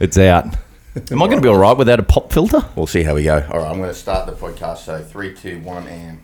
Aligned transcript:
It's 0.00 0.18
out. 0.18 0.46
Am 1.10 1.22
I 1.22 1.26
going 1.26 1.38
to 1.38 1.42
be 1.42 1.48
all 1.48 1.56
right 1.56 1.76
without 1.76 1.98
a 1.98 2.02
pop 2.02 2.32
filter? 2.32 2.64
We'll 2.76 2.86
see 2.86 3.02
how 3.02 3.14
we 3.14 3.24
go. 3.24 3.46
All 3.50 3.58
right, 3.60 3.70
I'm 3.70 3.78
going 3.78 3.88
to 3.88 3.94
start 3.94 4.26
the 4.26 4.32
podcast. 4.32 4.78
So 4.78 5.02
three, 5.02 5.34
two, 5.34 5.60
one, 5.60 5.86
and 5.88 6.20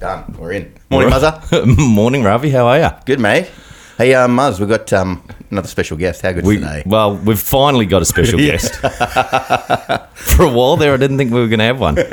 done. 0.00 0.34
We're 0.38 0.52
in. 0.52 0.74
Morning, 0.90 1.10
Muzzer. 1.10 1.66
Morning, 1.94 2.22
Ravi. 2.22 2.50
How 2.50 2.66
are 2.66 2.78
you? 2.78 2.88
Good, 3.04 3.20
mate. 3.20 3.50
Hey, 3.96 4.12
uh, 4.12 4.28
Muzz, 4.28 4.60
we've 4.60 4.68
got 4.68 4.92
um, 4.92 5.26
another 5.50 5.68
special 5.68 5.96
guest. 5.96 6.20
How 6.20 6.32
good's 6.32 6.46
We, 6.46 6.56
today? 6.56 6.82
well, 6.84 7.16
we've 7.16 7.40
finally 7.40 7.86
got 7.86 8.02
a 8.02 8.04
special 8.04 8.38
guest. 8.50 8.74
For 8.76 10.42
a 10.42 10.50
while 10.50 10.76
there, 10.76 10.92
I 10.92 10.98
didn't 10.98 11.16
think 11.16 11.32
we 11.32 11.40
were 11.40 11.46
going 11.48 11.60
to 11.60 11.64
have 11.64 11.80
one. 11.80 11.94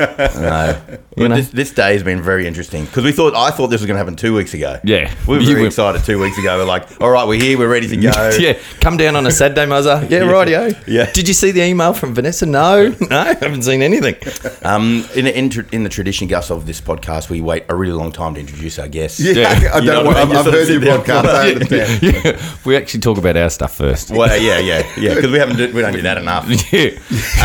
No. 0.43 0.81
You 1.15 1.27
know? 1.29 1.35
this, 1.35 1.49
this 1.49 1.71
day 1.71 1.93
has 1.93 2.01
been 2.01 2.23
very 2.23 2.47
interesting 2.47 2.85
because 2.85 3.03
we 3.03 3.11
thought 3.11 3.35
I 3.35 3.51
thought 3.51 3.67
this 3.67 3.81
was 3.81 3.85
going 3.85 3.93
to 3.95 3.99
happen 3.99 4.15
two 4.15 4.33
weeks 4.33 4.55
ago. 4.55 4.79
Yeah. 4.83 5.13
we 5.27 5.37
were 5.37 5.43
very 5.43 5.61
were- 5.61 5.67
excited 5.67 6.03
two 6.03 6.19
weeks 6.19 6.39
ago. 6.39 6.57
We're 6.57 6.65
like, 6.65 6.87
all 7.01 7.11
right, 7.11 7.27
we're 7.27 7.39
here, 7.39 7.57
we're 7.59 7.69
ready 7.71 7.87
to 7.89 7.97
go. 7.97 8.31
yeah, 8.39 8.57
come 8.79 8.97
down 8.97 9.15
on 9.15 9.27
a 9.27 9.31
Saturday, 9.31 9.65
Muzzer. 9.65 10.09
Yeah, 10.09 10.21
rightio. 10.21 10.75
Yeah. 10.87 11.11
Did 11.11 11.27
you 11.27 11.35
see 11.35 11.51
the 11.51 11.61
email 11.61 11.93
from 11.93 12.15
Vanessa? 12.15 12.47
No, 12.47 12.95
no, 13.09 13.17
I 13.19 13.33
haven't 13.35 13.61
seen 13.61 13.83
anything. 13.83 14.15
Um, 14.63 15.05
in, 15.15 15.27
in, 15.27 15.51
in 15.71 15.83
the 15.83 15.89
tradition, 15.89 16.27
Gus, 16.27 16.49
of 16.49 16.65
this 16.65 16.81
podcast, 16.81 17.29
we 17.29 17.41
wait 17.41 17.65
a 17.69 17.75
really 17.75 17.93
long 17.93 18.11
time 18.11 18.33
to 18.33 18.39
introduce 18.39 18.79
our 18.79 18.87
guests. 18.87 19.19
Yeah, 19.19 19.33
Yeah. 19.61 19.69
I 19.75 19.79
You 19.79 19.85
know 19.85 20.03
don't. 20.03 20.15
I 20.15 20.21
I've, 20.21 20.27
mean? 20.29 20.37
I've 20.37 20.45
heard 20.45 20.67
your 20.69 20.81
podcast. 20.81 21.69
I 21.79 21.83
understand. 21.83 22.25
Yeah, 22.39 22.55
we 22.65 22.75
actually 22.77 22.99
talk 23.01 23.17
about 23.17 23.35
our 23.37 23.49
stuff 23.49 23.75
first. 23.75 24.11
Well, 24.11 24.35
yeah, 24.41 24.59
yeah, 24.59 24.87
yeah. 24.97 25.15
Because 25.15 25.31
we 25.31 25.37
haven't 25.39 25.57
do, 25.57 25.73
we 25.73 25.81
don't 25.81 25.93
do 25.93 26.01
that 26.03 26.17
enough. 26.17 26.47
Yeah. 26.73 26.91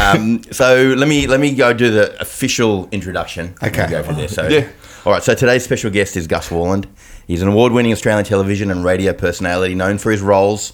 Um, 0.01 0.43
so 0.51 0.95
let 0.97 1.09
me 1.09 1.27
let 1.27 1.41
me 1.41 1.55
go 1.55 1.73
do 1.73 1.91
the 1.91 2.21
official 2.21 2.89
introduction. 2.93 3.55
Okay. 3.63 3.81
We'll 3.83 3.91
go 3.91 4.03
from 4.03 4.17
there. 4.17 4.29
So, 4.29 4.49
Yeah. 4.49 4.69
all 5.05 5.13
right. 5.13 5.23
So 5.23 5.35
today's 5.35 5.65
special 5.65 5.91
guest 5.91 6.17
is 6.17 6.27
Gus 6.27 6.49
Worland. 6.49 6.87
He's 7.27 7.43
an 7.43 7.49
award-winning 7.49 7.93
Australian 7.93 8.25
television 8.25 8.71
and 8.71 8.85
radio 8.85 9.13
personality 9.13 9.75
known 9.75 9.99
for 9.99 10.11
his 10.11 10.21
roles 10.23 10.73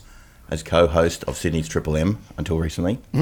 as 0.50 0.62
co-host 0.62 1.24
of 1.24 1.36
Sydney's 1.36 1.66
Triple 1.66 1.96
M 1.96 2.18
until 2.36 2.58
recently. 2.58 2.98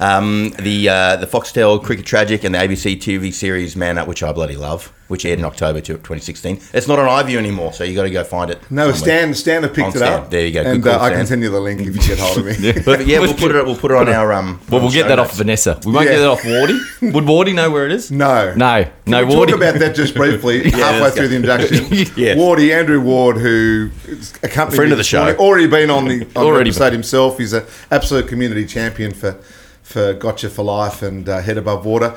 um, 0.00 0.50
the 0.58 0.88
uh, 0.88 1.16
the 1.16 1.26
Foxtel 1.26 1.82
Cricket 1.82 2.04
Tragic 2.06 2.44
and 2.44 2.54
the 2.54 2.58
ABC 2.58 2.96
TV 2.96 3.32
series 3.32 3.76
Man 3.76 3.98
Up, 3.98 4.08
which 4.08 4.22
I 4.22 4.32
bloody 4.32 4.56
love, 4.56 4.92
which 5.12 5.26
aired 5.26 5.38
in 5.38 5.44
October 5.44 5.78
to 5.82 5.92
2016. 5.92 6.58
It's 6.72 6.88
not 6.88 6.98
on 6.98 7.06
iView 7.24 7.36
anymore, 7.36 7.74
so 7.74 7.84
you 7.84 7.94
got 7.94 8.04
to 8.04 8.10
go 8.10 8.24
find 8.24 8.50
it. 8.50 8.58
No, 8.70 8.90
somewhere. 8.90 8.94
Stan. 8.96 9.34
Stan 9.34 9.62
have 9.62 9.74
picked 9.74 9.88
On 9.88 9.92
it 9.94 9.98
Stan. 9.98 10.12
up. 10.22 10.30
There 10.30 10.46
you 10.46 10.52
go. 10.52 10.62
And 10.62 10.82
Good 10.82 10.90
call, 10.94 11.00
uh, 11.02 11.04
I 11.04 11.10
can 11.10 11.26
send 11.26 11.42
you 11.42 11.50
the 11.50 11.60
link 11.60 11.80
if 11.82 11.88
you 11.88 12.00
get 12.00 12.18
hold 12.18 12.38
of 12.38 12.46
me. 12.46 12.72
But 12.84 13.06
yeah, 13.06 13.20
we'll 13.20 13.34
put 13.34 13.54
it. 13.54 13.64
We'll 13.66 13.76
put 13.76 13.90
it 13.90 13.96
on 13.98 14.08
our 14.18 14.32
um. 14.32 14.58
Well, 14.70 14.80
we'll 14.80 14.90
get 14.90 15.02
show 15.02 15.08
that 15.08 15.18
off. 15.18 15.36
Vanessa. 15.36 15.78
We 15.84 15.92
won't 15.92 16.06
Yeah. 16.06 16.12
get 16.12 16.18
that 16.20 16.28
off 16.28 16.42
Wardy. 16.42 17.12
Would 17.12 17.24
Wardy 17.24 17.54
know 17.54 17.70
where 17.70 17.84
it 17.84 17.92
is? 17.92 18.10
No. 18.10 18.54
No. 18.54 18.86
No, 19.06 19.20
Can 19.20 19.28
we 19.28 19.34
Wardy. 19.34 19.46
talk 19.48 19.56
about 19.56 19.74
that 19.80 19.94
just 19.94 20.14
briefly 20.14 20.70
halfway 20.70 21.10
through 21.10 21.28
the 21.28 21.36
induction. 21.36 21.84
Yes. 22.16 22.38
Wardy, 22.38 22.74
Andrew 22.74 23.00
Ward, 23.00 23.36
who 23.36 23.90
is 24.06 24.32
accompanied 24.42 24.76
Friend 24.76 24.88
me 24.90 24.92
of 24.92 24.98
the 24.98 25.04
show. 25.04 25.18
morning, 25.24 25.36
already 25.40 25.66
been 25.66 25.90
on 25.90 26.06
the 26.06 26.24
on 26.36 26.44
Already 26.46 26.70
the 26.70 26.76
episode 26.76 26.92
himself. 26.94 27.38
He's 27.38 27.52
an 27.52 27.64
absolute 27.90 28.28
community 28.28 28.64
champion 28.66 29.12
for 29.12 29.36
for 29.82 30.14
Gotcha 30.14 30.48
for 30.48 30.62
Life 30.64 31.02
and 31.02 31.28
uh, 31.28 31.40
Head 31.42 31.58
Above 31.58 31.84
Water. 31.84 32.14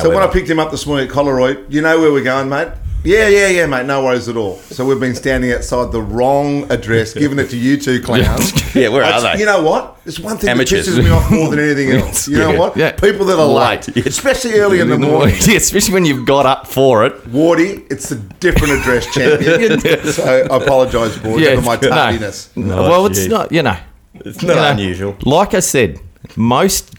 So 0.00 0.10
when 0.10 0.22
I 0.22 0.26
picked 0.26 0.48
him 0.50 0.58
up 0.58 0.70
this 0.70 0.86
morning 0.86 1.08
at 1.08 1.14
Collaroy, 1.14 1.64
you 1.68 1.80
know 1.80 2.00
where 2.00 2.12
we're 2.12 2.24
going, 2.24 2.48
mate? 2.48 2.68
Yeah, 3.04 3.28
yeah, 3.28 3.48
yeah, 3.48 3.66
mate. 3.66 3.84
No 3.84 4.02
worries 4.02 4.28
at 4.28 4.36
all. 4.36 4.56
So 4.56 4.84
we've 4.86 4.98
been 4.98 5.14
standing 5.14 5.52
outside 5.52 5.92
the 5.92 6.00
wrong 6.00 6.70
address, 6.72 7.12
giving 7.12 7.38
it 7.38 7.50
to 7.50 7.56
you 7.56 7.76
two 7.76 8.00
clowns. 8.02 8.74
Yeah, 8.74 8.88
where 8.88 9.02
are 9.04 9.12
That's- 9.20 9.34
they? 9.34 9.40
You 9.40 9.46
know 9.46 9.62
what? 9.62 9.98
It's 10.06 10.18
one 10.18 10.38
thing 10.38 10.50
Amateurs. 10.50 10.86
that 10.86 10.92
pisses 11.00 11.04
me 11.04 11.10
off 11.10 11.30
more 11.30 11.50
than 11.50 11.58
anything 11.60 11.90
else. 12.00 12.26
You 12.26 12.38
know 12.38 12.52
Yeah, 12.52 12.58
what? 12.58 12.76
yeah. 12.78 12.92
People 12.92 13.26
that 13.26 13.38
are 13.38 13.46
late, 13.46 13.94
Late. 13.94 14.06
especially 14.06 14.54
early 14.58 14.80
in 14.80 14.88
the 14.88 14.98
morning. 14.98 15.34
Yeah, 15.46 15.56
especially 15.56 15.92
when 15.94 16.06
you've 16.06 16.26
got 16.26 16.46
up 16.46 16.66
for 16.66 17.04
it. 17.04 17.12
Wardy, 17.30 17.86
it's 17.92 18.10
a 18.10 18.16
different 18.16 18.72
address, 18.80 19.06
champion. 19.14 19.78
so 20.12 20.24
I 20.24 20.56
apologise, 20.56 21.16
Wardy, 21.18 21.40
Yeah, 21.40 21.56
for 21.56 21.62
my 21.62 21.76
no. 21.76 21.88
tardiness. 21.90 22.50
well, 22.56 23.06
it's 23.06 23.18
geez. 23.20 23.28
not, 23.28 23.52
you 23.52 23.62
know. 23.62 23.76
It's 24.14 24.42
not 24.42 24.48
you 24.48 24.60
know, 24.60 24.70
unusual. 24.70 25.16
Like 25.24 25.52
I 25.54 25.60
said, 25.60 26.00
most 26.36 26.90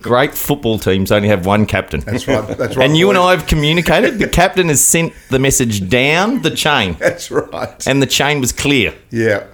great 0.00 0.34
football 0.34 0.78
teams 0.78 1.10
only 1.12 1.28
have 1.28 1.46
one 1.46 1.66
captain. 1.66 2.00
That's 2.00 2.26
right. 2.28 2.46
That's 2.56 2.76
right. 2.76 2.84
And 2.86 2.96
you 2.96 3.08
and 3.10 3.18
I 3.18 3.30
have 3.32 3.46
communicated. 3.46 4.18
The 4.18 4.28
captain 4.28 4.68
has 4.68 4.80
sent 4.82 5.12
the 5.30 5.38
message 5.38 5.88
down 5.88 6.42
the 6.42 6.50
chain, 6.50 6.96
That's 7.00 7.30
right. 7.30 7.86
and 7.86 8.00
the 8.02 8.06
chain 8.06 8.40
was 8.40 8.52
clear. 8.52 8.94
Yeah, 9.10 9.44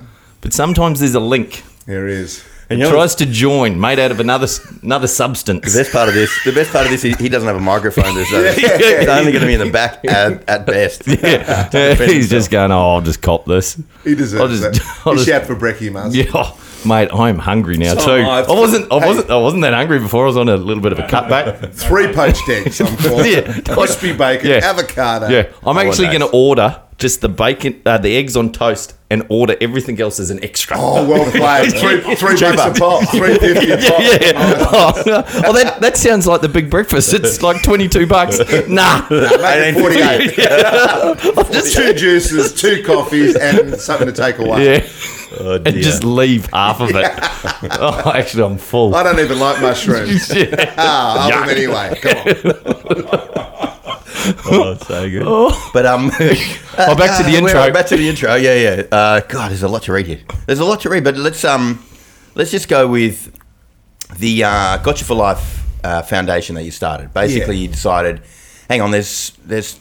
But 0.41 0.53
sometimes 0.53 1.01
there's 1.01 1.15
a 1.15 1.21
link. 1.21 1.63
there 1.87 2.07
is. 2.07 2.45
And 2.71 2.81
It 2.81 2.85
you 2.85 2.91
know, 2.91 2.97
tries 2.97 3.15
to 3.17 3.27
join, 3.27 3.79
made 3.79 3.99
out 3.99 4.11
of 4.13 4.21
another 4.21 4.47
another 4.83 5.07
substance. 5.09 5.73
the 5.75 5.81
best 5.83 5.93
part 5.93 6.09
of 6.09 6.15
this, 6.15 6.31
the 6.45 6.53
best 6.53 6.73
part 6.73 6.87
of 6.87 6.91
this, 6.93 7.05
is 7.05 7.17
he 7.17 7.29
doesn't 7.29 7.47
have 7.47 7.57
a 7.57 7.61
microphone. 7.61 8.15
There's 8.15 8.33
no, 8.33 8.41
Yeah. 8.45 8.53
It's 8.57 9.11
only 9.11 9.31
going 9.33 9.43
to 9.43 9.47
be 9.47 9.53
in 9.55 9.61
the 9.61 9.71
back 9.71 10.03
at, 10.07 10.49
at 10.49 10.65
best. 10.65 11.03
Yeah, 11.07 11.95
he's 11.97 12.31
just 12.31 12.51
going. 12.51 12.71
Oh, 12.73 12.95
I'll 12.95 13.01
just 13.03 13.21
cop 13.21 13.45
this. 13.45 13.79
He 14.05 14.15
deserves 14.15 14.41
I'll 14.41 14.49
just- 14.49 14.63
that. 14.63 15.03
I'll 15.07 15.13
You 15.13 15.19
just- 15.19 15.29
shout 15.29 15.45
for 15.47 15.55
brekkie, 15.57 15.91
Muzz. 15.91 16.15
Yeah, 16.15 16.57
mate, 16.85 17.09
I'm 17.13 17.39
hungry 17.39 17.77
now 17.77 17.95
So 17.95 18.05
too. 18.19 18.23
I. 18.25 18.41
I 18.43 18.51
wasn't. 18.53 18.91
I 18.93 18.97
wasn't. 19.07 19.31
I 19.31 19.37
wasn't 19.37 19.63
that 19.63 19.75
hungry 19.75 19.99
before. 19.99 20.25
I 20.25 20.27
was 20.27 20.37
on 20.37 20.49
a 20.49 20.57
little 20.57 20.83
bit 20.83 20.93
of 20.93 20.99
a 20.99 21.03
cutback. 21.03 21.73
Three 21.73 22.13
poached 22.13 22.49
eggs, 22.49 22.81
I'm 22.81 22.97
for. 22.97 23.23
Yeah. 23.27 23.61
Crispy 23.61 24.13
bacon, 24.17 24.49
Yeah. 24.51 24.61
avocado. 24.63 25.29
Yeah, 25.29 25.49
I'm 25.65 25.79
actually 25.79 26.07
those. 26.09 26.19
going 26.19 26.31
to 26.31 26.37
order 26.37 26.81
just 26.99 27.21
the 27.21 27.29
bacon, 27.29 27.81
uh, 27.87 27.99
the 27.99 28.17
eggs 28.17 28.37
on 28.37 28.53
toast, 28.53 28.95
and 29.11 29.27
order 29.29 29.57
everything 29.61 30.01
else 30.01 30.19
as 30.21 30.31
an 30.31 30.43
extra. 30.45 30.77
Oh, 30.79 31.07
well 31.09 31.31
played. 31.31 31.73
Three, 31.79 32.15
three 32.15 32.39
bucks 32.41 32.79
a 32.79 32.81
pop. 32.81 33.09
Three 33.11 33.37
fifty 33.39 33.71
a 33.73 33.77
pop. 33.89 34.01
yeah. 34.01 34.33
Oh, 34.73 34.93
oh, 35.47 35.53
that 35.53 35.79
that 35.81 35.97
sounds 35.97 36.27
like 36.27 36.41
the 36.41 36.49
big 36.49 36.71
breakfast. 36.71 37.13
It's 37.13 37.43
like 37.43 37.63
twenty 37.63 37.89
two 37.89 38.07
bucks. 38.07 38.39
Nah, 38.69 39.07
Make 39.11 39.77
it 39.77 39.81
48. 39.81 41.53
just 41.53 41.75
two 41.77 41.93
juices, 41.95 42.55
two 42.55 42.83
coffees, 42.85 43.37
and 43.37 43.75
something 43.81 44.07
to 44.07 44.13
take 44.13 44.39
away. 44.39 44.65
yeah, 44.65 44.89
Oh, 45.41 45.55
and 45.57 45.75
just 45.77 46.05
leave 46.05 46.47
half 46.53 46.81
of 46.81 46.91
it. 46.95 47.11
Oh, 47.81 48.13
actually, 48.15 48.45
I'm 48.45 48.59
full. 48.59 48.95
I 48.95 49.03
don't 49.03 49.19
even 49.19 49.39
like 49.39 49.61
mushrooms. 49.61 50.33
Yeah. 50.35 50.75
Ah, 50.79 51.29
have 51.31 51.47
them 51.49 51.57
anyway. 51.57 51.99
Come 52.01 53.07
on. 53.09 53.32
Oh, 54.47 54.77
so 54.87 55.09
good. 55.11 55.25
But 55.73 55.87
um, 55.87 56.11
Oh, 56.79 56.95
back 56.97 57.17
to 57.19 57.25
the 57.31 57.37
intro. 57.37 57.61
we're 57.61 57.73
Back 57.73 57.87
to 57.87 57.97
the 57.97 58.09
intro. 58.09 58.35
Yeah, 58.35 58.55
yeah. 58.55 58.83
Uh, 58.91 59.21
God, 59.21 59.51
there's 59.51 59.63
a 59.63 59.69
lot 59.69 59.83
to 59.85 59.93
read 59.93 60.07
here. 60.07 60.21
There's 60.47 60.61
a 60.61 60.65
lot 60.65 60.81
to 60.83 60.91
read, 60.91 61.05
but 61.05 61.17
let's 61.17 61.45
um, 61.45 61.85
let's 62.35 62.51
just 62.51 62.69
go 62.69 62.87
with 62.89 63.37
the 64.19 64.45
uh, 64.45 64.77
Gotcha 64.79 65.05
for 65.05 65.15
Life 65.15 65.63
uh, 65.85 66.03
foundation 66.03 66.55
that 66.55 66.65
you 66.65 66.71
started. 66.71 67.13
Basically, 67.13 67.57
Yeah. 67.57 67.63
you 67.63 67.69
decided, 67.69 68.23
hang 68.69 68.81
on, 68.81 68.91
there's 68.91 69.33
there's 69.45 69.79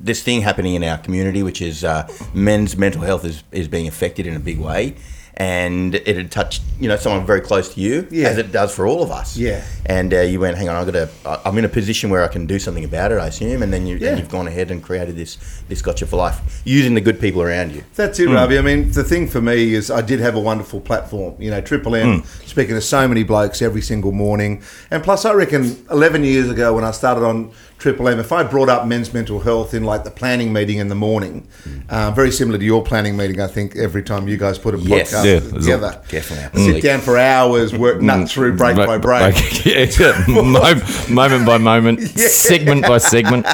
this 0.00 0.22
thing 0.22 0.42
happening 0.42 0.74
in 0.74 0.84
our 0.84 0.98
community, 0.98 1.42
which 1.42 1.62
is 1.62 1.82
uh, 1.84 2.06
men's 2.34 2.76
mental 2.76 3.02
health 3.02 3.24
is, 3.24 3.42
is 3.52 3.68
being 3.68 3.88
affected 3.88 4.26
in 4.26 4.36
a 4.36 4.40
big 4.40 4.58
way. 4.58 4.94
And 5.36 5.96
it 5.96 6.16
had 6.16 6.30
touched, 6.30 6.62
you 6.78 6.88
know, 6.88 6.94
someone 6.96 7.26
very 7.26 7.40
close 7.40 7.74
to 7.74 7.80
you, 7.80 8.06
Yeah. 8.08 8.28
as 8.28 8.38
it 8.38 8.52
does 8.52 8.72
for 8.72 8.86
all 8.86 9.02
of 9.02 9.10
us. 9.10 9.36
Yeah. 9.36 9.64
And 9.84 10.14
uh, 10.14 10.20
you 10.20 10.38
went, 10.38 10.56
hang 10.56 10.68
on, 10.68 10.76
I've 10.76 10.86
got 10.86 10.92
to, 11.24 11.40
I'm 11.44 11.58
in 11.58 11.64
a 11.64 11.68
position 11.68 12.08
where 12.08 12.22
I 12.22 12.28
can 12.28 12.46
do 12.46 12.60
something 12.60 12.84
about 12.84 13.10
it, 13.10 13.18
I 13.18 13.26
assume. 13.26 13.60
And 13.64 13.72
then 13.72 13.84
you, 13.84 13.96
Yeah. 13.96 14.10
and 14.10 14.18
you've 14.20 14.28
gone 14.28 14.46
ahead 14.46 14.70
and 14.70 14.80
created 14.80 15.16
this, 15.16 15.36
this 15.68 15.82
Gotcha 15.82 16.06
for 16.06 16.16
Life 16.18 16.62
using 16.64 16.94
the 16.94 17.00
good 17.00 17.18
people 17.20 17.42
around 17.42 17.72
you. 17.72 17.82
That's 17.96 18.20
it, 18.20 18.28
Ravi. 18.28 18.58
I 18.58 18.62
mean, 18.62 18.92
the 18.92 19.02
thing 19.02 19.26
for 19.26 19.40
me 19.40 19.74
is 19.74 19.90
I 19.90 20.02
did 20.02 20.20
have 20.20 20.36
a 20.36 20.40
wonderful 20.40 20.80
platform. 20.80 21.34
You 21.40 21.50
know, 21.50 21.60
Triple 21.60 21.96
M 21.96 22.20
Hmm. 22.20 22.26
speaking 22.46 22.76
to 22.76 22.80
so 22.80 23.08
many 23.08 23.24
blokes 23.24 23.60
every 23.60 23.82
single 23.82 24.12
morning. 24.12 24.62
And 24.92 25.02
plus, 25.02 25.24
I 25.24 25.32
reckon 25.32 25.84
11 25.90 26.22
years 26.22 26.48
ago 26.48 26.74
when 26.74 26.84
I 26.84 26.92
started 26.92 27.24
on 27.24 27.50
Triple 27.78 28.08
M, 28.08 28.18
if 28.18 28.32
I 28.32 28.42
brought 28.44 28.70
up 28.70 28.86
men's 28.86 29.12
mental 29.12 29.40
health 29.40 29.74
in 29.74 29.84
like 29.84 30.04
the 30.04 30.10
planning 30.10 30.52
meeting 30.54 30.78
in 30.78 30.88
the 30.88 30.94
morning, 30.94 31.46
Hmm. 31.64 31.70
uh, 31.90 32.10
very 32.12 32.30
similar 32.30 32.56
to 32.58 32.64
your 32.64 32.82
planning 32.82 33.14
meeting, 33.16 33.40
I 33.42 33.46
think, 33.46 33.76
every 33.76 34.02
time 34.02 34.26
you 34.26 34.38
guys 34.38 34.58
put 34.58 34.74
a 34.74 34.78
Yes. 34.78 35.12
podcast 35.12 35.24
Yeah, 35.24 35.38
there's 35.40 35.52
a- 35.52 35.58
together. 35.60 35.98
Definitely. 36.08 36.72
Sit 36.72 36.82
down 36.82 37.00
for 37.00 37.18
hours, 37.18 37.74
work 37.74 38.00
nut 38.00 38.28
through 38.30 38.56
break 38.56 38.76
by 38.76 38.96
break. 38.96 39.64
yeah, 39.66 39.86
yeah. 40.00 40.24
Moment 41.08 41.44
by 41.46 41.58
moment, 41.58 42.00
segment 42.18 42.82
by 42.86 42.98
segment. 42.98 43.46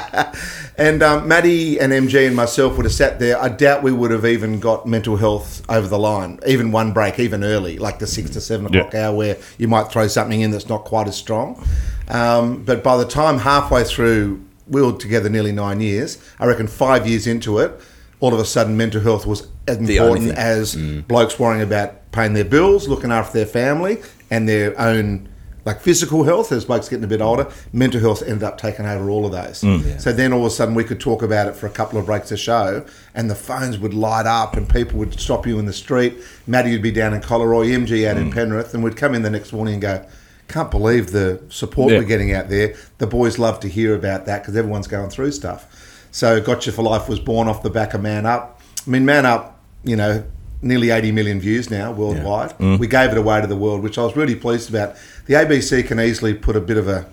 And 0.79 1.03
um, 1.03 1.27
Matty 1.29 1.79
and 1.81 1.93
MG 1.93 2.27
and 2.27 2.35
myself 2.37 2.77
would 2.77 2.87
have 2.87 2.93
sat 2.95 3.19
there. 3.19 3.41
I 3.41 3.49
doubt 3.49 3.83
we 3.83 3.93
would 3.93 4.11
have 4.13 4.25
even 4.25 4.61
got 4.61 4.87
mental 4.87 5.17
health 5.17 5.63
over 5.69 5.87
the 5.89 5.99
line, 5.99 6.39
even 6.47 6.71
one 6.73 6.93
break, 6.93 7.19
even 7.19 7.43
early, 7.45 7.79
like 7.79 7.99
the 7.99 8.07
six 8.07 8.31
to 8.31 8.41
seven 8.41 8.67
o'clock 8.67 8.93
Yeah. 8.95 9.09
hour, 9.09 9.17
where 9.17 9.37
you 9.59 9.67
might 9.69 9.91
throw 9.91 10.07
something 10.07 10.41
in 10.41 10.53
that's 10.53 10.69
not 10.69 10.85
quite 10.85 11.09
as 11.09 11.17
strong. 11.17 11.63
Um, 12.11 12.65
but 12.65 12.83
by 12.83 12.97
the 12.97 13.07
time 13.07 13.39
halfway 13.39 13.85
through, 13.85 14.45
we 14.69 14.83
were 14.83 14.93
together 14.93 15.29
nearly 15.29 15.53
nine 15.53 15.81
years. 15.81 16.19
I 16.39 16.47
reckon 16.47 16.67
five 16.67 17.07
years 17.07 17.27
into 17.27 17.59
it, 17.59 17.73
all 18.21 18.35
of 18.35 18.41
a 18.41 18.45
sudden 18.45 18.77
mental 18.77 19.01
health 19.01 19.27
was 19.27 19.49
as 19.67 19.79
important 19.79 20.29
as 20.39 20.77
blokes 21.09 21.39
worrying 21.39 21.63
about 21.63 22.11
paying 22.13 22.35
their 22.35 22.45
bills, 22.45 22.89
looking 22.89 23.11
after 23.13 23.39
their 23.39 23.47
family, 23.47 24.03
and 24.31 24.49
their 24.49 24.79
own 24.81 25.29
like 25.67 25.81
physical 25.83 26.25
health 26.25 26.53
as 26.53 26.65
blokes 26.65 26.89
getting 26.89 27.05
a 27.05 27.09
bit 27.09 27.21
older. 27.21 27.47
Mental 27.73 28.01
health 28.01 28.23
ended 28.23 28.43
up 28.43 28.57
taking 28.57 28.87
over 28.87 29.11
all 29.11 29.27
of 29.27 29.33
those. 29.33 29.63
So 29.99 30.11
then 30.11 30.33
all 30.33 30.41
of 30.41 30.47
a 30.47 30.51
sudden 30.51 30.75
we 30.75 30.85
could 30.85 31.01
talk 31.01 31.23
about 31.23 31.49
it 31.49 31.55
for 31.55 31.67
a 31.67 31.71
couple 31.71 31.99
of 31.99 32.07
breaks 32.07 32.33
a 32.33 32.37
show, 32.37 32.85
and 33.15 33.29
the 33.31 33.35
phones 33.35 33.79
would 33.79 33.93
light 33.95 34.25
up, 34.27 34.57
and 34.57 34.69
people 34.69 34.99
would 35.01 35.21
stop 35.21 35.47
you 35.47 35.59
in 35.59 35.67
the 35.67 35.73
street. 35.73 36.15
Matty 36.47 36.73
would 36.73 36.83
be 36.83 36.91
down 36.91 37.13
in 37.13 37.21
Collaroy, 37.21 37.69
MG 37.69 38.07
out 38.09 38.17
in 38.17 38.33
Penrith, 38.33 38.73
and 38.75 38.83
we'd 38.83 38.97
come 38.97 39.15
in 39.15 39.23
the 39.23 39.31
next 39.31 39.53
morning 39.53 39.75
and 39.75 39.83
go. 39.83 40.07
Can't 40.51 40.71
believe 40.71 41.13
the 41.13 41.41
support 41.49 41.93
Yeah. 41.93 41.99
we're 41.99 42.05
getting 42.05 42.33
out 42.35 42.49
there. 42.49 42.75
The 42.99 43.07
boys 43.07 43.39
love 43.39 43.61
to 43.61 43.69
hear 43.69 43.95
about 43.95 44.27
that 44.27 44.43
because 44.43 44.57
everyone's 44.57 44.89
going 44.89 45.11
through 45.11 45.31
stuff. 45.33 45.67
So 46.11 46.41
Gotcha 46.41 46.73
for 46.73 46.83
Life 46.83 47.09
was 47.09 47.21
born 47.21 47.47
off 47.47 47.63
the 47.63 47.71
back 47.71 47.95
of 47.95 48.03
Man 48.03 48.27
Up. 48.27 48.61
I 48.87 48.91
mean, 48.91 49.05
Man 49.05 49.25
Up, 49.27 49.61
you 49.85 49.95
know, 49.95 50.25
nearly 50.61 50.91
80 50.91 51.13
million 51.13 51.41
views 51.41 51.71
now 51.71 51.93
worldwide. 51.93 52.59
Mm. 52.59 52.79
We 52.81 52.87
gave 52.89 53.13
it 53.13 53.17
away 53.19 53.41
to 53.41 53.47
the 53.47 53.57
world, 53.57 53.83
which 53.83 53.97
I 53.97 54.03
was 54.03 54.17
really 54.17 54.35
pleased 54.35 54.69
about. 54.69 54.97
The 55.27 55.35
ABC 55.35 55.87
can 55.87 56.01
easily 56.01 56.35
put 56.35 56.57
a 56.57 56.61
bit 56.61 56.77
of 56.77 56.89
a 56.89 57.07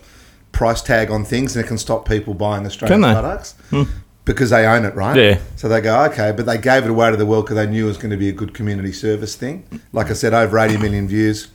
price 0.51 0.81
tag 0.81 1.11
on 1.11 1.23
things 1.23 1.55
and 1.55 1.63
it 1.63 1.67
can 1.67 1.77
stop 1.77 2.07
people 2.09 2.33
buying 2.33 2.65
Australian 2.65 3.01
products 3.01 3.53
because 4.25 4.49
they 4.49 4.65
own 4.65 4.83
it, 4.83 4.95
right? 4.95 5.15
Yeah. 5.15 5.39
So 5.55 5.69
they 5.69 5.79
go, 5.79 6.03
okay, 6.05 6.33
but 6.35 6.47
they 6.47 6.57
gave 6.57 6.83
it 6.85 6.89
away 6.89 7.11
to 7.11 7.17
the 7.17 7.25
world 7.27 7.45
because 7.45 7.57
they 7.57 7.67
knew 7.67 7.85
it 7.85 7.89
was 7.89 7.97
going 7.97 8.09
to 8.09 8.17
be 8.17 8.29
a 8.29 8.33
good 8.33 8.53
community 8.55 8.91
service 8.91 9.35
thing. 9.35 9.63
Like 9.93 10.09
I 10.09 10.13
said, 10.13 10.33
over 10.33 10.57
80 10.57 10.77
million 10.77 11.07
views. 11.07 11.49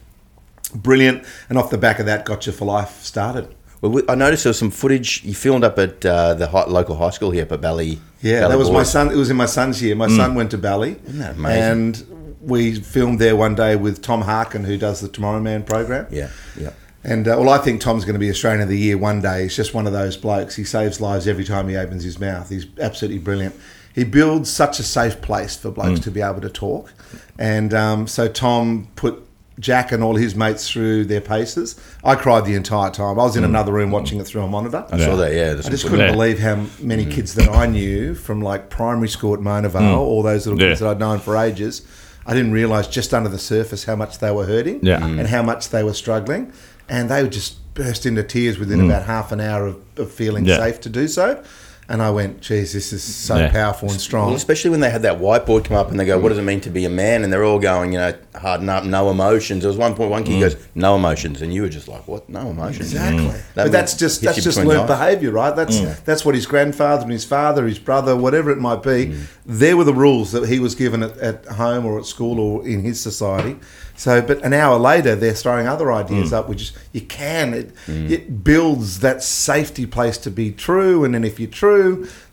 Brilliant. 0.75 1.25
And 1.49 1.59
off 1.59 1.71
the 1.71 1.79
back 1.79 1.99
of 1.99 2.07
that, 2.07 2.25
Gotcha 2.25 2.53
for 2.53 2.65
Life 2.65 3.03
started. 3.03 3.55
Well, 3.81 4.03
I 4.09 4.15
noticed 4.15 4.45
there 4.45 4.51
was 4.51 4.59
some 4.59 4.71
footage 4.71 5.25
you 5.25 5.35
filmed 5.35 5.65
up 5.65 5.77
at 5.79 6.07
uh, 6.07 6.35
the 6.35 6.47
hi- 6.47 6.67
local 6.67 6.97
high 6.97 7.11
school 7.11 7.33
here 7.33 7.43
up 7.43 7.53
at 7.53 7.61
Bally. 7.61 7.99
Yeah, 8.21 8.41
Bally 8.43 8.53
that 8.53 8.59
was 8.59 8.71
my 8.71 8.85
son. 8.85 9.11
It 9.11 9.17
was 9.17 9.29
in 9.29 9.37
my 9.37 9.47
son's 9.47 9.83
year. 9.83 9.97
My 9.97 10.09
son 10.09 10.35
went 10.37 10.53
to 10.53 10.59
Bally. 10.59 10.97
Isn't 11.05 11.19
that 11.19 11.35
amazing? 11.35 11.63
And 11.63 12.37
we 12.41 12.77
filmed 12.77 13.19
there 13.19 13.35
one 13.35 13.57
day 13.57 13.75
with 13.75 14.01
Tom 14.01 14.23
Harkin, 14.23 14.65
who 14.65 14.79
does 14.79 15.01
the 15.01 15.09
Tomorrow 15.09 15.41
Man 15.41 15.65
program. 15.65 16.07
Yeah, 16.11 16.31
yeah. 16.57 16.71
And 17.03 17.27
uh, 17.27 17.35
well, 17.41 17.49
I 17.49 17.59
think 17.59 17.81
Tom's 17.81 18.05
going 18.05 18.15
to 18.15 18.21
be 18.21 18.31
Australian 18.31 18.63
of 18.63 18.69
the 18.69 18.79
Year 18.79 18.97
one 18.97 19.21
day. 19.21 19.43
He's 19.43 19.57
just 19.57 19.75
one 19.75 19.89
of 19.89 19.93
those 19.93 20.17
blokes. 20.17 20.55
He 20.55 20.63
saves 20.63 21.01
lives 21.01 21.27
every 21.27 21.45
time 21.45 21.69
he 21.69 21.77
opens 21.77 22.05
his 22.05 22.21
mouth. 22.21 22.49
He's 22.49 22.67
absolutely 22.79 23.19
brilliant. 23.19 23.57
He 23.93 24.05
builds 24.05 24.49
such 24.49 24.79
a 24.79 24.85
safe 24.85 25.21
place 25.21 25.57
for 25.57 25.73
blokes 25.73 25.99
to 26.01 26.11
be 26.13 26.23
able 26.23 26.41
to 26.43 26.49
talk. 26.49 26.93
And 27.39 27.75
um, 27.75 28.07
so 28.07 28.29
Tom 28.29 28.89
put 28.95 29.27
Jack 29.59 29.93
and 29.93 30.03
all 30.03 30.17
his 30.17 30.35
mates 30.35 30.69
through 30.71 31.05
their 31.05 31.21
paces. 31.21 31.79
I 32.03 32.15
cried 32.15 32.45
the 32.47 32.55
entire 32.55 32.91
time. 32.91 33.19
I 33.21 33.25
was 33.25 33.37
in 33.37 33.45
another 33.45 33.73
room 33.73 33.91
watching 33.91 34.19
it 34.19 34.25
through 34.27 34.43
a 34.43 34.49
monitor. 34.49 34.87
I 34.91 34.99
saw 34.99 35.17
that. 35.17 35.33
Yeah, 35.35 35.55
I 35.59 35.69
just 35.71 35.85
couldn't 35.85 36.01
Yeah. 36.01 36.13
believe 36.13 36.39
how 36.39 36.65
many 36.81 37.05
kids 37.05 37.35
that 37.35 37.49
I 37.51 37.67
knew 37.67 38.15
from 38.15 38.41
like 38.41 38.71
primary 38.71 39.09
school 39.09 39.35
at 39.35 39.41
Mona 39.41 39.69
Vale, 39.69 39.95
all 39.99 40.23
those 40.23 40.47
little 40.47 40.59
kids 40.59 40.81
that 40.81 40.89
I'd 40.89 40.99
known 40.99 41.19
for 41.21 41.37
ages. 41.37 41.83
I 42.27 42.35
didn't 42.35 42.53
realise 42.53 42.87
just 42.87 43.13
under 43.13 43.29
the 43.29 43.39
surface 43.39 43.85
how 43.85 43.97
much 43.97 44.19
they 44.21 44.31
were 44.31 44.47
hurting 44.47 44.79
Yeah. 44.83 45.01
Mm. 45.01 45.19
and 45.19 45.29
how 45.29 45.43
much 45.43 45.71
they 45.71 45.83
were 45.83 45.93
struggling. 45.95 46.53
And 46.89 47.09
they 47.09 47.23
would 47.23 47.33
just 47.33 47.57
burst 47.75 48.07
into 48.07 48.23
tears 48.23 48.59
within 48.59 48.81
about 48.85 49.05
half 49.05 49.33
an 49.33 49.41
hour 49.41 49.67
of, 49.67 49.77
of 49.97 50.11
feeling 50.11 50.45
Mm. 50.45 50.49
Yeah. 50.49 50.57
safe 50.59 50.81
to 50.83 50.89
do 50.89 51.09
so. 51.09 51.43
And 51.93 52.01
I 52.01 52.09
went, 52.09 52.41
geez, 52.41 52.73
this 52.73 52.91
is 52.91 53.03
so 53.03 53.37
Yeah. 53.37 53.51
powerful 53.51 53.91
and 53.91 54.01
strong. 54.01 54.29
Well, 54.29 54.35
especially 54.35 54.71
when 54.71 54.81
they 54.81 54.89
had 54.89 55.03
that 55.03 55.21
whiteboard 55.21 55.65
come 55.65 55.77
up 55.77 55.91
and 55.91 56.01
they 56.01 56.07
go, 56.07 56.19
"What 56.19 56.31
does 56.31 56.39
it 56.39 56.43
mean 56.43 56.63
to 56.63 56.71
be 56.71 56.87
a 56.87 56.89
man?" 56.89 57.23
And 57.23 57.31
they're 57.31 57.45
all 57.45 57.59
going, 57.59 57.93
you 57.93 57.99
know, 57.99 58.15
harden 58.35 58.71
up, 58.71 58.85
no 58.85 59.11
emotions. 59.11 59.61
There 59.61 59.69
was 59.69 59.77
one 59.77 59.95
point, 59.95 60.11
one 60.11 60.25
kid 60.25 60.37
mm. 60.37 60.41
goes, 60.41 60.57
"No 60.75 60.97
emotions," 60.97 61.43
and 61.43 61.53
you 61.53 61.61
were 61.61 61.69
just 61.69 61.89
like, 61.89 62.09
"What? 62.09 62.31
No 62.31 62.49
emotions?" 62.49 62.95
Exactly. 62.95 63.27
Mm. 63.27 63.41
That 63.55 63.65
but 63.65 63.73
that's 63.73 63.95
just 63.95 64.23
that's 64.23 64.43
just 64.43 64.57
learned 64.65 64.87
behaviour, 64.87 65.33
right? 65.33 65.55
That's 65.55 65.81
mm. 65.81 66.03
that's 66.07 66.25
what 66.25 66.35
his 66.35 66.47
grandfather 66.47 67.03
and 67.03 67.13
his 67.13 67.27
father, 67.27 67.67
his 67.67 67.79
brother, 67.79 68.17
whatever 68.17 68.51
it 68.51 68.59
might 68.59 68.83
be, 68.83 69.13
there 69.45 69.77
were 69.77 69.85
the 69.85 69.93
rules 69.93 70.33
that 70.33 70.49
he 70.49 70.59
was 70.59 70.75
given 70.75 71.03
at, 71.03 71.15
at 71.19 71.45
home 71.45 71.85
or 71.85 71.99
at 71.99 72.07
school 72.07 72.41
or 72.41 72.67
in 72.67 72.81
his 72.81 73.03
society. 73.03 73.57
So, 73.95 74.23
but 74.23 74.43
an 74.43 74.53
hour 74.53 74.79
later, 74.79 75.15
they're 75.15 75.35
throwing 75.35 75.67
other 75.69 75.93
ideas 75.93 76.33
up, 76.33 76.49
which 76.49 76.63
is 76.63 76.73
you 76.93 77.03
can. 77.03 77.53
It, 77.55 77.71
it 77.87 78.43
builds 78.43 79.01
that 79.01 79.23
safety 79.23 79.87
place 79.87 80.17
to 80.19 80.31
be 80.31 80.51
true, 80.51 81.05
and 81.05 81.15
then 81.15 81.25
if 81.25 81.39
you're 81.39 81.51
true, 81.51 81.82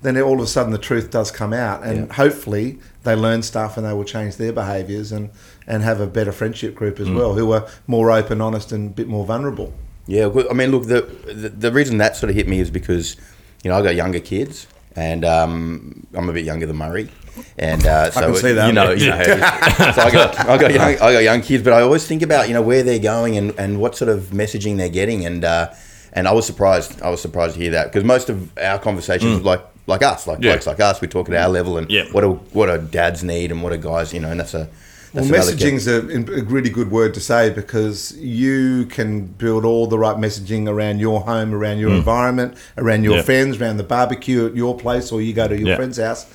then 0.02 0.18
all 0.22 0.36
of 0.36 0.42
a 0.42 0.48
sudden 0.48 0.72
the 0.72 0.78
truth 0.78 1.12
does 1.12 1.32
come 1.32 1.54
out, 1.54 1.84
and 1.84 2.12
hopefully 2.12 2.80
they 3.04 3.16
learn 3.16 3.42
stuff 3.42 3.78
and 3.78 3.86
they 3.86 3.94
will 3.94 4.04
change 4.04 4.38
their 4.38 4.54
behaviours 4.54 5.12
and 5.12 5.30
and 5.68 5.84
have 5.84 6.00
a 6.02 6.08
better 6.08 6.32
friendship 6.32 6.74
group 6.76 7.00
as 7.00 7.10
well, 7.10 7.34
who 7.36 7.52
are 7.52 7.68
more 7.86 8.12
open, 8.12 8.42
honest, 8.42 8.72
and 8.72 8.88
a 8.88 8.94
bit 8.94 9.08
more 9.08 9.26
vulnerable. 9.26 9.74
Yeah, 10.08 10.30
I 10.50 10.54
mean, 10.54 10.72
look, 10.72 10.88
the, 10.88 11.02
the 11.32 11.50
the 11.50 11.72
reason 11.72 11.98
that 12.00 12.16
sort 12.16 12.30
of 12.32 12.36
hit 12.36 12.48
me 12.48 12.60
is 12.60 12.72
because 12.72 13.16
you 13.64 13.70
know 13.70 13.78
I 13.78 13.82
got 13.84 13.96
younger 13.96 14.20
kids, 14.20 14.68
and 14.96 15.24
um, 15.24 16.08
I'm 16.14 16.28
a 16.30 16.34
bit 16.34 16.46
younger 16.46 16.66
than 16.66 16.78
Murray, 16.78 17.10
and 17.58 17.86
uh, 17.86 18.10
so 18.12 18.22
can 18.22 18.36
see 18.36 18.54
that. 18.54 18.68
you 18.68 18.74
know, 18.74 18.92
you 18.92 19.10
know, 19.10 19.24
so 19.94 20.02
I 20.02 20.10
got 20.12 20.40
I 20.40 20.58
got 20.58 20.74
young, 20.74 20.90
I 20.96 21.14
got 21.14 21.24
young 21.24 21.42
kids, 21.42 21.64
but 21.64 21.74
I 21.74 21.82
always 21.82 22.08
think 22.08 22.22
about 22.22 22.48
you 22.48 22.54
know 22.54 22.62
where 22.62 22.84
they're 22.84 22.98
going 23.00 23.38
and, 23.38 23.52
and 23.60 23.80
what 23.80 23.96
sort 23.96 24.10
of 24.10 24.32
messaging 24.32 24.78
they're 24.78 24.90
getting, 24.90 25.26
and 25.26 25.44
uh, 25.46 25.74
and 26.14 26.28
I 26.28 26.32
was 26.32 26.46
surprised 26.46 27.02
I 27.02 27.10
was 27.10 27.22
surprised 27.22 27.56
to 27.56 27.62
hear 27.62 27.72
that 27.72 27.86
because 27.88 28.04
most 28.04 28.30
of 28.30 28.58
our 28.58 28.80
conversations 28.80 29.40
were 29.40 29.46
like 29.46 29.62
like 29.88 30.04
us, 30.04 30.28
like 30.28 30.40
Yeah. 30.42 30.52
blokes 30.52 30.68
like 30.68 30.80
us, 30.80 31.02
we 31.02 31.08
talk 31.08 31.30
at 31.30 31.36
our 31.36 31.50
level 31.50 31.78
and 31.78 31.90
Yeah. 31.90 32.06
what 32.12 32.22
do 32.22 32.40
what 32.54 32.68
do 32.68 32.78
dads 32.92 33.24
need 33.24 33.52
and 33.52 33.62
what 33.64 33.72
do 33.72 33.78
guys, 33.78 34.14
you 34.14 34.20
know, 34.20 34.30
and 34.32 34.40
that's 34.40 34.54
a 34.54 34.68
Well, 35.14 35.24
that's 35.24 35.30
another 35.30 35.52
messaging's 35.54 35.88
a, 35.88 35.98
a 36.40 36.44
really 36.44 36.70
good 36.70 36.92
word 36.92 37.16
to 37.16 37.20
say 37.20 37.50
because 37.50 38.16
you 38.18 38.86
can 38.86 39.26
build 39.26 39.66
all 39.66 39.88
the 39.88 39.98
right 39.98 40.16
messaging 40.18 40.68
around 40.68 41.00
your 41.00 41.22
home, 41.22 41.52
around 41.56 41.80
your 41.80 41.90
environment, 41.92 42.54
around 42.78 43.04
your 43.04 43.14
Mm. 43.14 43.18
Yeah. 43.18 43.22
friends, 43.24 43.60
around 43.60 43.78
the 43.78 43.84
barbecue 43.84 44.46
at 44.46 44.56
your 44.56 44.78
place, 44.78 45.12
or 45.12 45.20
you 45.20 45.34
go 45.34 45.48
to 45.48 45.58
your 45.58 45.70
Yeah. 45.70 45.76
friend's 45.78 45.98
house. 45.98 46.28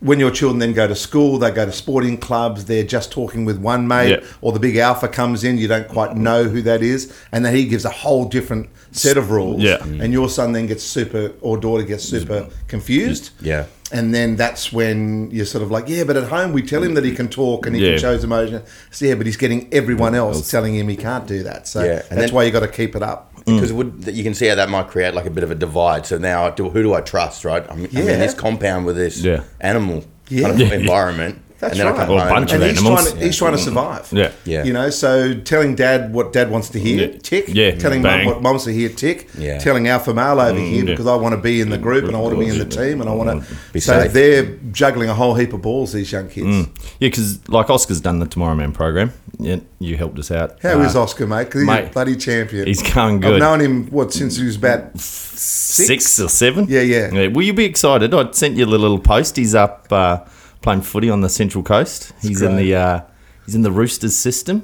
When 0.00 0.18
your 0.18 0.30
children 0.30 0.58
then 0.60 0.72
go 0.72 0.86
to 0.88 0.94
school, 0.94 1.38
they 1.38 1.50
go 1.50 1.66
to 1.66 1.72
sporting 1.72 2.16
clubs, 2.16 2.64
they're 2.64 2.84
just 2.84 3.12
talking 3.12 3.44
with 3.44 3.58
one 3.58 3.86
mate, 3.86 4.10
Yeah. 4.10 4.26
or 4.40 4.52
the 4.52 4.58
big 4.58 4.76
alpha 4.76 5.08
comes 5.08 5.44
in, 5.44 5.58
you 5.58 5.68
don't 5.68 5.88
quite 5.88 6.16
know 6.16 6.44
who 6.44 6.62
that 6.62 6.82
is, 6.82 7.12
and 7.32 7.44
then 7.44 7.54
he 7.54 7.66
gives 7.66 7.84
a 7.84 7.90
whole 7.90 8.24
different 8.24 8.70
set 8.92 9.18
of 9.18 9.30
rules. 9.30 9.60
Yeah. 9.60 9.76
Mm. 9.76 10.02
And 10.02 10.12
your 10.12 10.30
son 10.30 10.52
then 10.52 10.66
gets 10.66 10.84
super, 10.84 11.32
or 11.42 11.58
daughter 11.58 11.82
gets 11.82 12.04
super 12.04 12.40
mm. 12.44 12.52
confused. 12.66 13.30
Yeah. 13.42 13.66
And 13.92 14.14
then 14.14 14.36
that's 14.36 14.72
when 14.72 15.30
you're 15.32 15.44
sort 15.44 15.62
of 15.62 15.70
like, 15.70 15.88
yeah, 15.88 16.04
but 16.04 16.16
at 16.16 16.24
home 16.24 16.52
we 16.52 16.62
tell 16.62 16.82
him 16.82 16.94
that 16.94 17.04
he 17.04 17.12
can 17.14 17.28
talk 17.28 17.66
and 17.66 17.74
he 17.76 17.84
Yeah. 17.84 17.90
can 17.92 17.98
show 18.00 18.12
his 18.12 18.24
emotion. 18.24 18.62
So, 18.90 19.04
yeah, 19.04 19.16
but 19.16 19.26
he's 19.26 19.36
getting 19.36 19.68
everyone 19.72 20.14
else 20.14 20.48
telling 20.50 20.76
him 20.76 20.88
he 20.88 20.96
can't 20.96 21.26
do 21.26 21.42
that. 21.42 21.66
So 21.68 21.82
Yeah, 21.82 22.02
and 22.08 22.18
that's 22.18 22.30
then- 22.30 22.34
why 22.34 22.44
you've 22.44 22.52
got 22.52 22.60
to 22.60 22.68
keep 22.68 22.96
it 22.96 23.02
up. 23.02 23.29
Because 23.44 23.70
it 23.70 23.74
would 23.74 24.02
that 24.02 24.14
you 24.14 24.22
can 24.22 24.34
see 24.34 24.46
how 24.46 24.54
that 24.54 24.68
might 24.68 24.88
create 24.88 25.14
like 25.14 25.26
a 25.26 25.30
bit 25.30 25.44
of 25.44 25.50
a 25.50 25.54
divide. 25.54 26.06
So 26.06 26.18
now, 26.18 26.50
do, 26.50 26.68
who 26.70 26.82
do 26.82 26.94
I 26.94 27.00
trust? 27.00 27.44
Right? 27.44 27.64
I'm, 27.70 27.80
I'm 27.84 27.96
in 27.96 28.20
this 28.20 28.34
compound 28.34 28.86
with 28.86 28.96
this 28.96 29.20
Yeah. 29.22 29.42
animal 29.60 30.04
Yeah. 30.28 30.48
kind 30.48 30.60
of 30.62 30.72
environment, 30.72 31.40
That's 31.60 31.72
and 31.78 31.80
then 31.80 31.86
right. 31.92 32.00
I 32.00 32.06
come 32.06 32.16
a 32.16 32.20
home. 32.20 32.28
bunch 32.30 32.52
And 32.52 32.62
of 32.62 32.68
he's 32.70 32.78
animals. 32.78 33.04
trying, 33.04 33.18
to, 33.18 33.24
he's 33.26 33.36
trying 33.36 33.52
to 33.52 33.58
survive. 33.58 34.08
Yeah. 34.12 34.32
Yeah. 34.44 34.64
You 34.64 34.72
know, 34.72 34.88
so 34.88 35.34
telling 35.40 35.74
dad 35.74 36.12
what 36.14 36.32
dad 36.32 36.50
wants 36.50 36.70
to 36.70 36.80
hear, 36.80 37.08
Yeah. 37.10 37.18
tick. 37.18 37.44
Yeah. 37.48 37.72
Telling 37.72 38.00
mum 38.02 38.24
what 38.24 38.36
mum 38.36 38.44
wants 38.52 38.64
to 38.64 38.72
hear, 38.72 38.88
tick. 38.88 39.28
Yeah. 39.36 39.58
Telling 39.58 39.86
alpha 39.86 40.14
male 40.14 40.40
over 40.40 40.58
here 40.58 40.84
yeah. 40.84 40.90
because 40.90 41.06
I 41.06 41.14
want 41.16 41.34
to 41.34 41.40
be 41.40 41.60
in 41.60 41.68
the 41.68 41.76
group 41.78 42.04
and 42.06 42.16
I 42.16 42.20
want 42.20 42.34
to 42.34 42.40
be 42.40 42.48
in 42.48 42.58
the 42.58 42.64
team 42.64 43.00
and 43.02 43.10
I 43.10 43.12
want 43.12 43.46
to. 43.46 43.54
Be 43.72 43.80
so 43.80 44.00
safe. 44.00 44.12
they're 44.14 44.46
juggling 44.72 45.10
a 45.10 45.14
whole 45.14 45.34
heap 45.34 45.52
of 45.52 45.60
balls. 45.62 45.92
These 45.92 46.10
young 46.12 46.28
kids. 46.28 46.68
Yeah, 46.98 47.08
because 47.08 47.46
like 47.48 47.68
Oscar's 47.68 48.00
done 48.00 48.18
the 48.20 48.26
Tomorrow 48.26 48.54
Man 48.54 48.72
program. 48.72 49.12
Yeah, 49.38 49.60
you 49.78 49.96
helped 49.96 50.18
us 50.18 50.30
out. 50.30 50.60
How 50.62 50.80
is 50.80 50.96
Uh, 50.96 51.02
Oscar, 51.02 51.26
mate? 51.26 51.44
Because 51.44 51.62
he's 51.62 51.70
a 51.70 51.90
bloody 51.92 52.16
champion. 52.16 52.66
He's 52.66 52.82
going 52.82 53.20
good. 53.20 53.34
I've 53.34 53.38
known 53.40 53.60
him 53.60 53.86
what 53.90 54.12
since 54.12 54.36
he 54.36 54.44
was 54.44 54.56
about 54.56 54.98
six? 54.98 56.18
or 56.20 56.28
seven. 56.28 56.66
Yeah, 56.68 56.80
yeah. 56.80 57.26
Will 57.28 57.42
you 57.42 57.52
be 57.54 57.64
excited? 57.64 58.12
I 58.14 58.30
sent 58.32 58.56
you 58.56 58.64
a 58.64 58.66
little 58.66 58.98
post. 58.98 59.36
He's 59.36 59.54
up 59.54 59.86
uh, 59.90 60.20
playing 60.62 60.82
footy 60.82 61.10
on 61.10 61.20
the 61.20 61.28
Central 61.28 61.62
Coast. 61.64 62.12
He's 62.22 62.42
in 62.42 62.56
the 62.56 62.74
uh, 62.74 63.00
he's 63.46 63.54
in 63.54 63.62
the 63.62 63.70
Roosters 63.72 64.16
system. 64.16 64.62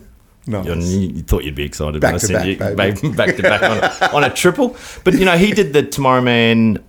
Nice. 0.48 0.66
You, 0.87 1.22
thought 1.22 1.43
you'd 1.43 1.56
be 1.56 1.64
excited 1.64 2.00
Back 2.00 2.12
when 2.14 2.22
I 2.22 2.26
to 2.28 2.32
back, 2.32 2.46
you 2.46 2.76
baby. 2.76 3.16
back 3.16 3.34
to 3.37 3.43
back 3.43 3.62
on, 3.62 3.79
a- 3.79 4.15
on 4.17 4.22
a 4.24 4.31
triple. 4.32 4.76
But 5.03 5.15
you 5.15 5.24
know, 5.24 5.36
he 5.36 5.50
did 5.50 5.72
the 5.72 5.82
Tomorrow 5.82 6.20
Man 6.22 6.84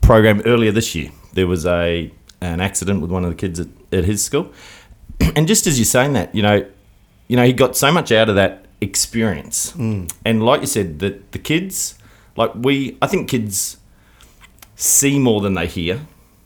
program 0.00 0.42
earlier 0.44 0.72
this 0.72 0.94
year. 0.94 1.10
There 1.34 1.46
was 1.46 1.64
a 1.66 2.10
an 2.40 2.60
accident 2.60 3.00
with 3.02 3.10
one 3.10 3.24
of 3.24 3.30
the 3.30 3.36
kids 3.36 3.60
at, 3.60 3.68
at 3.92 4.04
his 4.04 4.24
school, 4.24 4.52
and 5.36 5.46
just 5.46 5.66
as 5.66 5.78
you're 5.78 5.84
saying 5.84 6.12
that, 6.14 6.34
you 6.34 6.42
know, 6.42 6.66
you 7.28 7.36
know, 7.36 7.44
he 7.44 7.52
got 7.52 7.76
so 7.76 7.92
much 7.92 8.10
out 8.12 8.28
of 8.28 8.34
that 8.36 8.64
experience, 8.80 9.74
and 9.76 10.10
like 10.44 10.60
you 10.60 10.66
said, 10.66 10.98
that 11.00 11.30
the 11.32 11.38
kids, 11.38 11.96
like 12.36 12.52
we, 12.54 12.96
I 13.02 13.06
think 13.06 13.28
kids 13.28 13.76
see 14.76 15.18
more 15.18 15.40
than 15.40 15.54
they 15.54 15.66
hear. 15.66 16.00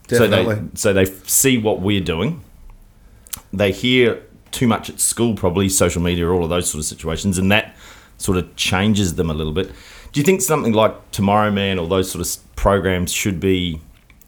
Definitely. 0.09 0.54
So 0.75 0.92
they 0.92 1.04
so 1.04 1.12
they 1.14 1.26
see 1.26 1.59
what 1.59 1.80
we're 1.80 2.00
doing. 2.00 2.42
They 3.52 3.73
hear 3.73 4.23
too 4.50 4.66
much 4.66 4.90
at 4.90 5.00
school, 5.00 5.35
probably 5.35 5.68
social 5.68 6.02
media, 6.02 6.28
all 6.28 6.44
of 6.44 6.50
those 6.50 6.71
sort 6.71 6.80
of 6.80 6.85
situations, 6.87 7.38
and 7.38 7.50
that 7.52 7.76
sort 8.18 8.38
of 8.38 8.54
changes 8.56 9.14
them 9.14 9.30
a 9.30 9.35
little 9.35 9.52
bit. 9.52 9.71
Do 10.12 10.21
you 10.21 10.25
think 10.25 10.42
something 10.42 10.73
like 10.73 11.11
Tomorrow 11.11 11.50
Man 11.50 11.78
or 11.78 11.87
those 11.87 12.11
sort 12.11 12.21
of 12.26 12.56
programs 12.56 13.11
should 13.12 13.40
be, 13.40 13.80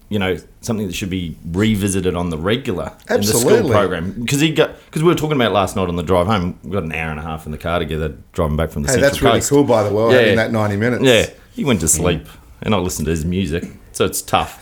you 0.09 0.19
know, 0.19 0.39
something 0.63 0.87
that 0.87 0.95
should 0.95 1.11
be 1.11 1.37
revisited 1.53 2.17
on 2.17 2.31
the 2.31 2.39
regular 2.39 2.93
in 3.11 3.19
the 3.21 3.27
school 3.27 3.69
program? 3.69 4.13
Because 4.13 4.41
he 4.41 4.51
got 4.53 4.75
because 4.87 5.03
we 5.03 5.09
were 5.09 5.15
talking 5.15 5.37
about 5.37 5.53
last 5.53 5.77
night 5.77 5.89
on 5.89 5.97
the 5.97 6.03
drive 6.03 6.27
home. 6.27 6.59
We 6.63 6.71
got 6.71 6.85
an 6.85 6.93
hour 6.93 7.11
and 7.11 7.21
a 7.21 7.23
half 7.23 7.45
in 7.47 7.53
the 7.53 7.59
car 7.59 7.79
together 7.79 8.17
driving 8.33 8.57
back 8.57 8.71
from 8.71 8.83
the 8.83 8.89
Hey, 8.89 8.95
Central 8.95 9.11
that's 9.11 9.23
really 9.23 9.39
Coast. 9.39 9.51
cool, 9.51 9.65
by 9.65 9.83
the 9.87 9.95
way, 9.95 10.13
Yeah. 10.15 10.21
having 10.21 10.37
that 10.37 10.53
90 10.53 10.77
minutes. 10.77 11.05
Yeah, 11.05 11.27
he 11.55 11.65
went 11.65 11.81
to 11.81 11.89
sleep, 11.89 12.27
and 12.63 12.75
I 12.75 12.79
listened 12.79 13.05
to 13.07 13.11
his 13.11 13.25
music, 13.27 13.65
so 13.93 14.05
it's 14.07 14.23
tough. 14.23 14.59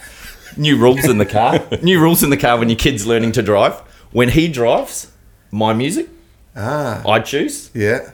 New 0.56 0.76
rules 0.76 1.04
in 1.04 1.18
the 1.18 1.26
car. 1.26 1.60
New 1.82 2.00
rules 2.00 2.22
in 2.22 2.30
the 2.30 2.36
car 2.36 2.58
when 2.58 2.68
your 2.68 2.78
kid's 2.78 3.06
learning 3.06 3.32
to 3.32 3.42
drive. 3.42 3.74
When 4.12 4.28
he 4.30 4.48
drives, 4.48 5.10
my 5.50 5.72
music 5.72 6.08
Ah, 6.56 7.02
I 7.08 7.20
choose. 7.20 7.70
yeah. 7.74 8.10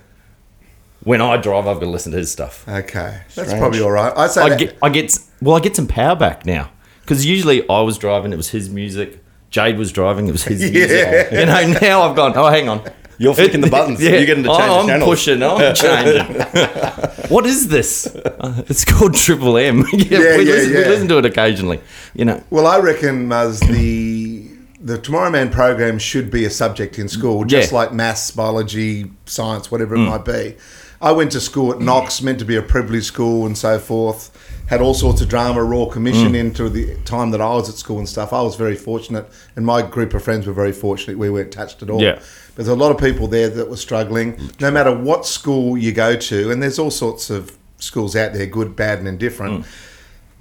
When 1.03 1.21
I 1.21 1.37
drive, 1.37 1.67
I've 1.67 1.77
got 1.77 1.85
to 1.87 1.91
listen 1.91 2.13
to 2.13 2.19
his 2.19 2.31
stuff. 2.31 2.67
Okay. 2.69 3.21
That's 3.35 3.49
Strange. 3.49 3.59
probably 3.61 3.81
all 3.81 3.91
right. 3.91 4.13
I'd 4.17 4.31
say 4.31 4.43
I 4.43 4.49
that- 4.51 4.59
get, 4.59 4.79
I 4.83 4.89
get, 4.91 5.19
well, 5.41 5.57
I 5.57 5.61
get 5.61 5.75
some 5.77 5.87
power 5.87 6.17
back 6.17 6.45
now 6.45 6.71
because 7.03 7.25
usually 7.25 7.69
I 7.69 7.81
was 7.81 7.99
driving, 7.99 8.33
it 8.33 8.37
was 8.37 8.51
his 8.51 8.69
music. 8.69 9.23
Jade 9.51 9.79
was 9.79 9.93
driving, 9.93 10.29
it 10.29 10.33
was 10.33 10.45
his 10.45 10.61
music. 10.73 11.33
You 11.33 11.47
know, 11.47 11.79
now 11.81 12.03
I've 12.03 12.15
gone. 12.17 12.33
Oh, 12.37 12.49
hang 12.49 12.69
on. 12.69 12.83
You're 13.19 13.35
flicking 13.35 13.61
the 13.61 13.71
buttons. 13.71 14.01
yeah. 14.03 14.13
You're 14.13 14.27
getting 14.27 14.45
to 14.45 14.51
oh, 14.51 14.59
change 14.59 14.71
I'm 14.71 14.87
channels. 14.87 15.09
pushing. 15.09 15.43
I'm 15.43 15.75
changing. 15.75 17.31
what 17.31 17.47
is 17.47 17.69
this? 17.69 18.07
Uh, 18.07 18.63
it's 18.69 18.85
called 18.85 19.15
Triple 19.15 19.57
M. 19.59 19.85
yeah, 19.93 20.05
Yeah, 20.19 20.37
we, 20.37 20.45
yeah, 20.45 20.55
listen, 20.55 20.73
we 20.73 20.85
listen 20.85 21.09
to 21.09 21.19
it 21.19 21.25
occasionally. 21.27 21.81
You 22.15 22.25
know, 22.25 22.43
Well, 22.51 22.67
I 22.67 22.79
reckon, 22.79 23.31
as 23.33 23.61
the 23.61 24.47
the 24.81 24.97
Tomorrow 24.97 25.31
Man 25.31 25.51
program 25.51 25.99
should 25.99 26.31
be 26.31 26.45
a 26.45 26.51
subject 26.51 26.99
in 27.01 27.09
school, 27.09 27.43
mm, 27.43 27.49
just 27.49 27.73
Yeah. 27.73 27.79
like 27.79 27.93
maths, 27.93 28.31
biology, 28.31 29.11
science, 29.27 29.71
whatever 29.73 29.97
it 29.97 29.99
mm. 29.99 30.09
might 30.09 30.25
be. 30.25 30.55
I 31.01 31.13
went 31.13 31.33
to 31.33 31.41
school 31.41 31.73
at 31.73 31.81
Knox, 31.81 32.23
meant 32.23 32.39
to 32.41 32.45
be 32.45 32.57
a 32.57 32.63
privileged 32.63 33.07
school 33.07 33.47
and 33.47 33.57
so 33.57 33.79
forth. 33.79 34.31
Had 34.67 34.81
all 34.81 34.95
sorts 34.95 35.21
of 35.21 35.29
drama, 35.29 35.63
Royal 35.63 35.87
Commission 35.87 36.33
mm. 36.33 36.37
into 36.37 36.69
the 36.69 36.97
time 37.05 37.31
that 37.31 37.41
I 37.41 37.51
was 37.55 37.69
at 37.69 37.77
school 37.77 37.99
and 37.99 38.09
stuff. 38.09 38.33
I 38.33 38.43
was 38.43 38.57
very 38.57 38.77
fortunate, 38.77 39.27
and 39.57 39.65
my 39.65 39.83
group 39.83 40.13
of 40.15 40.23
friends 40.23 40.47
were 40.47 40.53
very 40.53 40.73
fortunate. 40.73 41.19
We 41.19 41.31
weren't 41.31 41.53
touched 41.53 41.83
at 41.83 41.91
all. 41.91 42.01
Yeah. 42.03 42.21
There's 42.59 42.67
a 42.67 42.75
lot 42.75 42.91
of 42.91 42.99
people 42.99 43.29
there 43.29 43.49
that 43.49 43.71
were 43.71 43.77
struggling. 43.77 44.33
Mm, 44.35 44.61
no 44.61 44.71
matter 44.73 44.93
what 44.93 45.25
school 45.25 45.79
you 45.79 45.93
go 45.93 46.17
to, 46.17 46.51
and 46.51 46.61
there's 46.61 46.77
all 46.77 46.91
sorts 46.91 47.31
of 47.31 47.57
schools 47.77 48.17
out 48.17 48.33
there, 48.33 48.47
good, 48.47 48.75
bad, 48.75 48.99
and 48.99 49.07
indifferent. 49.07 49.63
Mm. 49.63 49.67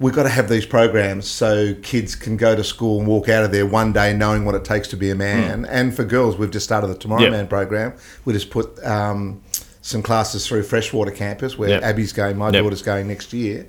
We've 0.00 0.12
got 0.12 0.24
to 0.24 0.28
have 0.28 0.48
these 0.48 0.66
programs 0.66 1.28
so 1.28 1.74
kids 1.80 2.16
can 2.16 2.36
go 2.36 2.56
to 2.56 2.64
school 2.64 2.98
and 2.98 3.06
walk 3.06 3.28
out 3.28 3.44
of 3.44 3.52
there 3.52 3.64
one 3.66 3.92
day 3.92 4.12
knowing 4.14 4.44
what 4.44 4.56
it 4.56 4.64
takes 4.64 4.88
to 4.88 4.96
be 4.96 5.10
a 5.10 5.14
man. 5.14 5.62
Mm. 5.62 5.68
And 5.70 5.94
for 5.94 6.02
girls, 6.02 6.36
we've 6.36 6.50
just 6.50 6.64
started 6.66 6.88
the 6.88 6.96
Tomorrow 6.96 7.22
Yeah. 7.22 7.30
Man 7.30 7.46
program. 7.46 7.92
We 8.24 8.32
just 8.32 8.50
put 8.50 8.84
um, 8.84 9.40
some 9.80 10.02
classes 10.02 10.44
through 10.44 10.64
Freshwater 10.64 11.12
Campus 11.12 11.56
where 11.56 11.68
Yep. 11.68 11.82
Abby's 11.84 12.12
going, 12.12 12.36
my 12.36 12.46
Yep. 12.50 12.64
daughter's 12.64 12.82
going 12.82 13.06
next 13.06 13.32
year. 13.32 13.68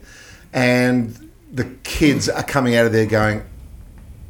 And 0.54 1.30
the 1.54 1.66
kids 1.84 2.28
are 2.28 2.42
coming 2.44 2.76
out 2.76 2.88
of 2.88 2.94
there 2.94 3.06
going, 3.06 3.44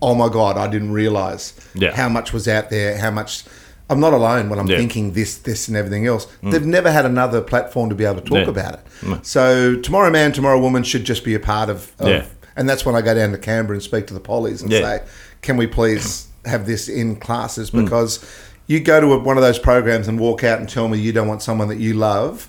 oh 0.01 0.13
my 0.13 0.27
God, 0.27 0.57
I 0.57 0.67
didn't 0.67 0.91
realize 0.91 1.53
Yeah. 1.73 1.95
how 1.95 2.09
much 2.09 2.33
was 2.33 2.49
out 2.49 2.69
there, 2.69 2.97
how 2.97 3.11
much. 3.11 3.45
I'm 3.89 3.99
not 3.99 4.13
alone 4.13 4.49
when 4.49 4.59
I'm 4.59 4.67
Yeah. 4.67 4.75
Mm. 4.75 4.79
thinking 4.79 5.13
this, 5.13 5.37
this, 5.37 5.67
and 5.67 5.75
everything 5.75 6.05
else. 6.05 6.27
They've 6.43 6.65
never 6.65 6.91
had 6.91 7.05
another 7.05 7.41
platform 7.41 7.89
to 7.89 7.95
be 7.95 8.05
able 8.05 8.21
to 8.21 8.21
talk 8.21 8.37
Yeah. 8.45 8.49
about 8.49 8.73
it. 8.75 8.79
Mm. 9.01 9.25
So 9.25 9.75
tomorrow 9.77 10.11
man, 10.11 10.31
tomorrow 10.31 10.59
woman 10.59 10.83
should 10.83 11.05
just 11.05 11.23
be 11.23 11.33
a 11.33 11.39
part 11.39 11.69
of. 11.69 11.91
of 11.99 12.07
Yeah. 12.07 12.23
And 12.55 12.67
that's 12.69 12.85
when 12.85 12.93
I 12.95 13.01
go 13.01 13.13
down 13.15 13.31
to 13.31 13.37
Canberra 13.37 13.75
and 13.77 13.83
speak 13.83 14.05
to 14.07 14.13
the 14.13 14.19
pollies 14.19 14.61
and 14.61 14.71
Yeah. 14.71 14.81
say, 14.81 15.01
can 15.41 15.57
we 15.57 15.65
please 15.65 16.27
have 16.45 16.65
this 16.67 16.87
in 16.87 17.15
Mm. 17.15 17.21
classes? 17.21 17.69
Because 17.71 18.19
you 18.67 18.79
go 18.79 18.99
to 19.01 19.13
a, 19.13 19.17
one 19.19 19.37
of 19.37 19.43
those 19.43 19.57
programs 19.57 20.07
and 20.07 20.19
walk 20.19 20.43
out 20.43 20.59
and 20.59 20.69
tell 20.69 20.87
me 20.87 20.99
you 20.99 21.11
don't 21.11 21.27
want 21.27 21.41
someone 21.41 21.67
that 21.69 21.79
you 21.79 21.93
love 21.95 22.47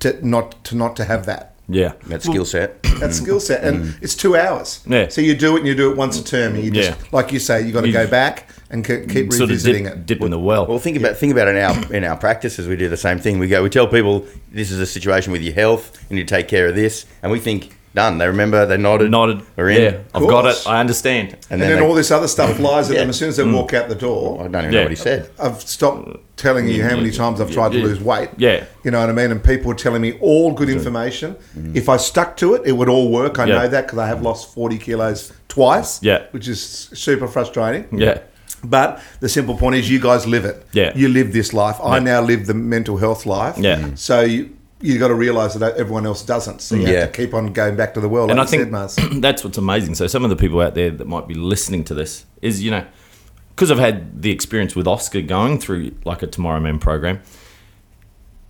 to 0.00 0.14
not 0.24 0.62
to 0.64 0.76
not 0.76 0.94
to 0.96 1.04
have 1.04 1.26
that 1.26 1.54
Yeah. 1.68 1.92
That 2.06 2.22
skill 2.22 2.44
set. 2.44 2.82
that 3.00 3.12
skill 3.12 3.40
set, 3.40 3.64
and 3.64 3.96
it's 4.00 4.14
two 4.14 4.36
hours. 4.36 4.80
Mm. 4.86 4.92
Yeah. 4.92 5.08
So 5.08 5.20
you 5.20 5.34
do 5.34 5.56
it, 5.56 5.60
and 5.60 5.66
you 5.68 5.74
do 5.74 5.90
it 5.90 5.96
once 5.96 6.18
a 6.18 6.24
term, 6.24 6.54
and 6.54 6.64
you 6.64 6.70
just, 6.70 6.90
Yeah. 6.90 7.06
like 7.12 7.32
you 7.32 7.38
say, 7.40 7.66
you 7.66 7.72
got 7.72 7.82
to 7.82 7.92
go 7.92 8.06
back 8.06 8.48
and 8.70 8.84
ke- 8.84 9.08
keep 9.08 9.32
Sort 9.32 9.42
of 9.44 9.48
revisiting 9.50 9.84
dip, 9.84 9.92
it. 9.94 10.06
dip 10.06 10.20
in 10.22 10.30
the 10.30 10.38
well. 10.38 10.66
Well, 10.66 10.78
think 10.78 10.96
about 10.96 11.16
think 11.16 11.32
about 11.32 11.48
in 11.48 11.56
our 11.56 11.92
in 11.92 12.04
our 12.04 12.16
practices, 12.16 12.68
we 12.68 12.76
do 12.76 12.88
the 12.88 12.96
same 12.96 13.18
thing. 13.18 13.38
We 13.38 13.48
go, 13.48 13.62
we 13.62 13.68
tell 13.68 13.86
people 13.88 14.24
this 14.52 14.70
is 14.70 14.78
a 14.80 14.86
situation 14.86 15.32
with 15.32 15.42
your 15.42 15.54
health, 15.54 16.04
and 16.08 16.18
you 16.18 16.24
take 16.24 16.46
care 16.48 16.68
of 16.68 16.74
this, 16.76 17.04
and 17.22 17.32
we 17.32 17.40
think 17.40 17.75
done. 17.96 18.18
They 18.18 18.28
remember, 18.28 18.64
they 18.66 18.76
nodded, 18.76 19.10
Nodded. 19.10 19.42
we're 19.56 19.70
in. 19.70 19.82
Yeah, 19.82 19.98
I've 20.14 20.28
got 20.28 20.46
it. 20.46 20.62
I 20.66 20.78
understand. 20.78 21.36
And, 21.50 21.60
then, 21.60 21.76
they- 21.80 21.84
all 21.84 21.94
this 21.94 22.12
other 22.12 22.28
stuff 22.28 22.56
flies 22.62 22.88
at 22.90 22.94
Yeah. 22.94 23.00
them 23.00 23.10
as 23.10 23.16
soon 23.18 23.30
as 23.30 23.36
they 23.38 23.44
walk 23.44 23.74
out 23.74 23.88
the 23.88 23.94
door. 23.96 24.38
I 24.40 24.48
don't 24.48 24.54
even 24.62 24.72
Yeah. 24.72 24.78
know 24.80 24.84
what 24.84 24.90
he 24.90 24.96
said. 24.96 25.28
I've 25.40 25.60
stopped 25.62 26.20
telling 26.36 26.68
you 26.68 26.84
how 26.84 26.94
many 26.94 27.10
times 27.10 27.40
I've 27.40 27.50
tried 27.50 27.72
to 27.72 27.78
lose 27.78 28.00
weight. 28.00 28.28
Yeah. 28.36 28.64
You 28.84 28.90
know 28.92 29.00
what 29.00 29.08
I 29.08 29.12
mean? 29.12 29.30
And 29.32 29.42
people 29.42 29.68
were 29.68 29.74
telling 29.74 30.02
me 30.02 30.12
all 30.20 30.52
good 30.52 30.68
information. 30.68 31.34
If 31.74 31.88
I 31.88 31.96
stuck 31.96 32.36
to 32.36 32.54
it, 32.54 32.62
it 32.64 32.72
would 32.72 32.88
all 32.88 33.10
work. 33.10 33.38
I 33.40 33.46
Yeah. 33.46 33.58
know 33.62 33.68
that 33.68 33.86
because 33.86 33.98
I 33.98 34.06
have 34.06 34.22
lost 34.22 34.52
40 34.54 34.78
kilos 34.78 35.32
twice. 35.48 35.98
Yeah. 36.02 36.22
Which 36.30 36.46
is 36.46 36.60
super 36.94 37.26
frustrating. 37.26 37.86
Yeah. 37.92 38.18
But 38.64 39.00
the 39.20 39.28
simple 39.28 39.54
point 39.56 39.76
is, 39.76 39.88
you 39.90 40.00
guys 40.00 40.26
live 40.26 40.44
it. 40.44 40.66
Yeah. 40.72 40.92
You 40.94 41.08
live 41.08 41.32
this 41.32 41.52
life. 41.52 41.76
I 41.82 41.98
now 42.00 42.20
live 42.20 42.46
the 42.46 42.54
mental 42.54 42.96
health 42.96 43.24
life. 43.26 43.56
Yeah. 43.58 43.76
Mm. 43.76 43.98
So 43.98 44.20
you 44.22 44.50
you 44.80 44.98
got 44.98 45.08
to 45.08 45.14
realise 45.14 45.54
that 45.54 45.76
everyone 45.76 46.04
else 46.06 46.22
doesn't. 46.22 46.60
So 46.60 46.74
you 46.76 46.82
Yeah. 46.82 47.00
have 47.00 47.12
to 47.12 47.16
keep 47.24 47.34
on 47.34 47.52
going 47.52 47.76
back 47.76 47.94
to 47.94 48.00
the 48.00 48.08
world. 48.08 48.30
and 48.30 48.38
I 48.38 48.42
like 48.44 48.52
you 48.52 48.64
think 48.66 48.90
said, 48.90 49.10
that's 49.22 49.42
what's 49.44 49.58
amazing. 49.58 49.94
So 49.94 50.06
some 50.06 50.22
of 50.24 50.30
the 50.30 50.36
people 50.36 50.60
out 50.60 50.74
there 50.74 50.90
that 50.90 51.06
might 51.06 51.26
be 51.26 51.34
listening 51.34 51.84
to 51.84 51.94
this 51.94 52.24
is, 52.42 52.62
you 52.62 52.70
know, 52.70 52.84
because 53.50 53.70
I've 53.70 53.78
had 53.78 54.20
the 54.22 54.30
experience 54.30 54.76
with 54.76 54.86
Oscar 54.86 55.22
going 55.22 55.58
through 55.58 55.92
like 56.04 56.22
a 56.22 56.26
Tomorrow 56.26 56.60
Man 56.60 56.78
program. 56.78 57.22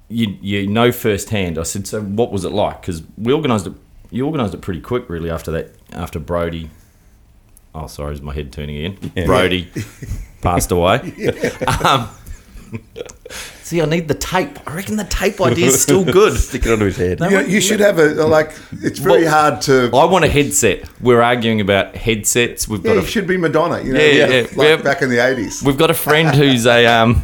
You 0.09 0.37
you 0.41 0.67
know 0.67 0.93
firsthand. 0.93 1.59
I 1.59 1.63
said, 1.65 1.87
so 1.87 2.01
what 2.01 2.31
was 2.33 2.45
it 2.45 2.51
like? 2.53 2.81
Because 2.81 3.03
we 3.19 3.33
organised 3.33 3.67
it. 3.69 3.73
You 4.11 4.27
organised 4.27 4.55
it 4.55 4.61
pretty 4.63 4.81
quick, 4.81 5.09
really. 5.09 5.31
After 5.31 5.51
that, 5.53 5.75
after 5.93 6.19
Brody. 6.21 6.71
Oh, 7.75 7.87
sorry, 7.89 8.15
is 8.15 8.23
my 8.23 8.33
head 8.33 8.53
turning 8.53 8.85
again? 8.85 9.27
Brody 9.27 9.69
passed 10.43 10.71
away. 10.71 11.13
Um, 11.85 12.09
see, 13.67 13.83
I 13.83 13.85
need 13.85 14.07
the 14.07 14.15
tape. 14.15 14.59
I 14.69 14.75
reckon 14.77 14.97
the 14.97 15.05
tape 15.05 15.41
idea 15.41 15.67
is 15.67 15.83
still 15.83 16.05
good. 16.05 16.35
Stick 16.39 16.65
it 16.67 16.73
onto 16.73 16.85
his 16.85 16.97
head. 16.97 17.19
You, 17.21 17.41
you 17.41 17.61
should 17.61 17.81
have 17.81 17.99
a 17.99 18.07
like. 18.27 18.53
It's 18.83 18.99
very 19.01 19.23
Well, 19.25 19.31
hard 19.33 19.61
to. 19.63 19.91
I 19.93 20.05
want 20.05 20.25
a 20.25 20.29
headset. 20.29 20.89
We're 21.01 21.21
arguing 21.21 21.61
about 21.61 21.97
headsets. 21.97 22.69
We've 22.69 22.81
yeah, 22.85 22.95
got 22.95 23.01
you 23.01 23.07
a 23.07 23.11
should 23.11 23.27
be 23.27 23.37
Madonna. 23.37 23.83
You 23.83 23.93
know, 23.95 24.01
Yeah, 24.01 24.25
like, 24.25 24.33
yeah. 24.33 24.41
like 24.43 24.57
We 24.57 24.65
have- 24.67 24.85
back 24.85 25.03
in 25.03 25.11
the 25.11 25.19
eighties. 25.19 25.63
We've 25.63 25.77
got 25.79 25.91
a 25.91 25.95
friend 25.95 26.35
who's 26.35 26.65
a 26.67 26.87
um, 26.87 27.23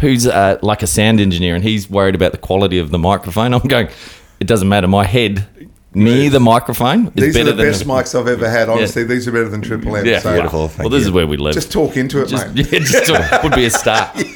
who's 0.00 0.26
uh, 0.26 0.58
like 0.62 0.82
a 0.82 0.86
sound 0.86 1.20
engineer, 1.20 1.54
and 1.54 1.62
he's 1.62 1.88
worried 1.88 2.14
about 2.14 2.32
the 2.32 2.38
quality 2.38 2.78
of 2.78 2.90
the 2.90 2.98
microphone. 2.98 3.54
I'm 3.54 3.66
going. 3.68 3.88
It 4.40 4.46
doesn't 4.46 4.68
matter. 4.68 4.88
My 4.88 5.04
head 5.04 5.46
near 5.92 6.30
the 6.30 6.40
microphone 6.40 7.06
is 7.08 7.12
These 7.14 7.36
are 7.36 7.38
better 7.40 7.52
the 7.56 7.62
best 7.64 7.80
than 7.80 7.88
mics 7.88 8.18
I've 8.18 8.28
ever 8.28 8.48
had. 8.48 8.68
Honestly, 8.68 9.04
these 9.04 9.26
are 9.26 9.32
better 9.32 9.48
than 9.48 9.60
Triple 9.62 9.96
M. 9.96 10.06
yeah. 10.06 10.20
so 10.20 10.32
Beautiful. 10.32 10.70
Well, 10.78 10.88
this 10.88 11.02
you. 11.02 11.08
is 11.08 11.10
where 11.12 11.26
we 11.26 11.36
live. 11.36 11.54
Just 11.54 11.72
talk 11.72 11.96
into 11.96 12.22
it, 12.22 12.28
just, 12.28 12.46
mate. 12.54 12.66
yeah, 12.72 12.78
just 12.78 13.06
talk- 13.06 13.42
would 13.42 13.54
be 13.54 13.64
a 13.66 13.70
start. 13.70 14.16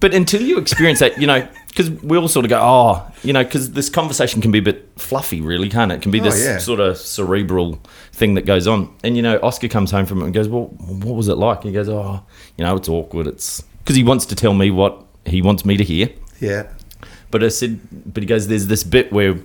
But 0.00 0.12
until 0.14 0.42
you 0.42 0.58
experience 0.58 0.98
that, 1.00 1.18
you 1.18 1.26
know, 1.26 1.46
because 1.68 1.90
we 1.90 2.18
all 2.18 2.28
sort 2.28 2.44
of 2.44 2.50
go, 2.50 2.58
oh, 2.60 3.10
you 3.22 3.32
know, 3.32 3.42
because 3.42 3.72
this 3.72 3.88
conversation 3.88 4.42
can 4.42 4.50
be 4.50 4.58
a 4.58 4.62
bit 4.62 4.90
fluffy, 4.96 5.40
really, 5.40 5.68
can't 5.70 5.90
it? 5.92 5.96
It 5.96 6.02
can 6.02 6.10
be 6.10 6.20
Oh, 6.20 6.24
this 6.24 6.42
yeah. 6.44 6.58
sort 6.58 6.80
of 6.80 6.98
cerebral 6.98 7.80
thing 8.12 8.34
that 8.34 8.42
goes 8.44 8.66
on. 8.66 8.94
And, 9.02 9.16
you 9.16 9.22
know, 9.22 9.38
Oscar 9.42 9.68
comes 9.68 9.90
home 9.90 10.04
from 10.04 10.20
it 10.20 10.26
and 10.26 10.34
goes, 10.34 10.48
well, 10.48 10.64
what 10.78 11.14
was 11.14 11.28
it 11.28 11.36
like? 11.36 11.62
he 11.62 11.72
goes, 11.72 11.88
oh, 11.88 12.22
you 12.58 12.64
know, 12.64 12.76
it's 12.76 12.88
awkward. 12.88 13.26
It's 13.26 13.62
because 13.78 13.96
he 13.96 14.04
wants 14.04 14.26
to 14.26 14.34
tell 14.34 14.52
me 14.54 14.70
what 14.70 15.04
he 15.24 15.40
wants 15.42 15.64
me 15.64 15.76
to 15.78 15.84
hear. 15.84 16.10
Yeah. 16.40 16.66
But 17.30 17.42
I 17.42 17.48
said, 17.48 17.80
but 18.12 18.22
he 18.22 18.26
goes, 18.26 18.46
there's 18.48 18.66
this 18.66 18.84
bit 18.84 19.12
where 19.12 19.36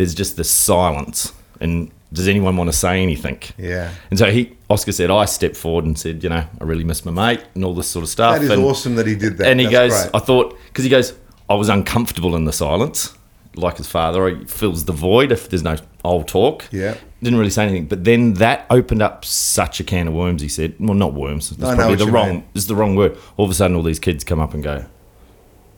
there's 0.00 0.14
just 0.14 0.36
this 0.36 0.50
silence. 0.50 1.32
And 1.60 1.90
does 2.12 2.26
anyone 2.26 2.56
want 2.56 2.68
to 2.68 2.76
say 2.76 3.02
anything? 3.02 3.40
Yeah. 3.58 3.92
And 4.08 4.18
so 4.18 4.30
he, 4.30 4.56
Oscar 4.68 4.92
said, 4.92 5.10
I 5.10 5.26
stepped 5.26 5.56
forward 5.56 5.84
and 5.84 5.98
said, 5.98 6.24
you 6.24 6.30
know, 6.30 6.44
I 6.60 6.64
really 6.64 6.84
miss 6.84 7.04
my 7.04 7.12
mate 7.12 7.44
and 7.54 7.64
all 7.64 7.74
this 7.74 7.86
sort 7.86 8.02
of 8.02 8.08
stuff. 8.08 8.36
That 8.36 8.44
is 8.44 8.50
and, 8.50 8.64
awesome 8.64 8.94
that 8.96 9.06
he 9.06 9.14
did 9.14 9.36
that. 9.38 9.46
And 9.46 9.60
he 9.60 9.66
That's 9.66 9.94
goes, 9.94 10.02
great. 10.02 10.14
I 10.14 10.24
thought, 10.24 10.58
because 10.68 10.84
he 10.84 10.90
goes, 10.90 11.12
I 11.48 11.54
was 11.54 11.68
uncomfortable 11.68 12.34
in 12.34 12.46
the 12.46 12.52
silence, 12.52 13.14
like 13.54 13.76
his 13.76 13.88
father. 13.88 14.28
He 14.28 14.44
fills 14.46 14.86
the 14.86 14.92
void 14.92 15.32
if 15.32 15.50
there's 15.50 15.62
no 15.62 15.76
old 16.02 16.28
talk. 16.28 16.66
Yeah. 16.72 16.96
Didn't 17.22 17.38
really 17.38 17.50
say 17.50 17.64
anything. 17.64 17.86
But 17.86 18.04
then 18.04 18.34
that 18.34 18.64
opened 18.70 19.02
up 19.02 19.26
such 19.26 19.80
a 19.80 19.84
can 19.84 20.08
of 20.08 20.14
worms, 20.14 20.40
he 20.40 20.48
said. 20.48 20.76
Well, 20.80 20.94
not 20.94 21.12
worms. 21.12 21.50
That's 21.50 21.62
I 21.62 21.74
know 21.74 21.82
probably 21.82 21.96
the 21.96 22.10
wrong, 22.10 22.28
mean. 22.30 22.44
is 22.54 22.66
the 22.66 22.74
wrong 22.74 22.96
word. 22.96 23.18
All 23.36 23.44
of 23.44 23.50
a 23.50 23.54
sudden, 23.54 23.76
all 23.76 23.82
these 23.82 23.98
kids 23.98 24.24
come 24.24 24.40
up 24.40 24.54
and 24.54 24.62
go, 24.62 24.86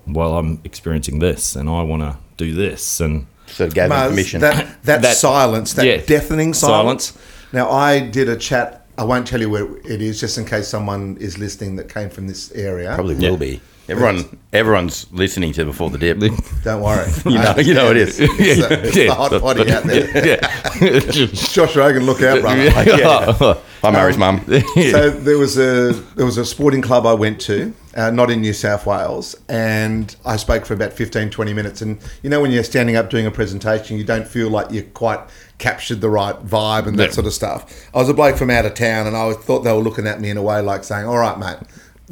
well, 0.06 0.36
I'm 0.38 0.60
experiencing 0.64 1.18
this 1.18 1.56
and 1.56 1.68
I 1.68 1.82
want 1.82 2.02
to 2.02 2.16
do 2.36 2.54
this. 2.54 3.00
And 3.00 3.26
So 3.52 3.64
it 3.64 3.74
gave 3.74 3.88
Mars, 3.88 4.10
permission. 4.10 4.40
That, 4.40 4.82
that, 4.84 5.02
That- 5.02 5.16
silence, 5.16 5.74
that 5.74 5.86
yeah. 5.86 5.98
deafening 5.98 6.54
silence. 6.54 7.04
Silence. 7.06 7.28
Now, 7.52 7.70
I 7.70 8.00
did 8.00 8.28
a 8.28 8.36
chat. 8.36 8.86
I 8.96 9.04
won't 9.04 9.26
tell 9.26 9.40
you 9.40 9.50
where 9.50 9.76
it 9.86 10.00
is, 10.02 10.20
just 10.20 10.38
in 10.38 10.44
case 10.44 10.68
someone 10.68 11.16
is 11.20 11.38
listening 11.38 11.76
that 11.76 11.92
came 11.92 12.08
from 12.10 12.26
this 12.26 12.50
area. 12.52 12.94
Probably 12.94 13.16
Yeah. 13.16 13.30
will 13.30 13.36
be. 13.36 13.60
Everyone, 13.88 14.38
everyone's 14.52 15.12
listening 15.12 15.52
to 15.54 15.64
before 15.64 15.90
the 15.90 15.98
dip. 15.98 16.20
Don't 16.62 16.82
worry. 16.82 17.10
you 17.24 17.38
know, 17.38 17.54
you 17.58 17.74
know 17.74 17.90
it 17.90 17.96
is. 17.96 18.20
It's, 18.20 18.36
the, 18.68 18.82
it's 18.84 18.94
the 18.94 19.08
hot 19.08 19.32
potty 19.40 19.70
out 19.72 19.82
there. 19.82 20.26
yeah. 20.26 21.00
Josh 21.32 21.74
Rogan, 21.74 22.04
look 22.06 22.22
out, 22.22 22.42
brother. 22.42 22.62
Yeah. 22.62 23.54
Hi, 23.82 23.90
Murray's 23.90 24.16
mum. 24.16 24.40
so 24.46 25.10
there 25.10 25.36
was 25.36 25.58
a 25.58 25.92
there 26.14 26.24
was 26.24 26.38
a 26.38 26.44
sporting 26.44 26.80
club 26.80 27.04
I 27.06 27.14
went 27.14 27.40
to, 27.42 27.74
uh, 27.96 28.12
not 28.12 28.30
in 28.30 28.40
New 28.40 28.52
South 28.52 28.86
Wales, 28.86 29.34
and 29.48 30.14
I 30.24 30.36
spoke 30.36 30.64
for 30.64 30.74
about 30.74 30.92
15, 30.92 31.30
20 31.30 31.52
minutes. 31.52 31.82
And 31.82 31.98
you 32.22 32.30
know, 32.30 32.40
when 32.40 32.52
you're 32.52 32.62
standing 32.62 32.94
up 32.94 33.10
doing 33.10 33.26
a 33.26 33.32
presentation, 33.32 33.98
you 33.98 34.04
don't 34.04 34.28
feel 34.28 34.48
like 34.48 34.70
you 34.70 34.84
quite 34.94 35.18
captured 35.58 36.00
the 36.00 36.08
right 36.08 36.36
vibe 36.46 36.86
and 36.86 36.96
that 37.00 37.06
Yeah. 37.08 37.14
sort 37.14 37.26
of 37.26 37.32
stuff. 37.32 37.88
I 37.92 37.98
was 37.98 38.08
a 38.08 38.14
bloke 38.14 38.36
from 38.36 38.50
out 38.50 38.64
of 38.64 38.74
town, 38.74 39.08
and 39.08 39.16
I 39.16 39.32
thought 39.32 39.60
they 39.64 39.72
were 39.72 39.82
looking 39.82 40.06
at 40.06 40.20
me 40.20 40.30
in 40.30 40.36
a 40.36 40.42
way 40.42 40.60
like 40.62 40.84
saying, 40.84 41.04
"All 41.06 41.18
right, 41.18 41.36
mate." 41.36 41.56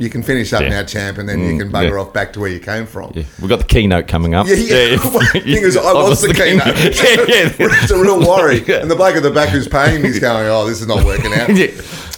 You 0.01 0.09
can 0.09 0.23
finish 0.23 0.51
up 0.55 0.63
Yeah. 0.63 0.71
now, 0.71 0.83
champ, 0.85 1.19
and 1.19 1.29
then 1.29 1.41
you 1.41 1.59
can 1.59 1.71
bugger 1.71 1.91
yeah. 1.91 1.97
off 2.01 2.15
back 2.15 2.33
to 2.33 2.41
where 2.41 2.49
you 2.49 2.59
came 2.59 2.87
from. 2.87 3.13
Yeah, 3.15 3.25
we've 3.39 3.51
got 3.51 3.59
the 3.59 3.67
keynote 3.67 4.09
coming 4.09 4.35
up. 4.35 4.47
Yeah, 4.49 4.55
yeah. 4.57 4.97
The 4.97 5.41
thing 5.45 5.63
is, 5.63 5.77
I 5.77 5.93
was 5.93 6.23
the 6.23 6.33
keynote. 6.33 6.67
yeah, 6.67 7.25
yeah. 7.29 7.83
it's 7.83 7.91
a 7.91 7.99
real 8.01 8.19
worry. 8.19 8.61
Yeah. 8.63 8.77
And 8.81 8.91
the 8.91 8.97
bloke 8.97 9.15
at 9.17 9.23
the 9.23 9.31
back 9.31 9.51
who's 9.51 9.69
paying 9.69 10.01
me 10.03 10.09
is 10.09 10.19
going, 10.19 10.47
oh, 10.49 10.67
this 10.67 10.81
is 10.81 10.87
not 10.87 11.05
working 11.05 11.35
out. 11.35 11.55
Yeah. 11.55 11.67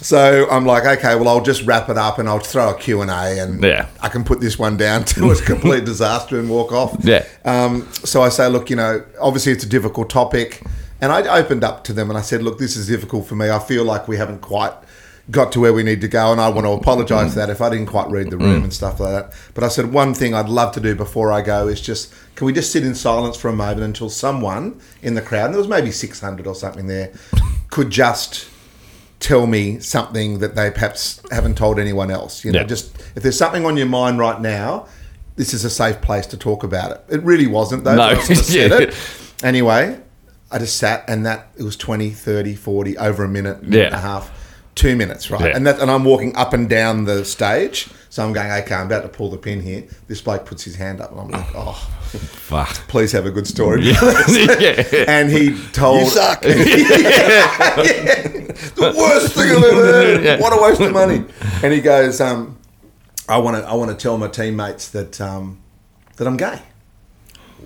So 0.01 0.49
I'm 0.49 0.65
like, 0.65 0.85
okay, 0.99 1.17
well, 1.17 1.27
I'll 1.29 1.43
just 1.43 1.65
wrap 1.65 1.89
it 1.89 1.99
up 1.99 2.21
and 2.21 2.29
I'll 2.29 2.39
throw 2.39 2.71
a 2.71 2.79
Q&A 2.79 3.05
and 3.41 3.61
Yeah. 3.61 3.89
I 4.01 4.09
can 4.09 4.23
put 4.23 4.41
this 4.41 4.57
one 4.61 4.77
down 4.77 5.05
to 5.07 5.33
a 5.33 5.37
complete 5.43 5.85
disaster 5.85 6.39
and 6.39 6.49
walk 6.49 6.71
off. 6.71 6.97
Yeah. 7.01 7.27
Um, 7.45 7.89
so 7.93 8.23
I 8.23 8.29
say, 8.29 8.49
look, 8.49 8.71
you 8.71 8.77
know, 8.77 9.05
obviously 9.21 9.51
it's 9.51 9.65
a 9.65 9.69
difficult 9.69 10.09
topic. 10.09 10.63
And 11.01 11.11
I 11.11 11.37
opened 11.37 11.65
up 11.65 11.83
to 11.85 11.93
them 11.93 12.11
and 12.11 12.17
I 12.19 12.23
said, 12.23 12.45
look, 12.45 12.59
this 12.59 12.77
is 12.77 12.87
difficult 12.87 13.27
for 13.27 13.35
me. 13.35 13.51
I 13.51 13.59
feel 13.59 13.85
like 13.85 14.07
we 14.07 14.17
haven't 14.19 14.41
quite 14.41 14.73
got 15.31 15.53
to 15.53 15.61
where 15.61 15.73
we 15.73 15.83
need 15.83 16.01
to 16.01 16.09
go 16.09 16.33
and 16.33 16.41
I 16.41 16.49
want 16.49 16.65
to 16.67 16.71
mm. 16.71 16.81
apologize 16.81 17.35
for 17.35 17.39
that 17.39 17.49
if 17.49 17.61
I 17.61 17.71
didn't 17.71 17.87
quite 17.87 18.11
read 18.11 18.31
the 18.31 18.37
room 18.37 18.61
mm. 18.61 18.65
and 18.65 18.73
stuff 18.73 18.99
like 18.99 19.11
that. 19.13 19.33
But 19.55 19.65
I 19.65 19.69
said 19.69 19.93
one 19.93 20.15
thing 20.15 20.35
I'd 20.35 20.49
love 20.49 20.75
to 20.75 20.81
do 20.81 20.95
before 20.95 21.33
I 21.33 21.43
go 21.43 21.69
is 21.69 21.81
just 21.81 22.13
can 22.35 22.47
we 22.47 22.53
just 22.53 22.73
sit 22.73 22.85
in 22.85 22.95
silence 22.95 23.37
for 23.37 23.49
a 23.49 23.53
moment 23.53 23.83
until 23.83 24.11
someone 24.11 24.81
in 25.01 25.15
the 25.15 25.23
crowd, 25.23 25.47
and 25.47 25.55
there 25.55 25.61
was 25.61 25.69
maybe 25.69 25.91
600 25.91 26.47
or 26.47 26.55
something 26.55 26.87
there, 26.87 27.13
could 27.71 27.91
just 27.91 28.49
tell 29.21 29.47
me 29.47 29.79
something 29.79 30.41
that 30.41 30.57
they 30.57 30.71
perhaps 30.71 31.23
haven't 31.31 31.57
told 31.57 31.79
anyone 31.79 32.11
else. 32.11 32.45
You 32.45 32.51
know, 32.51 32.61
Yeah. 32.61 32.67
just 32.67 32.99
if 33.15 33.23
there's 33.23 33.39
something 33.39 33.65
on 33.65 33.77
your 33.77 33.87
mind 33.87 34.19
right 34.19 34.41
now, 34.41 34.87
this 35.37 35.55
is 35.55 35.65
a 35.65 35.71
safe 35.71 36.01
place 36.01 36.27
to 36.27 36.37
talk 36.37 36.65
about 36.65 36.91
it. 36.91 37.05
It 37.09 37.23
really 37.23 37.47
wasn't 37.47 37.85
though. 37.85 37.95
No. 37.95 38.03
I 38.03 38.15
sort 38.17 38.39
of 38.41 38.45
said 38.45 38.71
Yeah. 38.71 38.79
it. 38.79 38.95
Anyway, 39.45 39.99
I 40.51 40.59
just 40.59 40.77
sat 40.77 41.05
and 41.09 41.25
that 41.25 41.49
it 41.57 41.63
was 41.63 41.77
20, 41.77 42.11
30, 42.11 42.55
40, 42.57 42.99
over 42.99 43.25
a 43.25 43.29
minute, 43.29 43.63
minute 43.63 43.79
Yeah. 43.79 43.87
and 43.87 43.95
a 43.95 43.99
half, 43.99 44.31
two 44.83 44.97
minutes, 44.97 45.31
right? 45.31 45.41
Yeah. 45.41 45.57
And 45.57 45.67
that 45.67 45.81
and 45.81 45.91
I'm 45.91 46.05
walking 46.05 46.35
up 46.37 46.53
and 46.53 46.69
down 46.69 47.05
the 47.05 47.25
stage. 47.25 47.89
So 48.11 48.23
I'm 48.25 48.33
going, 48.35 48.51
okay, 48.51 48.75
I'm 48.75 48.87
about 48.87 49.03
to 49.05 49.09
pull 49.09 49.31
the 49.31 49.39
pin 49.39 49.63
here. 49.63 49.85
This 50.07 50.21
bloke 50.21 50.45
puts 50.45 50.63
his 50.65 50.75
hand 50.77 51.01
up 51.01 51.13
and 51.13 51.21
I'm 51.21 51.29
like, 51.29 51.47
oh, 51.55 51.73
Fuck. 52.13 52.69
please 52.89 53.11
have 53.13 53.25
a 53.25 53.31
good 53.31 53.47
story. 53.47 53.83
yeah. 53.85 53.95
and 55.09 55.31
he 55.31 55.57
told 55.73 56.01
You 56.01 56.07
suck. 56.09 56.43
the 56.43 56.53
worst 58.97 59.35
thing 59.35 59.51
I've 59.51 59.65
ever 59.65 59.87
heard. 59.87 60.41
What 60.41 60.53
a 60.53 60.61
waste 60.63 60.81
of 60.83 60.93
money. 60.93 61.25
And 61.63 61.73
he 61.73 61.81
goes, 61.81 62.21
um, 62.21 62.59
I 63.29 63.39
want 63.39 63.57
to 63.57 63.63
I 63.67 63.75
want 63.75 63.91
to 63.91 63.97
tell 63.97 64.19
my 64.19 64.29
teammates 64.29 64.89
that 64.91 65.21
um, 65.21 65.63
that 66.17 66.27
I'm 66.27 66.37
gay. 66.37 66.61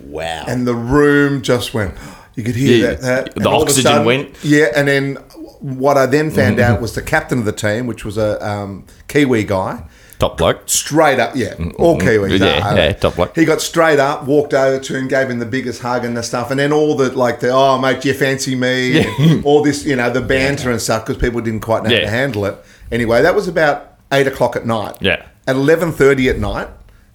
wow. 0.03 0.45
And 0.47 0.65
the 0.67 0.75
room 0.75 1.41
just 1.41 1.73
went. 1.73 1.95
You 2.37 2.43
could 2.43 2.55
hear 2.55 2.77
Yeah, 2.77 2.87
that, 2.93 3.01
that. 3.01 3.25
the 3.33 3.39
and 3.39 3.47
all 3.47 3.63
of 3.63 3.67
a 3.67 3.71
oxygen 3.71 4.05
went. 4.05 4.35
Yeah, 4.43 4.67
and 4.75 4.87
then 4.87 5.17
what 5.59 5.97
I 5.97 6.05
then 6.05 6.31
found 6.31 6.59
out 6.59 6.81
was 6.81 6.95
the 6.95 7.01
captain 7.01 7.39
of 7.39 7.45
the 7.45 7.51
team, 7.51 7.87
which 7.87 8.05
was 8.05 8.17
a 8.17 8.45
um, 8.47 8.85
Kiwi 9.07 9.43
guy, 9.43 9.83
Top 10.19 10.37
bloke. 10.37 10.61
straight 10.65 11.19
up, 11.19 11.35
yeah, 11.35 11.53
all 11.77 11.99
Kiwis. 11.99 12.39
Yeah, 12.39 12.67
are. 12.67 12.75
yeah, 12.75 12.93
top 12.93 13.15
bloke. 13.15 13.35
He 13.35 13.45
got 13.45 13.61
straight 13.61 13.99
up, 13.99 14.25
walked 14.25 14.53
over 14.53 14.79
to 14.83 14.97
him, 14.97 15.07
gave 15.07 15.29
him 15.29 15.37
the 15.37 15.45
biggest 15.45 15.81
hug 15.81 16.05
and 16.05 16.17
the 16.17 16.23
stuff, 16.23 16.49
and 16.49 16.59
then 16.59 16.73
all 16.73 16.95
the 16.95 17.15
like 17.15 17.39
the 17.39 17.49
oh 17.49 17.77
mate, 17.77 18.01
do 18.01 18.07
you 18.07 18.13
fancy 18.15 18.55
me? 18.55 18.99
And 19.01 19.45
all 19.45 19.61
this, 19.61 19.85
you 19.85 19.95
know, 19.95 20.09
the 20.09 20.21
banter 20.33 20.71
and 20.71 20.81
stuff 20.81 21.05
because 21.05 21.21
people 21.21 21.41
didn't 21.41 21.61
quite 21.61 21.83
know 21.83 21.89
how 21.89 22.01
to 22.01 22.09
handle 22.09 22.45
it. 22.45 22.57
Anyway, 22.91 23.21
that 23.21 23.35
was 23.35 23.47
about 23.47 23.97
eight 24.11 24.25
o'clock 24.25 24.55
at 24.55 24.65
night. 24.65 24.97
Yeah. 25.01 25.23
At 25.45 25.55
eleven 25.55 25.91
thirty 25.91 26.29
at 26.29 26.39
night, 26.39 26.69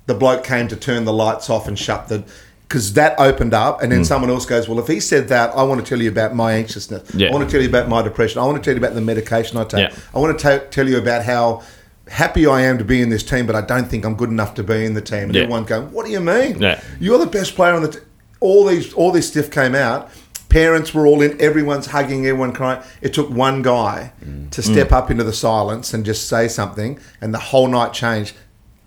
the 0.07 0.15
bloke 0.15 0.45
came 0.45 0.69
to 0.69 0.77
turn 0.77 1.05
the 1.05 1.13
lights 1.13 1.51
off 1.51 1.67
and 1.67 1.79
shut 1.79 2.09
the. 2.09 2.25
Because 2.73 2.95
that 2.95 3.15
opened 3.21 3.53
up, 3.53 3.83
and 3.83 3.93
then 3.93 4.01
Mm. 4.01 4.07
someone 4.07 4.31
else 4.31 4.47
goes, 4.47 4.67
"Well, 4.67 4.79
if 4.79 4.87
he 4.87 4.99
said 4.99 5.29
that, 5.29 5.53
I 5.55 5.63
want 5.63 5.85
to 5.85 5.87
tell 5.87 6.01
you 6.01 6.09
about 6.09 6.35
my 6.35 6.53
anxiousness. 6.55 7.03
Yeah. 7.15 7.29
I 7.29 7.31
want 7.31 7.47
to 7.47 7.53
tell 7.53 7.61
you 7.61 7.69
about 7.69 7.87
my 7.87 8.01
depression. 8.01 8.41
I 8.41 8.47
want 8.47 8.57
to 8.57 8.65
tell 8.65 8.73
you 8.75 8.83
about 8.83 8.95
the 8.95 9.03
medication 9.03 9.59
I 9.59 9.65
take. 9.65 9.91
Yeah. 9.91 9.95
I 10.15 10.19
want 10.19 10.39
to 10.39 10.43
ta- 10.43 10.65
tell 10.71 10.89
you 10.89 10.97
about 10.97 11.23
how 11.23 11.61
happy 12.09 12.47
I 12.47 12.63
am 12.63 12.79
to 12.79 12.85
be 12.85 13.03
in 13.03 13.11
this 13.11 13.23
team, 13.23 13.45
but 13.45 13.55
I 13.55 13.61
don't 13.61 13.89
think 13.91 14.07
I'm 14.07 14.15
good 14.15 14.31
enough 14.31 14.55
to 14.55 14.63
be 14.63 14.87
in 14.87 14.95
the 14.95 15.03
team. 15.03 15.25
And 15.25 15.35
Yeah. 15.35 15.43
everyone 15.43 15.65
going, 15.65 15.89
"What 15.93 16.07
do 16.07 16.13
you 16.13 16.21
mean? 16.21 16.65
You're 16.99 17.19
the 17.19 17.27
best 17.27 17.57
player 17.57 17.75
on 17.75 17.83
the." 17.83 17.89
T-. 17.89 17.99
All 18.41 18.65
these, 18.65 18.91
all 18.95 19.13
this 19.13 19.27
stuff 19.29 19.51
came 19.51 19.75
out. 19.75 20.09
Parents 20.49 20.95
were 20.95 21.07
all 21.07 21.21
in. 21.21 21.37
Everyone's 21.41 21.89
hugging. 21.89 22.27
Everyone 22.27 22.53
crying. 22.53 22.79
It 23.03 23.13
took 23.13 23.29
one 23.31 23.61
guy 23.61 24.13
Mm. 24.27 24.49
to 24.51 24.63
step 24.63 24.93
up 24.93 25.11
into 25.11 25.25
the 25.25 25.33
silence 25.35 25.93
and 25.93 26.07
just 26.07 26.27
say 26.27 26.49
something, 26.49 26.99
and 27.21 27.35
the 27.35 27.39
whole 27.51 27.69
night 27.69 27.93
changed. 27.93 28.33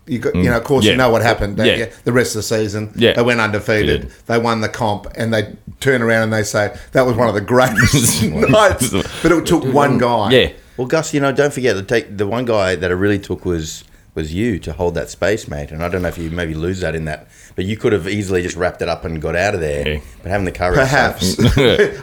You 0.06 0.18
got, 0.20 0.34
you 0.36 0.44
know, 0.44 0.56
of 0.56 0.64
course, 0.64 0.84
Mm. 0.84 0.86
Yeah. 0.86 0.92
you 0.92 0.98
know 0.98 1.10
what 1.10 1.22
happened. 1.22 1.56
don't 1.56 1.66
Yeah. 1.66 1.76
you? 1.76 1.86
The 2.04 2.12
rest 2.12 2.30
of 2.36 2.38
the 2.40 2.42
season, 2.44 2.90
Yeah. 2.94 3.14
they 3.14 3.22
went 3.22 3.40
undefeated. 3.40 4.04
Yeah. 4.04 4.08
They 4.26 4.38
won 4.38 4.60
the 4.60 4.68
comp, 4.68 5.06
and 5.16 5.34
they 5.34 5.56
turn 5.80 6.00
around 6.02 6.22
and 6.24 6.32
they 6.32 6.42
say 6.44 6.72
that 6.92 7.04
was 7.06 7.16
one 7.16 7.28
of 7.28 7.34
the 7.34 7.40
greatest 7.40 8.22
nights. 8.24 8.90
But 9.22 9.32
it 9.32 9.46
took 9.46 9.64
one 9.64 9.98
guy. 9.98 10.30
Yeah. 10.30 10.48
Well, 10.76 10.86
Gus, 10.86 11.12
you 11.14 11.20
know, 11.20 11.32
don't 11.32 11.52
forget 11.52 11.74
the 11.74 11.82
take 11.82 12.16
the 12.18 12.26
one 12.26 12.44
guy 12.44 12.76
that 12.76 12.90
it 12.90 12.94
really 12.94 13.18
took 13.18 13.44
was 13.44 13.82
was 14.16 14.34
you 14.34 14.58
to 14.58 14.72
hold 14.72 14.94
that 14.94 15.08
space, 15.10 15.46
mate. 15.46 15.70
And 15.70 15.82
I 15.82 15.88
don't 15.88 16.02
know 16.02 16.08
if 16.08 16.18
you 16.18 16.30
maybe 16.30 16.54
lose 16.54 16.80
that 16.80 16.94
in 16.96 17.04
that, 17.04 17.28
but 17.54 17.64
you 17.66 17.76
could 17.76 17.92
have 17.92 18.08
easily 18.08 18.42
just 18.42 18.56
wrapped 18.56 18.82
it 18.82 18.88
up 18.88 19.04
and 19.04 19.22
got 19.22 19.36
out 19.36 19.54
of 19.54 19.60
there. 19.60 19.86
Yeah. 19.88 20.00
But 20.22 20.30
having 20.30 20.46
the 20.46 20.52
courage, 20.52 20.78
Perhaps. 20.78 21.38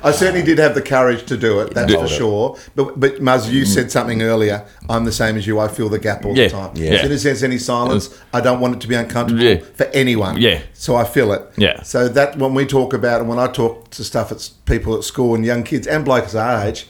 I 0.03 0.12
certainly 0.12 0.43
did 0.43 0.60
have 0.60 0.75
the 0.75 0.82
courage 0.82 1.25
to 1.25 1.36
do 1.36 1.60
it, 1.60 1.74
that's 1.74 1.91
Yeah. 1.91 2.00
for 2.01 2.08
sure. 2.08 2.58
But, 2.75 3.00
but 3.00 3.15
Muzz, 3.15 3.51
you 3.51 3.65
said 3.65 3.91
something 3.91 4.22
earlier. 4.22 4.63
I'm 4.88 5.03
the 5.05 5.12
same 5.12 5.36
as 5.36 5.46
you. 5.48 5.60
I 5.60 5.67
feel 5.67 5.89
the 5.89 6.00
gap 6.00 6.24
all 6.24 6.38
Yeah. 6.38 6.46
the 6.48 6.51
time. 6.53 6.72
Yeah. 6.75 6.91
As 6.91 7.01
soon 7.01 7.12
as 7.12 7.24
there's 7.24 7.43
any 7.43 7.58
silence, 7.58 8.17
I 8.32 8.39
don't 8.41 8.60
want 8.62 8.75
it 8.75 8.82
to 8.82 8.88
be 8.88 8.96
uncomfortable 8.96 9.43
Yeah. 9.43 9.58
for 9.75 9.86
anyone. 9.88 10.38
Yeah. 10.39 10.62
So 10.74 10.96
I 10.96 11.03
feel 11.05 11.34
it. 11.34 11.41
Yeah. 11.58 11.82
So 11.82 12.08
that 12.10 12.38
when 12.38 12.53
we 12.53 12.65
talk 12.65 12.93
about 12.93 13.20
and 13.22 13.29
when 13.29 13.39
I 13.39 13.48
talk 13.48 13.89
to 13.89 14.03
stuff 14.03 14.32
at 14.32 14.38
s- 14.38 14.49
people 14.65 14.95
at 14.95 15.04
school 15.04 15.36
and 15.36 15.43
young 15.43 15.63
kids 15.63 15.88
and 15.88 16.06
blokes 16.06 16.36
our 16.36 16.63
age, 16.67 16.88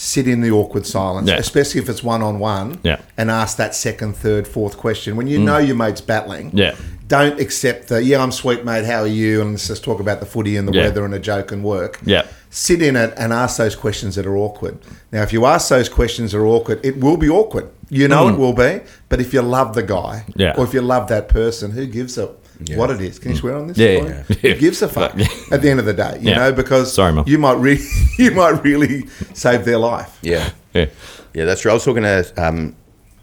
sit 0.00 0.28
in 0.28 0.40
the 0.40 0.50
awkward 0.50 0.86
silence, 0.86 1.28
Yeah. 1.28 1.38
especially 1.38 1.80
if 1.80 1.88
it's 1.88 2.04
one 2.04 2.22
on 2.22 2.38
one, 2.38 2.76
Mm. 2.84 3.00
and 3.16 3.30
ask 3.32 3.56
that 3.56 3.74
second, 3.74 4.14
third, 4.16 4.46
fourth 4.46 4.76
question 4.76 5.16
when 5.16 5.26
you 5.26 5.40
know 5.40 5.58
your 5.58 5.74
mate's 5.74 6.00
battling. 6.00 6.52
Yeah. 6.54 6.74
Don't 7.08 7.40
accept 7.40 7.88
the 7.88 8.00
yeah, 8.04 8.22
I'm 8.22 8.30
sweet 8.30 8.64
mate. 8.64 8.84
How 8.84 9.00
are 9.00 9.06
you? 9.08 9.40
And 9.40 9.50
let's 9.52 9.66
just 9.66 9.82
talk 9.82 9.98
about 9.98 10.20
the 10.20 10.26
footy 10.26 10.56
and 10.56 10.68
the 10.68 10.72
Yeah. 10.72 10.84
weather 10.84 11.04
and 11.04 11.14
a 11.14 11.18
joke 11.18 11.50
and 11.50 11.64
work. 11.64 11.98
Yeah. 12.04 12.22
Sit 12.50 12.80
in 12.80 12.94
it 12.94 13.12
and 13.16 13.32
ask 13.32 13.56
those 13.56 13.74
questions 13.74 14.14
that 14.14 14.24
are 14.24 14.36
awkward. 14.36 14.78
Now, 15.10 15.22
if 15.22 15.32
you 15.32 15.46
ask 15.46 15.68
those 15.68 15.88
questions 15.88 16.30
that 16.30 16.38
are 16.38 16.46
awkward, 16.46 16.78
it 16.84 17.00
will 17.00 17.16
be 17.16 17.28
awkward. 17.28 17.66
You 17.90 18.06
know 18.06 18.28
it 18.28 18.38
will 18.38 18.52
be. 18.52 18.80
But 19.08 19.20
if 19.20 19.34
you 19.34 19.42
love 19.42 19.74
the 19.74 19.82
guy, 19.82 20.24
Mm. 20.28 20.32
Yeah. 20.36 20.54
or 20.56 20.64
if 20.64 20.72
you 20.74 20.80
love 20.82 21.08
that 21.08 21.28
person, 21.28 21.72
who 21.72 21.86
gives 21.86 22.16
a 22.18 22.28
what 22.74 22.90
it 22.90 23.00
is? 23.00 23.18
Can 23.18 23.30
you 23.32 23.36
swear 23.36 23.56
on 23.56 23.68
this? 23.68 23.78
Yeah, 23.78 23.98
Sorry? 24.00 24.10
yeah. 24.10 24.36
Who 24.54 24.54
gives 24.60 24.82
a 24.82 24.88
fuck 24.96 25.12
Yeah. 25.16 25.26
at 25.50 25.62
the 25.62 25.70
end 25.70 25.80
of 25.80 25.86
the 25.86 25.94
day? 25.94 26.18
You 26.20 26.30
Yeah. 26.30 26.38
know, 26.38 26.52
because 26.52 26.92
Sorry, 26.92 27.12
Mum. 27.12 27.24
you 27.26 27.38
might 27.38 27.58
really, 27.58 27.84
you 28.18 28.30
might 28.32 28.62
really 28.64 29.06
save 29.34 29.64
their 29.64 29.78
life. 29.78 30.18
yeah, 30.22 30.50
Yeah. 30.74 30.86
yeah, 31.34 31.44
that's 31.44 31.60
true. 31.60 31.70
I 31.70 31.74
was 31.74 31.84
talking 31.84 32.02
to 32.02 32.24
um, 32.36 32.74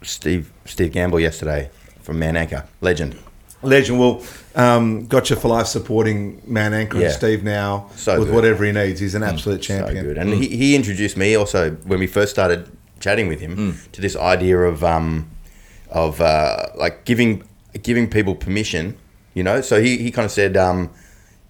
Steve 0.02 0.50
Steve 0.64 0.92
Gamble 0.92 1.20
yesterday 1.20 1.70
from 2.02 2.18
Man 2.18 2.36
Anchor, 2.36 2.64
legend. 2.80 3.16
Legend 3.62 3.98
will 3.98 4.22
um, 4.54 5.06
Gotcha 5.06 5.34
for 5.36 5.48
Life 5.48 5.66
supporting 5.66 6.40
Man 6.46 6.72
Anchor 6.74 6.98
Yeah. 6.98 7.06
and 7.06 7.14
Steve 7.14 7.42
now 7.42 7.90
So 7.96 8.18
with 8.18 8.28
good. 8.28 8.34
whatever 8.34 8.64
he 8.64 8.72
needs. 8.72 9.00
He's 9.00 9.14
an 9.14 9.22
absolute 9.22 9.60
champion. 9.62 9.96
So 9.96 10.02
good. 10.02 10.18
And 10.18 10.34
he, 10.34 10.48
he 10.48 10.76
introduced 10.76 11.16
me 11.16 11.34
also 11.34 11.72
when 11.84 11.98
we 11.98 12.06
first 12.06 12.30
started 12.30 12.68
chatting 13.00 13.28
with 13.28 13.40
him 13.40 13.78
to 13.92 14.00
this 14.00 14.14
idea 14.16 14.58
of 14.60 14.82
um, 14.84 15.28
of 15.90 16.20
uh, 16.20 16.66
like 16.76 17.04
giving 17.04 17.42
giving 17.82 18.08
people 18.08 18.34
permission. 18.34 18.96
You 19.36 19.42
know, 19.44 19.60
so 19.60 19.80
he, 19.82 19.98
he 19.98 20.10
kind 20.10 20.24
of 20.24 20.32
said 20.32 20.56
um, 20.56 20.90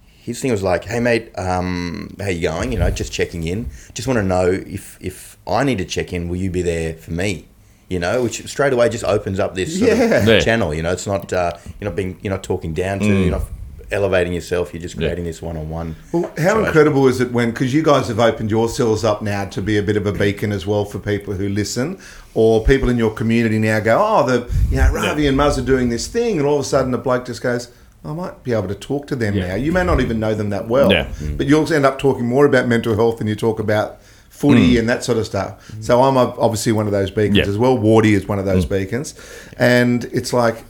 his 0.02 0.40
thing 0.42 0.50
was 0.50 0.62
like, 0.62 0.84
"Hey 0.84 0.98
mate, 1.00 1.30
um, 1.38 2.14
how 2.20 2.28
you 2.28 2.42
going? 2.42 2.72
You 2.72 2.78
know, 2.80 2.90
just 2.90 3.12
checking 3.12 3.44
in. 3.44 3.70
Just 3.94 4.08
want 4.08 4.18
to 4.18 4.24
know 4.24 4.50
if 4.50 4.98
if 5.00 5.38
I 5.46 5.62
need 5.62 5.78
to 5.78 5.84
check 5.84 6.12
in, 6.12 6.28
will 6.28 6.36
you 6.36 6.50
be 6.50 6.62
there 6.62 6.94
for 6.94 7.12
me?" 7.12 7.46
You 7.88 8.00
know, 8.00 8.24
which 8.24 8.44
straight 8.48 8.72
away 8.72 8.88
just 8.88 9.04
opens 9.04 9.38
up 9.38 9.54
this 9.54 9.78
sort 9.78 9.92
of 9.92 9.98
Yeah. 10.00 10.26
Yeah. 10.26 10.40
channel. 10.40 10.74
You 10.74 10.82
know, 10.82 10.90
it's 10.90 11.06
not 11.06 11.32
uh, 11.32 11.52
you're 11.80 11.88
not 11.88 11.94
being 11.96 12.18
you're 12.22 12.32
not 12.32 12.42
talking 12.42 12.74
down 12.74 12.98
to 12.98 13.06
you're 13.06 13.30
not 13.30 13.46
elevating 13.92 14.32
yourself. 14.32 14.72
You're 14.72 14.82
just 14.82 14.94
Yeah. 14.96 15.06
creating 15.06 15.24
this 15.24 15.40
one 15.40 15.56
on 15.56 15.68
one. 15.70 15.96
Well, 16.12 16.30
how 16.38 16.64
incredible 16.64 17.06
is 17.08 17.20
it 17.20 17.32
when, 17.32 17.50
because 17.50 17.72
you 17.72 17.82
guys 17.82 18.08
have 18.08 18.18
opened 18.18 18.50
yourselves 18.50 19.04
up 19.04 19.22
now 19.22 19.44
to 19.44 19.62
be 19.62 19.76
a 19.78 19.82
bit 19.82 19.96
of 19.96 20.06
a 20.06 20.12
beacon 20.12 20.52
as 20.52 20.66
well 20.66 20.84
for 20.84 20.98
people 20.98 21.34
who 21.34 21.48
listen, 21.48 21.98
or 22.34 22.64
people 22.64 22.88
in 22.88 22.98
your 22.98 23.10
community 23.10 23.58
now 23.58 23.80
go, 23.80 23.96
oh, 23.98 24.26
the 24.26 24.52
you 24.70 24.76
know 24.76 24.90
Ravi 24.92 25.26
and 25.26 25.38
Muzz 25.38 25.58
are 25.58 25.62
doing 25.62 25.88
this 25.88 26.06
thing, 26.06 26.38
and 26.38 26.46
all 26.46 26.56
of 26.56 26.60
a 26.60 26.64
sudden 26.64 26.90
the 26.90 26.98
bloke 26.98 27.26
just 27.26 27.42
goes, 27.42 27.68
I 28.04 28.12
might 28.12 28.42
be 28.44 28.52
able 28.52 28.68
to 28.68 28.74
talk 28.74 29.06
to 29.08 29.16
them 29.16 29.34
Yeah. 29.34 29.48
now. 29.48 29.54
You 29.56 29.72
may 29.72 29.84
not 29.84 30.00
even 30.00 30.20
know 30.20 30.34
them 30.34 30.50
that 30.50 30.68
well, 30.68 30.90
Yeah. 30.92 31.04
Mm-hmm. 31.06 31.36
but 31.36 31.46
you'll 31.46 31.72
end 31.72 31.84
up 31.86 31.98
talking 31.98 32.26
more 32.26 32.46
about 32.46 32.68
mental 32.68 32.94
health 32.94 33.18
than 33.18 33.26
you 33.26 33.34
talk 33.34 33.58
about 33.58 33.98
footy 34.30 34.74
mm. 34.74 34.80
and 34.80 34.88
that 34.88 35.02
sort 35.02 35.16
of 35.18 35.24
stuff. 35.26 35.72
So 35.80 36.02
I'm 36.02 36.16
obviously 36.16 36.70
one 36.72 36.86
of 36.86 36.92
those 36.92 37.10
beacons 37.10 37.38
Yeah. 37.38 37.46
as 37.46 37.56
well. 37.56 37.76
Wardy 37.78 38.12
is 38.12 38.28
one 38.28 38.38
of 38.38 38.44
those 38.44 38.66
mm. 38.66 38.70
beacons, 38.70 39.14
and 39.58 40.04
it's 40.12 40.32
like. 40.32 40.64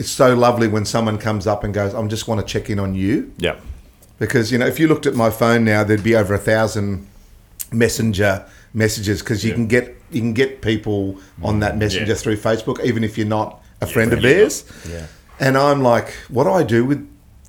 It's 0.00 0.10
so 0.10 0.34
lovely 0.34 0.66
when 0.66 0.84
someone 0.86 1.18
comes 1.18 1.46
up 1.46 1.62
and 1.64 1.74
goes, 1.74 1.94
"I 1.94 2.02
just 2.06 2.26
want 2.28 2.40
to 2.40 2.46
check 2.52 2.70
in 2.70 2.78
on 2.80 2.94
you." 2.94 3.32
Yeah. 3.38 3.56
because 4.18 4.52
you 4.52 4.58
know 4.58 4.66
if 4.66 4.78
you 4.80 4.86
looked 4.88 5.06
at 5.06 5.14
my 5.14 5.30
phone 5.30 5.64
now 5.64 5.80
there'd 5.82 6.02
be 6.12 6.14
over 6.14 6.34
a 6.34 6.38
thousand 6.52 7.06
messenger 7.72 8.44
messages 8.74 9.20
because 9.20 9.42
you 9.44 9.50
Yeah. 9.50 9.54
can 9.56 9.66
get 9.66 9.96
you 10.10 10.20
can 10.20 10.32
get 10.34 10.60
people 10.60 11.18
on 11.42 11.60
that 11.60 11.74
mm. 11.74 11.78
messenger 11.78 12.12
Yeah. 12.12 12.18
through 12.22 12.36
facebook 12.36 12.84
even 12.84 13.02
if 13.04 13.16
you're 13.16 13.26
not 13.40 13.62
a 13.80 13.86
friend 13.86 14.12
of 14.12 14.20
theirs 14.22 14.64
Yeah. 14.88 15.06
and 15.38 15.56
i'm 15.56 15.80
like 15.82 16.08
what 16.28 16.44
do 16.44 16.50
i 16.50 16.62
do 16.62 16.84
with 16.84 17.00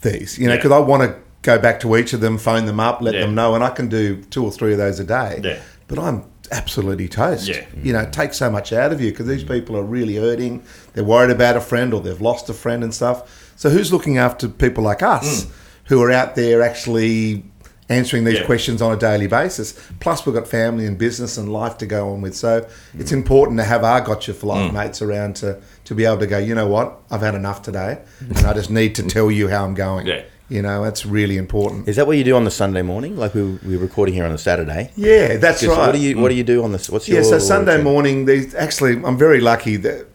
these 0.02 0.38
you 0.40 0.46
know 0.48 0.54
Yeah. 0.54 0.58
because 0.60 0.72
i 0.72 0.80
want 0.80 1.04
to 1.04 1.16
go 1.42 1.58
back 1.60 1.80
to 1.82 1.98
each 1.98 2.14
of 2.14 2.22
them 2.22 2.38
phone 2.38 2.66
them 2.66 2.80
up 2.80 3.02
let 3.02 3.14
Yeah. 3.16 3.22
them 3.22 3.36
know 3.36 3.54
and 3.56 3.64
i 3.64 3.70
can 3.70 3.88
do 3.90 4.22
two 4.30 4.44
or 4.46 4.52
three 4.52 4.72
of 4.72 4.78
those 4.78 5.00
a 5.00 5.04
day 5.04 5.42
Yeah. 5.44 5.58
but 5.88 6.00
i'm 6.00 6.24
absolutely 6.52 7.08
toast 7.08 7.48
Yeah. 7.48 7.66
you 7.82 7.94
know 7.94 8.00
it 8.02 8.12
takes 8.14 8.38
so 8.38 8.50
much 8.52 8.74
out 8.74 8.92
of 8.92 9.00
you 9.02 9.12
because 9.12 9.28
these 9.28 9.44
people 9.44 9.78
are 9.78 9.84
really 9.84 10.16
hurting 10.16 10.64
they're 10.94 11.04
worried 11.04 11.32
about 11.32 11.56
a 11.58 11.62
friend 11.62 11.94
or 11.94 12.02
they've 12.02 12.20
lost 12.22 12.50
a 12.50 12.54
friend 12.54 12.84
and 12.84 12.94
stuff 12.94 13.54
so 13.56 13.70
who's 13.70 13.92
looking 13.94 14.18
after 14.18 14.48
people 14.48 14.84
like 14.84 15.02
us 15.02 15.48
who 15.86 16.02
are 16.02 16.12
out 16.12 16.36
there 16.36 16.62
actually 16.62 17.44
answering 17.90 18.24
these 18.24 18.36
Mm. 18.36 18.42
Yeah. 18.42 18.46
questions 18.46 18.82
on 18.82 18.92
a 18.94 18.98
daily 18.98 19.28
basis 19.28 19.74
plus 20.00 20.26
we've 20.26 20.36
got 20.36 20.48
family 20.48 20.86
and 20.86 20.98
business 20.98 21.38
and 21.38 21.52
life 21.52 21.78
to 21.80 21.86
go 21.86 22.12
on 22.14 22.22
with 22.22 22.36
so 22.36 22.66
it's 22.98 23.12
important 23.12 23.58
to 23.60 23.64
have 23.66 23.84
our 23.84 24.02
gotcha 24.02 24.34
for 24.34 24.46
Mm. 24.48 24.50
life 24.50 24.74
mates 24.74 25.02
around 25.02 25.36
to 25.38 25.58
to 25.86 25.96
be 25.96 26.06
able 26.06 26.18
to 26.20 26.28
go 26.28 26.38
you 26.38 26.56
know 26.56 26.68
what 26.68 27.00
i've 27.12 27.22
had 27.22 27.36
enough 27.36 27.62
today 27.62 27.98
and 28.20 28.38
i 28.46 28.54
just 28.54 28.70
need 28.70 28.96
to 28.96 29.04
tell 29.16 29.30
you 29.32 29.48
how 29.50 29.64
i'm 29.66 29.74
going 29.74 30.08
Yeah. 30.08 30.22
You 30.52 30.62
know 30.62 30.84
that's 30.84 31.06
really 31.06 31.38
important 31.38 31.88
Is 31.88 31.96
that 31.96 32.06
what 32.06 32.18
you 32.18 32.24
do 32.24 32.36
on 32.36 32.44
the 32.44 32.52
Sunday 32.52 32.82
morning? 32.82 33.16
Like 33.16 33.34
we 33.34 33.44
we're 33.64 33.80
recording 33.80 34.14
here 34.14 34.26
on 34.26 34.32
the 34.32 34.38
Saturday. 34.38 34.92
yeah 34.96 35.38
that's 35.38 35.64
right 35.64 35.78
What 35.78 35.94
do 35.94 36.00
you 36.00 36.20
What 36.20 36.30
do 36.30 36.36
you 36.36 36.44
do 36.44 36.64
on 36.64 36.72
this? 36.74 36.90
What's 36.90 37.08
your 37.08 37.22
Yeah, 37.22 37.24
so 37.24 37.40
Sunday 37.40 37.78
routine? 37.78 37.84
morning, 37.84 38.26
these 38.26 38.54
actually, 38.54 39.02
I'm 39.04 39.18
very 39.18 39.40
lucky 39.40 39.78
that 39.78 40.08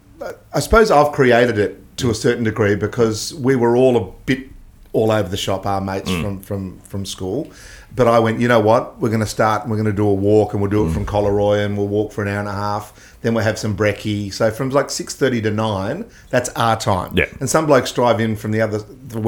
I 0.52 0.60
suppose 0.60 0.90
I've 0.90 1.12
created 1.12 1.58
it 1.58 1.96
to 1.98 2.10
a 2.10 2.14
certain 2.14 2.44
degree 2.44 2.74
because 2.74 3.34
we 3.34 3.56
were 3.56 3.76
all 3.76 3.96
a 3.96 4.12
bit 4.26 4.50
all 4.92 5.10
over 5.10 5.28
the 5.28 5.36
shop, 5.36 5.66
our 5.66 5.80
mates 5.80 6.10
mm. 6.10 6.22
from, 6.22 6.40
from, 6.40 6.78
from 6.80 7.06
school. 7.06 7.50
But 7.94 8.08
I 8.08 8.18
went, 8.18 8.40
you 8.40 8.48
know 8.48 8.60
what? 8.60 8.98
We're 8.98 9.08
going 9.08 9.20
to 9.20 9.26
start 9.26 9.62
and 9.62 9.70
we're 9.70 9.76
going 9.76 9.86
to 9.86 9.92
do 9.92 10.06
a 10.06 10.14
walk 10.14 10.52
and 10.52 10.60
we'll 10.60 10.70
do 10.70 10.84
it 10.86 10.90
mm. 10.90 10.94
from 10.94 11.06
Collaroy 11.06 11.64
and 11.64 11.76
we'll 11.76 11.88
walk 11.88 12.12
for 12.12 12.22
an 12.22 12.28
hour 12.28 12.40
and 12.40 12.48
a 12.48 12.52
half. 12.52 13.16
Then 13.22 13.34
we'll 13.34 13.44
have 13.44 13.58
some 13.58 13.76
brekkie. 13.76 14.32
So 14.32 14.50
from 14.50 14.70
like 14.70 14.88
6.30 14.88 15.42
to 15.44 15.50
9, 15.50 16.10
that's 16.30 16.50
our 16.50 16.78
time. 16.78 17.16
Yeah. 17.16 17.26
And 17.40 17.48
some 17.48 17.66
blokes 17.66 17.92
drive 17.92 18.20
in 18.20 18.36
from 18.36 18.52
the 18.52 18.60
other, 18.60 18.78
the 18.78 19.20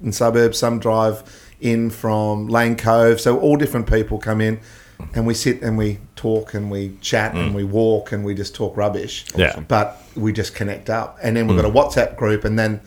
western 0.00 0.12
suburbs. 0.12 0.58
Some 0.58 0.78
drive 0.78 1.22
in 1.60 1.90
from 1.90 2.48
Lane 2.48 2.76
Cove. 2.76 3.20
So 3.20 3.38
all 3.38 3.56
different 3.56 3.88
people 3.88 4.18
come 4.18 4.40
in 4.40 4.60
and 5.14 5.26
we 5.26 5.34
sit 5.34 5.62
and 5.62 5.76
we 5.76 5.98
talk 6.16 6.54
and 6.54 6.70
we 6.70 6.96
chat 7.00 7.34
and 7.34 7.52
mm. 7.52 7.54
we 7.54 7.64
walk 7.64 8.12
and 8.12 8.24
we 8.24 8.34
just 8.34 8.54
talk 8.54 8.76
rubbish. 8.76 9.26
Yeah. 9.36 9.60
But 9.60 10.02
we 10.16 10.32
just 10.32 10.54
connect 10.54 10.90
up. 10.90 11.18
And 11.22 11.36
then 11.36 11.46
we've 11.46 11.56
got 11.56 11.66
a 11.66 11.70
mm. 11.70 11.74
WhatsApp 11.74 12.16
group 12.16 12.44
and 12.44 12.58
then 12.58 12.80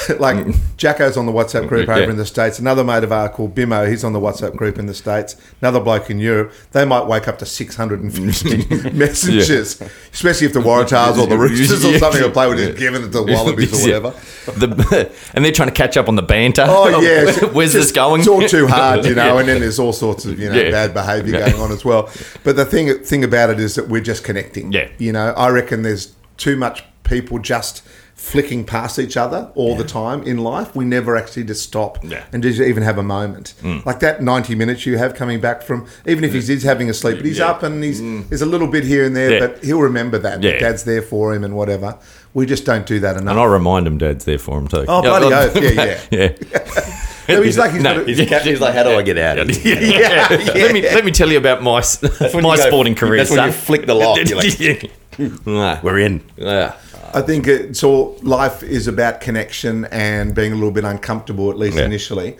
like 0.18 0.36
Jacko's 0.76 1.16
on 1.16 1.26
the 1.26 1.32
WhatsApp 1.32 1.68
group 1.68 1.88
over 1.88 2.00
Yeah. 2.00 2.10
in 2.10 2.16
the 2.16 2.26
States. 2.26 2.58
Another 2.58 2.84
mate 2.84 3.04
of 3.04 3.12
ours 3.12 3.30
called 3.34 3.54
Bimo, 3.54 3.88
he's 3.88 4.04
on 4.04 4.12
the 4.12 4.20
WhatsApp 4.20 4.56
group 4.56 4.78
in 4.78 4.86
the 4.86 4.94
States. 4.94 5.36
Another 5.60 5.80
bloke 5.80 6.10
in 6.10 6.18
Europe. 6.18 6.52
They 6.72 6.84
might 6.84 7.06
wake 7.06 7.28
up 7.28 7.38
to 7.40 7.46
650 7.46 8.90
messages, 8.92 9.80
especially 10.12 10.46
if 10.46 10.52
the 10.52 10.60
Waratahs 10.60 11.18
or 11.18 11.26
the 11.26 11.36
Roosters 11.38 11.84
or 11.84 11.98
something 11.98 12.22
are 12.22 12.30
playing 12.30 12.54
with 12.54 12.58
just 12.66 12.78
giving 12.78 13.02
it 13.02 13.06
to 13.06 13.08
the 13.10 13.22
Wallabies 13.32 13.72
or 13.72 13.86
whatever. 14.00 14.10
The, 14.58 15.12
and 15.34 15.44
they're 15.44 15.52
trying 15.52 15.68
to 15.68 15.74
catch 15.74 15.96
up 15.96 16.08
on 16.08 16.16
the 16.16 16.22
banter. 16.22 16.64
Oh 16.66 17.00
yeah, 17.00 17.44
where's 17.52 17.72
this 17.72 17.92
going? 17.92 18.20
It's 18.20 18.28
all 18.28 18.46
too 18.46 18.66
hard, 18.66 19.04
you 19.04 19.14
know. 19.14 19.34
Yeah. 19.34 19.40
And 19.40 19.48
then 19.48 19.60
there's 19.60 19.78
all 19.78 19.92
sorts 19.92 20.24
of 20.24 20.38
you 20.38 20.48
know 20.50 20.56
Yeah. 20.56 20.70
bad 20.70 20.94
behaviour 20.94 21.38
Yeah. 21.38 21.50
going 21.50 21.62
on 21.62 21.72
as 21.72 21.84
well. 21.84 22.10
But 22.44 22.56
the 22.56 22.64
thing 22.64 22.98
thing 23.04 23.24
about 23.24 23.50
it 23.50 23.60
is 23.60 23.74
that 23.76 23.88
we're 23.88 24.00
just 24.00 24.24
connecting. 24.24 24.72
Yeah. 24.72 24.88
you 24.98 25.12
know, 25.12 25.32
I 25.36 25.50
reckon 25.50 25.82
there's 25.82 26.14
too 26.36 26.56
much 26.56 26.84
people 27.04 27.38
just 27.38 27.82
flicking 28.22 28.64
past 28.64 28.98
each 29.00 29.16
other 29.16 29.50
all 29.56 29.74
the 29.74 29.82
time 29.84 30.22
in 30.22 30.38
life. 30.38 30.76
We 30.76 30.84
never 30.84 31.16
actually 31.16 31.42
just 31.44 31.62
stop 31.64 31.98
Yeah. 32.04 32.18
Mm. 32.20 32.24
and 32.34 32.42
just 32.44 32.60
even 32.60 32.82
have 32.84 32.96
a 32.96 33.02
moment 33.02 33.54
like 33.84 33.98
that 34.00 34.22
90 34.22 34.54
minutes 34.54 34.86
you 34.86 34.96
have 34.96 35.14
coming 35.14 35.40
back 35.40 35.62
from. 35.62 35.86
Even 36.06 36.22
if 36.22 36.32
he's, 36.32 36.46
he's 36.46 36.62
having 36.62 36.88
a 36.88 36.94
sleep, 36.94 37.16
but 37.16 37.26
he's 37.26 37.38
Yeah. 37.38 37.46
Mm. 37.46 37.50
up 37.50 37.62
and 37.64 37.82
he's 37.82 38.00
there's 38.28 38.40
a 38.42 38.46
little 38.46 38.68
bit 38.68 38.84
here 38.84 39.04
and 39.04 39.16
there, 39.16 39.32
Yeah. 39.32 39.40
but 39.46 39.64
he'll 39.64 39.80
remember 39.80 40.18
that. 40.18 40.40
that 40.40 40.60
Dad's 40.60 40.84
there 40.84 41.02
for 41.02 41.34
him 41.34 41.42
and 41.42 41.56
whatever. 41.56 41.98
We 42.32 42.46
just 42.46 42.64
don't 42.64 42.86
do 42.86 43.00
that 43.00 43.16
enough. 43.16 43.32
And 43.32 43.40
I 43.40 43.44
remind 43.44 43.86
him 43.88 43.98
Dad's 43.98 44.24
there 44.24 44.38
for 44.38 44.56
him 44.58 44.68
too. 44.68 44.84
Oh, 44.88 45.02
bloody 45.02 45.26
oath. 45.34 45.56
Yeah, 45.60 46.00
yeah. 46.10 46.98
No, 47.28 47.40
he's 47.40 47.56
like 47.62 47.72
he's 47.72 47.82
No, 47.82 47.94
got 47.98 48.08
a- 48.08 48.12
he's- 48.14 48.28
Captain's 48.28 48.60
like, 48.60 48.74
how 48.74 48.82
do 48.84 48.90
I 48.90 49.02
get 49.02 49.16
out 49.18 49.38
of 49.38 49.48
here? 49.48 49.80
yeah, 49.80 50.26
Let 50.54 50.72
me 50.72 50.82
let 50.82 51.04
me 51.04 51.10
tell 51.12 51.30
you 51.30 51.38
about 51.38 51.62
my 51.62 51.80
my 52.00 52.10
you 52.34 52.42
go- 52.42 52.56
sporting 52.56 52.94
career. 52.94 53.18
that's 53.18 53.30
when 53.30 53.46
you 53.46 53.52
flick 53.52 53.86
the 53.86 53.94
lock, 53.94 54.18
you're 54.28 54.36
like, 54.38 54.90
Yeah. 55.18 55.80
We're 55.82 55.98
in. 55.98 56.22
Yeah. 56.36 56.74
I 57.14 57.20
think 57.20 57.46
it's 57.46 57.84
all 57.84 58.18
life 58.22 58.62
is 58.62 58.88
about 58.88 59.20
connection 59.20 59.84
and 59.86 60.34
being 60.34 60.52
a 60.52 60.54
little 60.54 60.70
bit 60.70 60.84
uncomfortable, 60.84 61.50
at 61.50 61.58
least 61.58 61.76
Yeah. 61.76 61.84
initially. 61.84 62.36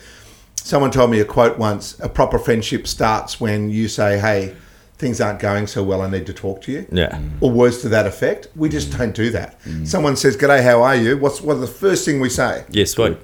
Someone 0.55 0.91
told 0.91 1.11
me 1.11 1.21
a 1.21 1.25
quote 1.25 1.59
once: 1.59 1.97
"A 2.01 2.09
proper 2.09 2.39
friendship 2.39 2.87
starts 2.87 3.41
when 3.41 3.69
you 3.69 3.89
say, 3.89 4.19
hey, 4.19 4.55
things 4.97 5.21
aren't 5.21 5.41
going 5.41 5.67
so 5.67 5.83
well. 5.83 6.01
I 6.01 6.09
need 6.09 6.25
to 6.27 6.33
talk 6.33 6.63
to 6.63 6.73
you." 6.73 6.87
Yeah. 6.91 7.19
Or 7.41 7.51
words 7.51 7.79
to 7.79 7.89
that 7.91 8.07
effect. 8.07 8.49
We 8.57 8.69
just 8.69 8.91
mm. 8.91 8.99
don't 8.99 9.15
do 9.15 9.31
that. 9.31 9.63
Mm. 9.65 9.87
Someone 9.87 10.17
says, 10.17 10.37
"G'day, 10.37 10.63
how 10.63 10.83
are 10.83 10.97
you?" 10.97 11.19
What's 11.19 11.43
what's 11.43 11.61
the 11.61 11.67
first 11.67 12.05
thing 12.05 12.21
we 12.21 12.31
say? 12.31 12.65
Yeah, 12.71 12.85
sweet. 12.85 13.19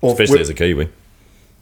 Or 0.00 0.12
Especially 0.12 0.40
as 0.40 0.50
a 0.50 0.54
Kiwi. 0.54 0.88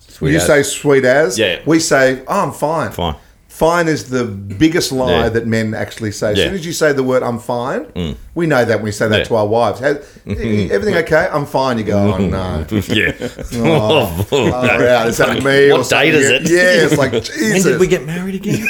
Sweet 0.00 0.32
you 0.32 0.36
as. 0.38 0.46
say 0.46 0.62
"sweet 0.62 1.04
as." 1.04 1.38
Yeah. 1.38 1.60
We 1.64 1.78
say, 1.78 2.22
"Oh, 2.26 2.40
I'm 2.42 2.52
fine." 2.52 2.90
Fine. 2.90 3.16
Fine 3.62 3.86
is 3.86 4.10
the 4.10 4.24
biggest 4.24 4.90
lie 4.90 5.10
Yeah. 5.22 5.28
that 5.28 5.46
men 5.46 5.72
actually 5.72 6.10
say. 6.10 6.32
As 6.32 6.38
Yeah. 6.38 6.44
Mm. 6.46 6.48
soon 6.48 6.54
as 6.56 6.66
you 6.66 6.72
say 6.72 6.92
the 6.92 7.04
word 7.04 7.22
"I'm 7.22 7.38
fine," 7.38 8.16
we 8.34 8.44
know 8.48 8.64
that 8.64 8.78
when 8.78 8.86
we 8.86 8.90
say 8.90 9.06
that 9.06 9.18
Yeah. 9.18 9.24
to 9.30 9.36
our 9.36 9.46
wives. 9.46 9.78
Has, 9.78 9.98
Everything 10.26 10.96
okay? 11.04 11.28
I'm 11.30 11.46
fine. 11.46 11.78
You 11.78 11.84
go, 11.84 11.98
"Oh 12.14 12.18
no." 12.18 12.64
Yeah. 12.88 13.12
Oh, 13.54 14.06
far 14.28 14.84
out. 14.88 15.06
Is 15.06 15.18
that 15.18 15.44
me? 15.44 15.70
What 15.70 15.80
or 15.80 15.84
something? 15.84 16.10
date 16.10 16.14
is 16.16 16.28
it? 16.30 16.42
Yeah, 16.50 16.84
it's 16.86 16.96
like 16.98 17.12
When 17.12 17.62
did 17.62 17.78
we 17.78 17.86
get 17.86 18.04
married 18.04 18.34
again? 18.34 18.66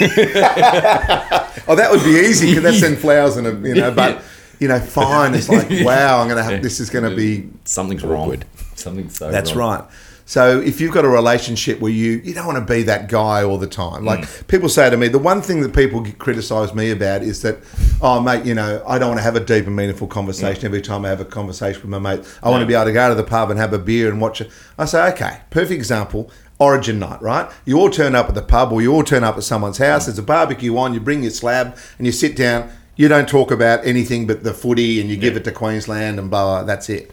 oh, 1.69 1.75
that 1.75 1.89
would 1.91 2.05
be 2.05 2.11
easy 2.29 2.49
because 2.49 2.63
that's 2.65 2.81
send 2.81 2.99
flowers 2.99 3.37
and 3.39 3.47
a, 3.47 3.69
you 3.69 3.75
know. 3.75 3.91
But 3.93 4.21
you 4.59 4.69
know, 4.69 4.79
fine. 4.79 5.35
It's 5.35 5.49
like 5.49 5.69
wow. 5.89 6.21
I'm 6.21 6.29
gonna 6.29 6.43
have. 6.45 6.63
This 6.63 6.81
is 6.81 6.91
gonna 6.91 7.15
be. 7.15 7.49
Something's 7.65 8.05
wrong. 8.05 8.43
Something's 8.75 9.17
so 9.17 9.31
That's 9.31 9.55
wrong. 9.55 9.81
right. 9.81 9.85
So 10.33 10.63
if 10.63 10.81
you've 10.81 10.95
got 10.95 11.05
a 11.05 11.11
relationship 11.11 11.79
where 11.81 11.93
you 11.93 12.13
you 12.25 12.33
don't 12.33 12.47
want 12.47 12.57
to 12.67 12.75
be 12.75 12.85
that 12.85 13.11
guy 13.11 13.45
all 13.45 13.59
the 13.59 13.67
time, 13.67 14.07
like 14.07 14.21
mm. 14.21 14.49
people 14.49 14.71
say 14.71 14.89
to 14.89 14.97
me, 14.97 15.09
the 15.09 15.19
one 15.19 15.43
thing 15.43 15.61
that 15.61 15.75
people 15.75 16.03
criticise 16.19 16.75
me 16.75 16.91
about 16.91 17.21
is 17.21 17.43
that, 17.43 17.59
oh 18.01 18.19
mate, 18.19 18.47
you 18.47 18.55
know, 18.55 18.83
I 18.87 18.99
don't 18.99 19.11
want 19.11 19.19
to 19.19 19.25
have 19.25 19.37
a 19.37 19.45
deep 19.45 19.67
and 19.67 19.77
meaningful 19.77 20.07
conversation 20.07 20.65
every 20.65 20.81
time 20.81 21.05
I 21.05 21.11
have 21.11 21.21
a 21.21 21.27
conversation 21.27 21.83
with 21.83 21.91
my 21.91 21.99
mate. 21.99 22.25
I 22.43 22.49
want 22.49 22.63
to 22.63 22.67
be 22.67 22.73
able 22.73 22.87
to 22.87 22.93
go 22.95 23.11
to 23.11 23.15
the 23.15 23.23
pub 23.23 23.51
and 23.51 23.61
have 23.61 23.75
a 23.75 23.79
beer 23.79 24.09
and 24.09 24.23
watch 24.23 24.41
it. 24.41 24.51
I 24.79 24.87
say, 24.87 25.07
okay, 25.13 25.41
perfect 25.51 25.73
example. 25.73 26.31
Origin 26.59 26.99
night, 26.99 27.21
right? 27.21 27.53
You 27.67 27.79
all 27.79 27.91
turn 27.91 28.15
up 28.15 28.31
at 28.31 28.35
the 28.35 28.41
pub 28.41 28.73
or 28.73 28.81
you 28.81 28.91
all 28.95 29.05
turn 29.05 29.25
up 29.25 29.37
at 29.37 29.43
someone's 29.43 29.77
mm. 29.79 29.87
house. 29.87 30.07
There's 30.07 30.19
a 30.19 30.23
barbecue 30.23 30.75
on. 30.79 30.95
You 30.95 31.01
bring 31.01 31.25
your 31.25 31.31
slab 31.31 31.77
and 31.99 32.07
you 32.07 32.13
sit 32.13 32.37
down. 32.37 32.73
You 32.97 33.09
don't 33.09 33.29
talk 33.29 33.51
about 33.51 33.85
anything 33.85 34.27
but 34.27 34.45
the 34.45 34.55
footy 34.55 34.99
and 34.99 35.11
you 35.11 35.19
give 35.19 35.37
it 35.37 35.45
to 35.45 35.53
Queensland 35.53 36.19
and 36.19 36.31
blah. 36.31 36.61
blah 36.61 36.63
that's 36.63 36.89
it. 36.89 37.11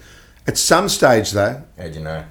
At 0.48 0.58
some 0.58 0.88
stage, 0.88 1.32
though, 1.32 1.64
How'd 1.78 1.96
you 1.96 2.02
know? 2.02 2.24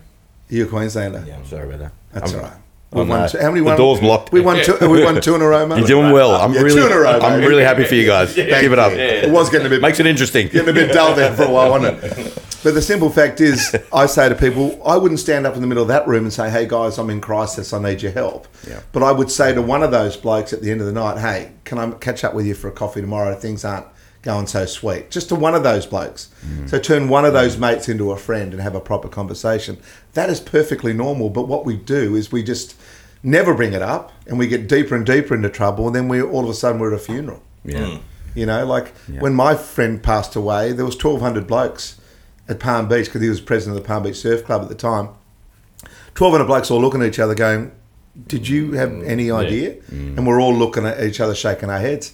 You're 0.48 0.66
a 0.66 0.70
Queenslander. 0.70 1.24
Yeah, 1.26 1.37
I'm 1.37 1.46
sorry 1.46 1.66
about 1.66 1.78
that. 1.80 1.92
That's 2.12 2.32
I'm, 2.32 2.38
all 2.38 2.46
right. 2.46 2.58
We've 2.90 3.06
won 3.06 3.28
two, 3.28 3.38
how 3.38 3.48
many 3.50 3.61
the 3.61 3.66
won? 3.66 3.76
door's 3.76 4.00
locked. 4.00 4.32
We 4.32 4.40
won 4.40 4.64
two. 4.64 4.76
We 4.88 5.04
won 5.04 5.20
two 5.20 5.34
in 5.34 5.42
a 5.42 5.46
row, 5.46 5.66
mate. 5.66 5.78
You're 5.78 5.87
doing 5.87 6.11
well. 6.11 6.34
I'm 6.34 6.54
Yeah, 6.54 6.62
really, 6.62 6.80
two 6.80 6.87
in 6.87 6.92
a 6.92 6.98
row, 6.98 7.20
I'm 7.20 7.40
really 7.40 7.62
happy 7.62 7.84
for 7.84 7.94
you 7.94 8.06
guys. 8.06 8.34
yeah, 8.34 8.61
Keep 8.61 8.72
it 8.72 8.78
up. 8.78 8.92
you. 8.92 8.98
It 8.98 9.30
was 9.30 9.50
getting 9.50 9.66
a 9.66 9.70
bit 9.70 9.82
Makes 9.82 10.00
it 10.00 10.06
interesting. 10.06 10.48
getting 10.48 10.70
a 10.70 10.72
bit 10.72 10.92
dull 10.92 11.14
there 11.14 11.34
for 11.34 11.44
a 11.44 11.50
while, 11.50 11.70
wasn't 11.70 12.02
it? 12.02 12.44
But 12.64 12.74
the 12.74 12.82
simple 12.82 13.08
fact 13.08 13.40
is, 13.40 13.76
I 13.92 14.06
say 14.06 14.28
to 14.28 14.34
people, 14.34 14.82
I 14.84 14.96
wouldn't 14.96 15.20
stand 15.20 15.46
up 15.46 15.54
in 15.54 15.61
the 15.61 15.68
middle 15.68 15.82
of 15.82 15.88
that 15.88 16.08
room 16.08 16.24
and 16.24 16.32
say, 16.32 16.50
"Hey 16.50 16.66
guys, 16.66 16.98
I'm 16.98 17.08
in 17.08 17.20
crisis. 17.20 17.72
I 17.72 17.80
need 17.80 18.02
your 18.02 18.11
help." 18.11 18.48
Yeah. 18.68 18.80
But 18.90 19.04
I 19.04 19.12
would 19.12 19.30
say 19.30 19.54
to 19.54 19.62
one 19.62 19.84
of 19.84 19.92
those 19.92 20.16
blokes 20.16 20.52
at 20.52 20.61
the 20.61 20.72
end 20.72 20.80
of 20.80 20.87
the 20.87 20.92
night, 20.92 21.18
"Hey, 21.18 21.52
can 21.64 21.78
I 21.78 21.88
catch 21.92 22.24
up 22.24 22.34
with 22.34 22.46
you 22.46 22.54
for 22.54 22.66
a 22.66 22.72
coffee 22.72 23.00
tomorrow? 23.00 23.34
Things 23.37 23.64
aren't 23.64 23.87
going 24.22 24.48
so 24.48 24.66
sweet." 24.66 25.08
Just 25.08 25.28
to 25.28 25.37
one 25.37 25.54
of 25.54 25.62
those 25.62 25.87
blokes. 25.87 26.30
Mm. 26.44 26.68
So 26.68 26.80
turn 26.80 27.08
one 27.08 27.24
of 27.24 27.30
mm. 27.30 27.40
those 27.40 27.56
mates 27.58 27.88
into 27.88 28.11
a 28.11 28.16
friend 28.16 28.52
and 28.52 28.61
have 28.61 28.74
a 28.74 28.80
proper 28.80 29.06
conversation. 29.06 29.78
That 30.18 30.31
is 30.31 30.40
perfectly 30.40 30.92
normal. 30.92 31.31
But 31.31 31.46
what 31.46 31.64
we 31.64 31.76
do 31.76 32.16
is 32.16 32.33
we 32.33 32.42
just 32.42 32.74
never 33.22 33.54
bring 33.54 33.72
it 33.72 33.83
up, 33.83 34.11
and 34.26 34.37
we 34.37 34.48
get 34.48 34.66
deeper 34.66 34.96
and 34.96 35.07
deeper 35.07 35.33
into 35.33 35.48
trouble, 35.48 35.87
and 35.87 35.94
then 35.94 36.09
we 36.09 36.20
all 36.20 36.42
of 36.42 36.50
a 36.50 36.54
sudden 36.54 36.81
we're 36.81 36.92
at 36.92 36.96
a 36.96 36.98
funeral. 36.98 37.40
Yeah. 37.64 37.87
Hmm. 37.87 37.96
You 38.35 38.46
know, 38.46 38.66
like 38.66 38.88
when 39.20 39.33
my 39.33 39.54
friend 39.54 40.02
passed 40.02 40.35
away, 40.35 40.72
there 40.72 40.85
was 40.85 40.96
twelve 40.96 41.20
hundred 41.20 41.46
blokes 41.46 42.00
at 42.48 42.59
Palm 42.59 42.88
Beach 42.88 43.04
because 43.04 43.22
he 43.22 43.28
was 43.28 43.40
president 43.40 43.76
of 43.76 43.85
the 43.85 43.87
Palm 43.87 44.02
Beach 44.02 44.16
Surf 44.16 44.44
Club 44.44 44.61
at 44.62 44.68
the 44.68 44.74
time. 44.74 45.11
Twelve 46.16 46.33
hundred 46.33 46.46
blokes 46.46 46.68
all 46.68 46.81
looking 46.81 47.00
at 47.00 47.07
each 47.07 47.20
other, 47.20 47.37
going, 47.37 47.70
"Did 48.26 48.48
you 48.48 48.72
have 48.72 48.90
hmm. 48.90 49.04
any 49.07 49.31
idea?" 49.31 49.74
Hmm. 49.74 50.18
And 50.18 50.26
we're 50.26 50.40
all 50.40 50.52
looking 50.52 50.85
at 50.85 51.00
each 51.00 51.20
other, 51.20 51.37
shaking 51.37 51.70
our 51.70 51.78
heads. 51.78 52.12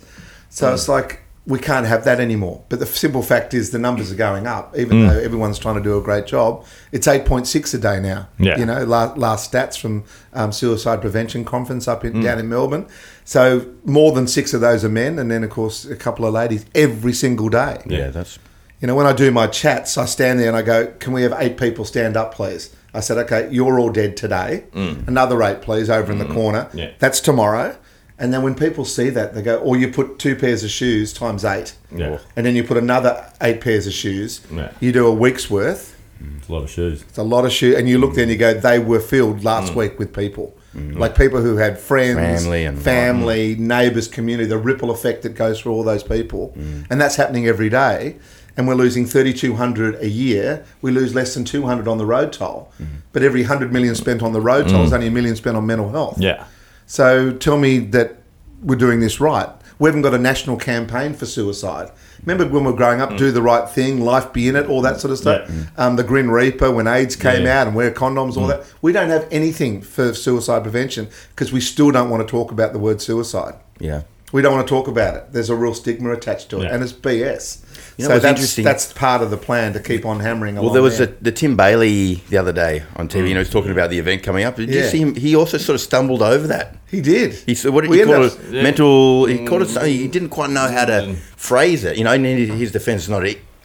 So 0.50 0.74
it's 0.74 0.90
like 0.90 1.22
we 1.46 1.59
can't 1.59 1.87
have 1.87 2.04
that 2.04 2.20
anymore. 2.20 2.62
But 2.70 2.78
the 2.78 2.87
simple 2.87 3.22
fact 3.22 3.52
is, 3.52 3.70
the 3.70 3.78
numbers 3.78 4.11
are 4.11 4.16
going 4.16 4.46
up, 4.46 4.76
even 4.78 4.98
mm. 4.98 5.09
though 5.09 5.18
everyone's 5.18 5.59
trying 5.59 5.74
to 5.74 5.83
do 5.83 5.98
a 5.98 6.02
great 6.02 6.26
job. 6.26 6.64
It's 6.90 7.07
eight 7.07 7.26
point 7.26 7.46
six 7.46 7.74
a 7.74 7.78
day 7.78 8.00
now. 8.00 8.28
Yeah. 8.38 8.57
You 8.59 8.64
know, 8.64 8.85
last, 8.85 9.18
last 9.18 9.52
stats 9.52 9.78
from 9.78 10.04
um, 10.33 10.52
Suicide 10.52 11.02
Prevention 11.02 11.44
Conference 11.44 11.87
up 11.87 12.04
in, 12.04 12.14
mm. 12.14 12.22
down 12.22 12.38
in 12.38 12.48
Melbourne. 12.48 12.87
So 13.24 13.70
more 13.85 14.12
than 14.12 14.26
six 14.26 14.54
of 14.54 14.62
those 14.62 14.85
are 14.85 14.88
men, 14.88 15.18
and 15.18 15.30
then 15.30 15.44
of 15.44 15.50
course 15.50 15.85
a 15.85 15.96
couple 15.96 16.24
of 16.24 16.33
ladies 16.33 16.64
every 16.74 17.12
single 17.12 17.50
day. 17.50 17.83
Yeah, 17.87 18.09
that's. 18.09 18.38
You 18.80 18.88
know, 18.88 18.94
when 18.94 19.07
I 19.07 19.14
do 19.14 19.30
my 19.30 19.46
chats, 19.46 19.96
I 19.96 20.04
stand 20.04 20.40
there 20.40 20.48
and 20.48 20.57
I 20.57 20.62
go, 20.62 20.87
"Can 20.98 21.12
we 21.12 21.22
have 21.22 21.35
eight 21.38 21.57
people 21.57 21.85
stand 21.85 22.16
up, 22.16 22.35
please?" 22.35 22.74
I 22.92 23.00
said, 23.00 23.16
"Okay, 23.18 23.48
you're 23.50 23.78
all 23.78 23.90
dead 23.90 24.16
today. 24.16 24.64
Mm. 24.72 25.09
Another 25.09 25.42
eight, 25.42 25.62
please, 25.62 25.88
over 25.88 26.12
in 26.12 26.18
the 26.18 26.26
corner. 26.26 26.68
Yeah. 26.72 26.90
That's 26.98 27.20
tomorrow." 27.20 27.76
And 28.18 28.33
then 28.33 28.42
when 28.42 28.55
people 28.55 28.85
see 28.85 29.11
that, 29.11 29.35
they 29.35 29.42
go, 29.42 29.57
"Or 29.57 29.77
you 29.77 29.88
put 29.88 30.18
two 30.18 30.37
pairs 30.37 30.62
of 30.62 30.70
shoes 30.70 31.12
times 31.12 31.44
eight, 31.44 31.74
Yeah. 31.94 32.18
and 32.37 32.46
then 32.46 32.55
you 32.55 32.62
put 32.62 32.77
another 32.77 33.24
eight 33.40 33.61
pairs 33.61 33.87
of 33.87 33.92
shoes. 33.92 34.40
Yeah. 34.55 34.68
You 34.81 34.92
do 34.92 35.07
a 35.07 35.12
week's 35.12 35.50
worth. 35.50 35.96
It's 36.38 36.48
a 36.48 36.53
lot 36.53 36.62
of 36.62 36.70
shoes. 36.70 37.05
It's 37.09 37.18
a 37.18 37.22
lot 37.24 37.44
of 37.44 37.53
shoes, 37.53 37.77
and 37.77 37.88
you 37.88 37.98
look 37.98 38.14
there 38.14 38.22
and 38.22 38.31
you 38.31 38.38
go, 38.38 38.55
they 38.55 38.79
were 38.79 39.00
filled 39.00 39.44
last 39.44 39.72
mm. 39.72 39.77
week 39.77 39.98
with 39.98 40.14
people, 40.14 40.55
mm. 40.74 40.96
like 40.96 41.16
people 41.16 41.40
who 41.40 41.57
had 41.57 41.79
friends, 41.79 42.42
Family 42.44 42.64
and- 42.64 42.81
family, 42.81 43.57
neighbours, 43.57 44.09
community. 44.09 44.48
The 44.48 44.59
ripple 44.59 44.90
effect 44.90 45.22
that 45.22 45.35
goes 45.35 45.61
through 45.61 45.72
all 45.72 45.83
those 45.83 46.03
people, 46.05 46.55
mm. 46.57 46.87
and 46.88 47.00
that's 47.00 47.16
happening 47.16 47.46
every 47.46 47.68
day. 47.68 48.16
And 48.57 48.68
we're 48.68 48.77
losing 48.77 49.05
thirty 49.05 49.33
two 49.33 49.55
hundred 49.57 49.96
a 50.00 50.09
year. 50.09 50.64
We 50.81 50.92
lose 50.92 51.12
less 51.14 51.35
than 51.35 51.44
two 51.44 51.66
hundred 51.66 51.88
on 51.88 51.98
the 51.98 52.07
road 52.07 52.33
toll, 52.33 52.70
but 53.12 53.24
every 53.24 53.42
hundred 53.42 53.72
million 53.72 53.96
spent 53.96 54.22
on 54.22 54.33
the 54.33 54.40
road 54.40 54.68
toll 54.68 54.85
is 54.85 54.92
only 54.92 55.09
a 55.09 55.11
million 55.11 55.35
spent 55.35 55.57
on 55.57 55.66
mental 55.66 55.90
health. 55.90 56.20
Yeah. 56.20 56.44
So 56.86 57.32
tell 57.32 57.58
me 57.58 57.78
that 57.78 58.18
we're 58.62 58.76
doing 58.76 59.00
this 59.00 59.20
right. 59.20 59.48
We 59.78 59.88
haven't 59.88 60.02
got 60.02 60.14
a 60.14 60.18
national 60.18 60.56
campaign 60.56 61.14
for 61.14 61.26
suicide. 61.26 61.90
Remember 62.24 62.44
when 62.44 62.64
we 62.64 62.70
were 62.70 62.76
growing 62.76 63.00
up, 63.00 63.10
mm. 63.10 63.18
do 63.18 63.30
the 63.32 63.42
right 63.42 63.68
thing, 63.68 64.00
life 64.00 64.32
be 64.32 64.48
in 64.48 64.56
it, 64.56 64.66
all 64.66 64.80
that 64.82 65.00
sort 65.00 65.10
of 65.12 65.18
stuff. 65.18 65.48
Mm. 65.48 65.66
Um, 65.76 65.96
the 65.96 66.04
Grim 66.04 66.30
Reaper, 66.30 66.70
when 66.70 66.86
AIDS 66.86 67.16
came 67.16 67.44
Yeah. 67.44 67.60
out, 67.60 67.66
and 67.66 67.76
wear 67.76 67.90
condoms, 67.90 68.36
all 68.36 68.44
mm. 68.44 68.48
that. 68.48 68.64
We 68.80 68.92
don't 68.92 69.10
have 69.10 69.26
anything 69.30 69.82
for 69.82 70.14
suicide 70.14 70.62
prevention 70.62 71.08
because 71.30 71.52
we 71.52 71.60
still 71.60 71.90
don't 71.90 72.08
want 72.08 72.26
to 72.26 72.30
talk 72.30 72.50
about 72.50 72.72
the 72.72 72.78
word 72.78 73.02
suicide. 73.02 73.54
Yeah. 73.78 74.02
We 74.32 74.42
don't 74.42 74.54
want 74.54 74.66
to 74.66 74.70
talk 74.70 74.88
about 74.88 75.16
it. 75.16 75.32
There's 75.32 75.50
a 75.50 75.56
real 75.56 75.74
stigma 75.74 76.12
attached 76.12 76.48
to 76.50 76.60
it, 76.60 76.64
Yeah. 76.64 76.74
and 76.74 76.82
it's 76.82 76.92
BS. 76.92 77.58
You 77.96 78.09
know 78.09 78.14
so 78.14 78.18
that's 78.18 78.30
interesting? 78.30 78.64
that's 78.64 78.92
part 78.92 79.22
of 79.22 79.30
the 79.30 79.37
plan 79.37 79.72
to 79.74 79.80
keep 79.80 80.04
on 80.04 80.20
hammering 80.20 80.57
along. 80.57 80.64
Well, 80.64 80.74
there 80.74 80.83
was 80.83 80.98
there. 80.98 81.07
the, 81.07 81.24
the 81.24 81.33
Tim 81.33 81.57
Bailey 81.57 82.14
the 82.28 82.38
other 82.38 82.52
day 82.52 82.83
on 82.96 83.09
TV. 83.09 83.14
You 83.14 83.22
know, 83.22 83.26
mm. 83.26 83.28
he 83.28 83.38
was 83.38 83.50
talking 83.50 83.70
about 83.70 83.90
the 83.90 83.98
event 83.98 84.22
coming 84.22 84.44
up. 84.44 84.57
Did 84.57 84.70
you 84.70 84.83
see 84.85 84.98
him? 84.98 85.14
He 85.14 85.37
also 85.37 85.59
sort 85.59 85.74
of 85.74 85.80
stumbled 85.80 86.22
over 86.22 86.46
that. 86.48 86.76
he 86.90 87.00
did. 87.00 87.35
He 87.35 87.54
said, 87.54 87.72
"What 87.72 87.83
did 87.83 87.90
We 87.90 87.98
he 87.98 88.04
call 88.04 88.24
up- 88.24 88.33
it? 88.33 88.62
Mental." 88.62 89.26
He 89.26 89.46
called 89.46 89.62
it 89.62 89.68
mm. 89.68 89.74
something. 89.74 89.92
He 89.92 90.09
didn't 90.09 90.30
quite 90.30 90.50
know 90.50 90.68
how 90.68 90.87
to 90.87 90.92
mm. 90.92 91.16
phrase 91.16 91.85
it. 91.85 91.96
You 91.96 92.04
know, 92.04 92.12
in 92.12 92.24
his 92.24 92.72
defense, 92.72 93.02
it's 93.02 93.09
not. 93.09 93.24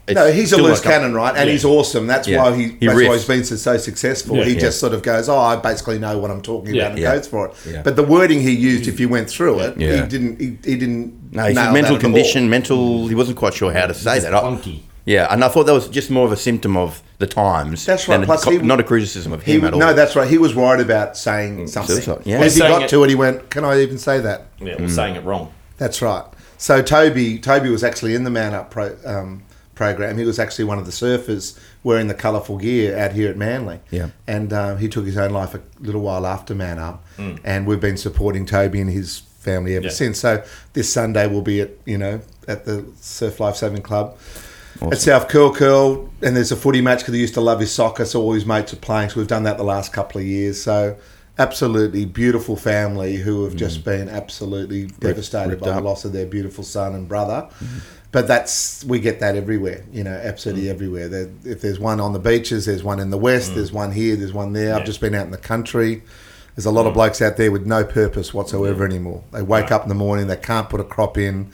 It's 0.10 0.16
No, 0.16 0.32
he's 0.32 0.52
a 0.54 0.58
loose 0.58 0.84
not- 0.84 0.92
cannon, 0.92 1.14
right? 1.14 1.36
And 1.36 1.48
Yeah. 1.48 1.52
he's 1.52 1.66
awesome. 1.66 2.08
That's 2.08 2.28
Yeah. 2.28 2.42
why 2.42 2.56
he, 2.56 2.64
he 2.80 2.88
that's 2.88 2.96
why 2.96 3.14
he's 3.14 3.26
been 3.26 3.44
so, 3.44 3.56
so 3.56 3.78
successful. 3.78 4.38
Yeah. 4.38 4.46
he 4.46 4.54
Yeah. 4.54 4.60
just 4.60 4.80
sort 4.80 4.94
of 4.94 5.04
goes, 5.04 5.30
"Oh, 5.30 5.38
I 5.38 5.56
basically 5.56 6.00
know 6.00 6.18
what 6.18 6.32
I'm 6.32 6.42
talking 6.42 6.74
Yeah. 6.74 6.82
about," 6.82 6.92
and 6.94 7.00
Yeah. 7.00 7.16
goes 7.16 7.28
for 7.28 7.48
it. 7.48 7.54
Yeah. 7.70 7.82
But 7.84 7.96
the 7.96 8.04
wording 8.04 8.42
he 8.42 8.52
used, 8.52 8.88
if 8.88 9.00
you 9.00 9.08
went 9.08 9.30
through 9.30 9.60
it, 9.60 9.76
Yeah. 9.78 10.02
he 10.02 10.08
didn't. 10.08 10.40
He, 10.40 10.58
he 10.66 10.76
didn't. 10.78 11.14
No, 11.32 11.46
he's 11.46 11.56
nail 11.56 11.72
mental 11.72 11.82
that 11.82 11.86
at 11.88 11.92
all. 11.92 12.00
condition, 12.00 12.50
mental. 12.50 13.08
He 13.08 13.16
wasn't 13.16 13.38
quite 13.38 13.54
sure 13.54 13.72
how 13.72 13.86
to 13.88 13.94
say 13.94 14.20
that. 14.20 14.34
I- 14.34 14.40
clunky. 14.42 14.82
yeah, 15.06 15.28
and 15.32 15.44
I 15.44 15.48
thought 15.50 15.66
that 15.66 15.74
was 15.74 15.88
just 15.88 16.10
more 16.10 16.26
of 16.26 16.32
a 16.32 16.38
symptom 16.38 16.76
of 16.78 17.02
the 17.20 17.28
times. 17.28 17.86
That's 17.86 18.08
right. 18.08 18.16
than 18.16 18.24
a 18.24 18.26
Plus 18.26 18.44
co- 18.46 18.52
he- 18.52 18.58
not 18.60 18.80
a 18.80 18.84
criticism 18.84 19.34
of 19.34 19.44
He, 19.44 19.54
him 19.58 19.66
at 19.66 19.74
all. 19.74 19.80
no, 19.80 19.94
that's 19.94 20.16
right. 20.16 20.28
He 20.28 20.38
was 20.38 20.56
worried 20.56 20.82
about 20.82 21.18
saying 21.18 21.68
something. 21.68 21.96
suicide, 21.98 22.22
yeah. 22.26 22.36
And 22.36 22.46
as 22.46 22.56
he 22.56 22.62
Saying 22.62 22.72
got 22.72 22.84
it- 22.84 22.90
to 22.90 23.04
it, 23.04 23.10
he 23.10 23.16
went, 23.16 23.50
"Can 23.50 23.64
I 23.66 23.80
even 23.82 23.98
say 23.98 24.20
that?" 24.22 24.48
Yeah, 24.60 24.76
we're 24.80 24.88
saying 24.90 25.16
it 25.16 25.24
wrong. 25.24 25.52
That's 25.78 26.02
right. 26.02 26.24
So 26.58 26.82
Toby, 26.82 27.38
Toby 27.40 27.70
was 27.70 27.84
actually 27.84 28.16
in 28.16 28.24
the 28.24 28.30
Man 28.30 28.54
Up 28.54 28.70
pro, 28.72 28.96
um, 29.06 29.44
program. 29.76 30.18
He 30.18 30.26
was 30.26 30.40
actually 30.40 30.66
one 30.66 30.78
of 30.78 30.86
the 30.86 30.92
surfers 30.92 31.58
wearing 31.84 32.08
the 32.08 32.14
colourful 32.14 32.58
gear 32.58 32.98
out 32.98 33.14
here 33.14 33.30
at 33.30 33.38
Manly. 33.38 33.80
Yeah. 33.92 34.08
And 34.28 34.52
um, 34.52 34.78
he 34.80 34.90
took 34.90 35.06
his 35.06 35.16
own 35.18 35.32
life 35.32 35.54
a 35.56 35.62
little 35.80 36.02
while 36.02 36.26
after 36.28 36.54
Man 36.54 36.80
Up, 36.80 37.06
and 37.46 37.66
we've 37.66 37.80
been 37.80 37.96
supporting 37.98 38.46
Toby 38.46 38.82
and 38.82 38.90
his 38.90 39.22
family 39.40 39.76
ever 39.76 39.86
Yeah. 39.86 39.92
since. 39.92 40.20
So 40.20 40.44
this 40.74 40.92
Sunday 40.92 41.28
we'll 41.28 41.42
be 41.42 41.62
at 41.62 41.72
you 41.86 41.98
know 41.98 42.22
at 42.48 42.66
the 42.66 42.86
Surf 43.02 43.40
Life 43.40 43.56
Saving 43.56 43.82
Club. 43.82 44.16
At 44.82 45.00
South 45.00 45.28
Curl 45.28 45.54
Curl, 45.54 46.10
and 46.22 46.38
there's 46.38 46.54
a 46.54 46.56
footy 46.56 46.80
match 46.80 47.00
because 47.00 47.14
he 47.14 47.20
used 47.20 47.34
to 47.34 47.42
love 47.42 47.60
his 47.60 47.70
soccer, 47.70 48.06
so 48.06 48.22
all 48.22 48.32
his 48.32 48.46
mates 48.46 48.72
are 48.72 48.78
playing. 48.78 49.10
So 49.10 49.18
we've 49.18 49.28
done 49.28 49.44
that 49.44 49.58
the 49.58 49.64
last 49.64 49.92
couple 49.92 50.22
of 50.22 50.28
years. 50.28 50.64
So 50.64 50.96
absolutely 51.40 52.06
beautiful 52.06 52.56
family 52.58 53.16
who 53.16 53.46
have 53.46 53.56
just 53.56 53.82
mm. 53.82 53.86
been 53.86 54.10
absolutely 54.10 54.88
devastated 55.00 55.60
by 55.60 55.70
up. 55.70 55.76
the 55.78 55.82
loss 55.82 56.06
of 56.06 56.12
their 56.12 56.26
beautiful 56.26 56.64
son 56.64 56.94
and 56.94 57.08
brother. 57.08 57.50
Mm-hmm. 57.64 57.78
But 58.12 58.28
that's 58.28 58.84
we 58.86 59.00
get 59.00 59.20
that 59.20 59.36
everywhere, 59.36 59.86
you 59.92 60.04
know, 60.04 60.12
absolutely 60.12 60.66
mm. 60.66 60.72
everywhere. 60.72 61.08
There, 61.08 61.30
if 61.46 61.62
there's 61.62 61.80
one 61.80 62.00
on 62.00 62.14
the 62.14 62.20
beaches, 62.20 62.66
there's 62.66 62.84
one 62.84 63.00
in 63.00 63.10
the 63.10 63.18
west, 63.18 63.52
mm. 63.52 63.56
there's 63.56 63.72
one 63.72 63.92
here, 63.92 64.16
there's 64.16 64.34
one 64.34 64.54
there. 64.54 64.76
I've 64.76 64.86
just 64.86 65.00
been 65.00 65.16
out 65.16 65.26
in 65.26 65.32
the 65.32 65.38
country. 65.38 66.04
There's 66.60 66.66
a 66.66 66.72
lot 66.72 66.88
of 66.88 66.94
blokes 66.94 67.22
out 67.22 67.38
there 67.38 67.54
with 67.54 67.66
no 67.66 67.86
purpose 67.86 68.34
whatsoever 68.34 68.84
anymore. 68.84 69.24
They 69.32 69.42
wake 69.42 69.72
up 69.72 69.84
in 69.84 69.88
the 69.88 69.96
morning, 69.96 70.28
they 70.28 70.36
can't 70.36 70.70
put 70.70 70.82
a 70.82 70.84
crop 70.84 71.18
in. 71.18 71.54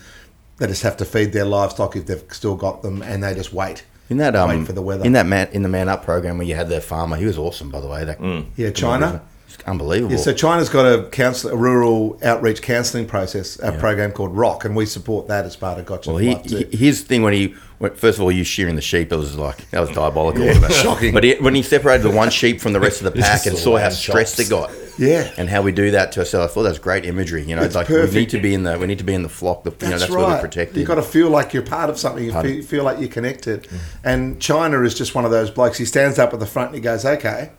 They 0.58 0.66
just 0.66 0.82
have 0.82 0.98
to 0.98 1.06
feed 1.06 1.32
their 1.32 1.46
livestock 1.46 1.96
if 1.96 2.08
they've 2.08 2.24
still 2.32 2.56
got 2.56 2.82
them, 2.82 3.04
and 3.04 3.24
they 3.24 3.36
just 3.36 3.54
wait. 3.54 3.86
in 4.10 4.18
that 4.18 4.36
um, 4.36 4.50
wait 4.50 4.66
for 4.66 4.74
the 4.74 4.82
weather. 4.82 5.06
in 5.06 5.12
that 5.12 5.28
man 5.28 5.50
in 5.52 5.62
the 5.62 5.70
Man 5.70 5.90
Up 5.90 6.04
program 6.04 6.40
where 6.40 6.48
you 6.48 6.56
had 6.56 6.70
the 6.70 6.82
farmer, 6.82 7.18
he 7.18 7.26
was 7.26 7.38
awesome 7.38 7.70
by 7.70 7.82
the 7.82 7.88
way. 7.88 8.04
That 8.04 8.20
Yeah, 8.56 8.72
China. 8.72 9.22
It's 9.48 9.62
unbelievable. 9.68 10.12
Yeah, 10.12 10.18
so 10.18 10.34
China's 10.34 10.70
got 10.70 10.86
a 10.88 11.08
counsel, 11.10 11.52
a 11.52 11.56
rural 11.56 12.18
outreach 12.24 12.64
counselling 12.64 13.06
process, 13.06 13.60
a 13.62 13.74
program 13.74 14.12
called 14.12 14.36
Rock, 14.36 14.66
and 14.66 14.76
we 14.76 14.88
support 14.88 15.28
that 15.28 15.46
as 15.46 15.56
part 15.56 15.78
of 15.78 15.86
Gotcha 15.86 16.10
Well, 16.10 16.18
he, 16.18 16.34
Life 16.34 16.48
too. 16.48 16.68
he- 16.72 16.78
his 16.78 17.04
thing 17.04 17.22
when 17.22 17.34
he 17.34 17.54
first 17.96 18.18
of 18.18 18.22
all, 18.22 18.32
you 18.32 18.44
shearing 18.44 18.76
the 18.76 18.82
sheep, 18.82 19.12
it 19.12 19.16
was 19.18 19.38
like 19.38 19.70
that 19.72 19.80
was 19.80 19.90
diabolical. 19.92 20.52
shocking. 20.70 21.14
But 21.14 21.24
he, 21.24 21.36
when 21.36 21.56
he 21.56 21.62
separated 21.62 22.04
the 22.04 22.12
one 22.12 22.30
sheep 22.30 22.62
from 22.62 22.74
the 22.74 22.80
rest 22.80 23.02
of 23.02 23.14
the 23.14 23.20
pack 23.22 23.46
and 23.46 23.58
saw 23.58 23.78
how 23.78 23.90
stressed 23.90 24.38
chops. 24.38 24.48
it 24.48 24.50
got, 24.50 24.72
Yeah. 24.98 25.30
and 25.38 25.50
how 25.50 25.62
we 25.62 25.72
do 25.72 25.92
that 25.92 26.12
to 26.14 26.20
ourselves, 26.22 26.52
I 26.52 26.54
thought 26.54 26.64
that 26.64 26.70
was 26.70 26.80
great 26.80 27.06
imagery. 27.06 27.44
You 27.44 27.56
know, 27.56 27.64
It's 27.64 27.76
like 27.76 27.88
perfect. 27.88 28.14
we 28.14 28.20
need 28.22 28.30
to 28.32 28.40
be 28.42 28.54
in 28.54 28.64
the 28.64 28.78
we 28.80 28.88
need 28.88 29.00
to 29.00 29.04
be 29.04 29.14
in 29.14 29.24
the 29.24 29.30
flock. 29.30 29.64
The, 29.64 29.72
you 29.86 29.92
know, 29.92 29.98
that's 30.00 30.10
where 30.12 30.20
we're 30.26 30.40
protected. 30.40 30.78
You've 30.78 30.88
got 30.88 30.96
to 30.96 31.04
feel 31.04 31.30
like 31.30 31.54
you're 31.54 31.64
part 31.64 31.90
of 31.90 31.98
something. 32.00 32.24
You 32.24 32.32
feel, 32.42 32.64
feel 32.64 32.84
like 32.84 33.00
you're 33.00 33.10
connected. 33.10 33.64
Mm. 33.64 33.80
And 34.04 34.42
China 34.42 34.82
is 34.84 34.94
just 34.96 35.14
one 35.16 35.26
of 35.26 35.32
those 35.32 35.50
blokes. 35.52 35.78
He 35.78 35.86
stands 35.86 36.18
up 36.20 36.34
at 36.34 36.40
the 36.40 36.46
front 36.46 36.70
and 36.70 36.76
he 36.76 36.82
goes, 36.82 37.04
"Okay, 37.06 37.52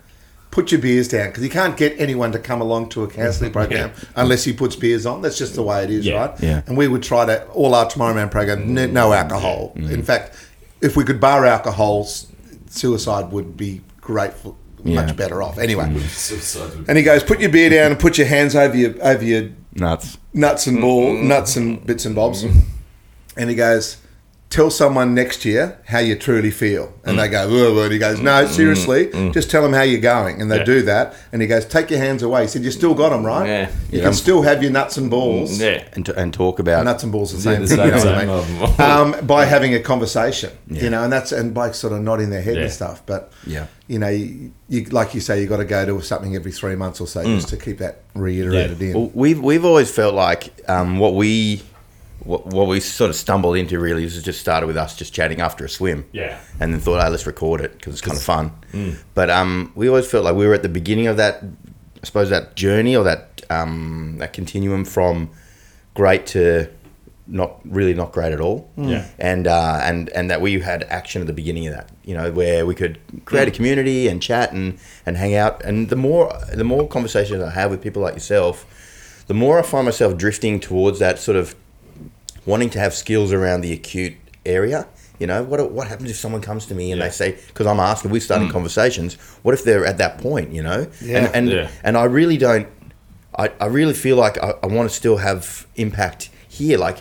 put 0.51 0.73
your 0.73 0.81
beers 0.81 1.09
down," 1.09 1.29
because 1.29 1.43
you 1.45 1.51
can't 1.51 1.77
get 1.77 1.99
anyone 1.99 2.33
to 2.33 2.39
come 2.39 2.61
along 2.61 2.89
to 2.91 3.03
a 3.05 3.09
counselling 3.09 3.53
program 3.59 3.91
unless 4.15 4.45
he 4.45 4.53
puts 4.53 4.77
beers 4.77 5.07
on. 5.07 5.23
That's 5.23 5.39
just 5.39 5.55
the 5.55 5.63
way 5.63 5.85
it 5.85 5.91
is, 5.91 6.07
Yeah. 6.07 6.15
right? 6.27 6.41
Yeah. 6.41 6.63
And 6.67 6.77
we 6.77 6.89
would 6.89 7.03
try 7.03 7.25
to 7.27 7.45
all 7.49 7.75
our 7.75 7.89
Tomorrow 7.89 8.15
Man 8.15 8.29
program, 8.29 8.77
n- 8.77 8.93
no 8.93 9.11
mm. 9.11 9.17
alcohol. 9.17 9.73
Mm. 9.77 9.91
In 9.91 10.03
fact, 10.03 10.35
if 10.81 10.97
we 10.97 11.05
could 11.05 11.21
bar 11.21 11.45
alcohol, 11.47 12.09
suicide 12.69 13.33
would 13.33 13.57
be 13.57 13.81
great. 14.01 14.33
For, 14.35 14.55
Yeah. 14.85 15.03
Much 15.03 15.17
better 15.17 15.43
off. 15.43 15.59
Anyway, 15.59 15.85
mm. 15.85 16.89
and 16.89 16.97
he 16.97 17.03
goes, 17.03 17.25
"Put 17.25 17.41
your 17.41 17.51
beer 17.51 17.71
down 17.71 17.91
and 17.91 17.99
put 18.01 18.19
your 18.19 18.27
hands 18.29 18.55
over 18.55 18.77
your 18.77 18.95
over 19.03 19.25
your 19.25 19.49
nuts. 19.75 20.19
nuts 20.33 20.67
and 20.69 20.81
ball, 20.81 21.13
nuts 21.13 21.57
and 21.57 21.85
bits 21.85 22.05
and 22.05 22.15
bobs. 22.15 22.45
Mm. 22.45 22.61
And 23.37 23.51
he 23.51 23.57
goes, 23.57 23.97
tell 24.49 24.71
someone 24.71 25.13
next 25.13 25.45
year 25.45 25.77
how 25.87 25.99
you 25.99 26.15
truly 26.15 26.51
feel. 26.53 26.93
And 27.05 27.19
they 27.19 27.29
go, 27.29 27.83
and 27.83 27.93
he 27.93 27.99
goes, 27.99 28.21
no, 28.21 28.47
seriously, 28.47 29.11
just 29.33 29.51
tell 29.51 29.61
them 29.63 29.73
how 29.73 29.83
you're 29.83 30.01
going. 30.01 30.41
And 30.41 30.51
they 30.51 30.59
Yeah. 30.59 30.65
do 30.65 30.83
that. 30.83 31.15
And 31.33 31.43
he 31.43 31.49
goes, 31.49 31.65
take 31.67 31.91
your 31.91 31.99
hands 31.99 32.23
away. 32.23 32.43
He 32.43 32.49
said, 32.49 32.63
you 32.63 32.71
still 32.71 32.95
got 32.95 33.11
them, 33.11 33.25
right? 33.27 33.47
Yeah. 33.47 33.69
You 33.91 33.99
Yeah. 33.99 34.05
can 34.05 34.15
still 34.15 34.43
have 34.43 34.63
your 34.63 34.71
nuts 34.73 34.97
and 34.97 35.11
balls. 35.11 35.59
Yeah. 35.61 35.83
And, 35.95 36.07
to, 36.07 36.17
and 36.17 36.33
talk 36.33 36.59
about 36.61 36.85
Nuts 36.85 37.03
and 37.03 37.11
balls 37.13 37.33
the 37.33 37.41
same 37.41 37.63
the 37.63 37.67
thing. 37.69 37.77
same- 37.77 37.89
you 37.89 37.95
I 37.95 37.99
same 37.99 38.61
mean? 38.61 38.81
um, 39.21 39.27
by 39.27 39.45
having 39.47 39.75
a 39.75 39.81
conversation, 39.81 40.51
you 40.71 40.91
know, 40.91 41.03
and 41.03 41.13
that's 41.13 41.33
and 41.33 41.53
blokes 41.53 41.79
sort 41.79 41.93
of 41.93 42.01
nodding 42.03 42.31
their 42.31 42.43
head 42.43 42.57
Yeah. 42.57 42.63
and 42.63 42.73
stuff. 42.73 43.03
But 43.05 43.33
Yeah. 43.47 43.67
you 43.89 43.99
know, 43.99 44.09
you, 44.09 44.53
you 44.69 44.85
like 44.87 45.13
you 45.15 45.21
say, 45.21 45.41
you 45.41 45.49
got 45.49 45.57
to 45.59 45.65
go 45.65 45.85
to 45.87 46.01
something 46.03 46.35
every 46.37 46.53
three 46.53 46.77
months 46.77 47.01
or 47.01 47.07
so 47.09 47.23
Mm. 47.25 47.37
just 47.37 47.49
to 47.49 47.57
keep 47.57 47.79
that 47.79 48.03
reiterated 48.15 48.81
in. 48.81 48.95
Well, 48.95 49.11
we've 49.13 49.41
we've 49.41 49.65
always 49.65 49.91
felt 49.91 50.15
like 50.15 50.53
um, 50.69 50.99
what 50.99 51.15
we 51.15 51.63
what, 52.21 52.47
what 52.47 52.67
we 52.67 52.81
sort 52.81 53.11
of 53.11 53.17
stumbled 53.17 53.57
into 53.57 53.79
really 53.79 54.05
is 54.05 54.23
just 54.23 54.41
started 54.41 54.67
with 54.67 54.77
us 54.77 54.97
just 54.97 55.13
chatting 55.13 55.41
after 55.41 55.65
a 55.65 55.69
swim. 55.69 56.07
Yeah. 56.13 56.41
And 56.61 56.73
then 56.73 56.81
thought, 56.81 57.03
hey, 57.03 57.09
let's 57.09 57.27
record 57.27 57.61
it 57.61 57.73
because 57.75 57.95
it's 57.95 58.03
kind 58.03 58.17
of 58.17 58.23
fun. 58.23 58.53
But 59.15 59.31
um, 59.31 59.73
we 59.75 59.89
always 59.89 60.11
felt 60.11 60.25
like 60.25 60.35
we 60.35 60.47
were 60.47 60.55
at 60.55 60.63
the 60.63 60.69
beginning 60.69 61.07
of 61.07 61.17
that, 61.19 61.43
I 62.03 62.07
suppose, 62.07 62.31
that 62.31 62.57
journey 62.57 62.97
or 62.97 63.05
that 63.05 63.43
um, 63.51 64.17
that 64.19 64.33
continuum 64.33 64.85
from 64.85 65.31
great 65.95 66.27
to 66.27 66.69
not 67.29 67.59
really 67.65 67.95
not 67.95 68.13
great 68.13 68.33
at 68.33 68.41
all. 68.41 68.71
Yeah. 68.77 69.09
And 69.19 69.47
uh, 69.47 69.81
and 69.83 70.09
and 70.11 70.31
that 70.31 70.41
we 70.41 70.61
had 70.61 70.85
action 70.85 71.21
at 71.21 71.27
the 71.27 71.33
beginning 71.33 71.67
of 71.67 71.75
that. 71.75 71.91
You 72.05 72.15
know, 72.15 72.31
where 72.33 72.67
we 72.67 72.75
could 72.75 72.99
create 73.25 73.49
a 73.49 73.51
community 73.51 74.09
and 74.09 74.23
chat 74.23 74.53
and, 74.53 74.79
and 75.05 75.17
hang 75.17 75.35
out. 75.35 75.65
And 75.65 75.89
the 75.89 75.97
more 75.97 76.33
the 76.53 76.65
more 76.65 76.89
conversations 76.89 77.43
I 77.43 77.51
have 77.51 77.71
with 77.71 77.83
people 77.83 78.03
like 78.03 78.15
yourself, 78.15 79.25
the 79.27 79.35
more 79.35 79.59
I 79.59 79.63
find 79.63 79.85
myself 79.85 80.17
drifting 80.17 80.61
towards 80.61 80.99
that 81.01 81.19
sort 81.19 81.37
of 81.37 81.55
wanting 82.47 82.71
to 82.71 82.79
have 82.79 82.95
skills 82.95 83.33
around 83.33 83.61
the 83.61 83.73
acute 83.73 84.15
area. 84.45 84.87
You 85.19 85.27
know, 85.27 85.43
what 85.43 85.71
what 85.73 85.89
happens 85.89 86.11
if 86.11 86.17
someone 86.17 86.43
comes 86.43 86.67
to 86.67 86.75
me 86.75 86.93
and 86.93 86.99
Yeah. 86.99 87.07
they 87.07 87.13
say, 87.13 87.39
because 87.49 87.67
I'm 87.67 87.81
asking, 87.81 88.11
we're 88.11 88.21
starting 88.21 88.49
mm. 88.49 88.53
conversations. 88.53 89.15
What 89.43 89.55
if 89.55 89.65
they're 89.65 89.87
at 89.87 89.99
that 89.99 90.19
point? 90.19 90.53
You 90.53 90.63
know, 90.63 90.87
Yeah. 91.01 91.19
and 91.19 91.35
and, 91.35 91.49
Yeah. 91.49 91.69
and 91.83 91.97
I 91.97 92.05
really 92.05 92.37
don't. 92.37 92.69
I, 93.39 93.51
I 93.61 93.67
really 93.67 93.93
feel 93.95 94.17
like 94.17 94.43
I, 94.43 94.55
I 94.63 94.67
want 94.67 94.89
to 94.89 94.95
still 94.95 95.19
have 95.19 95.67
impact 95.77 96.31
here. 96.49 96.79
Like, 96.79 96.99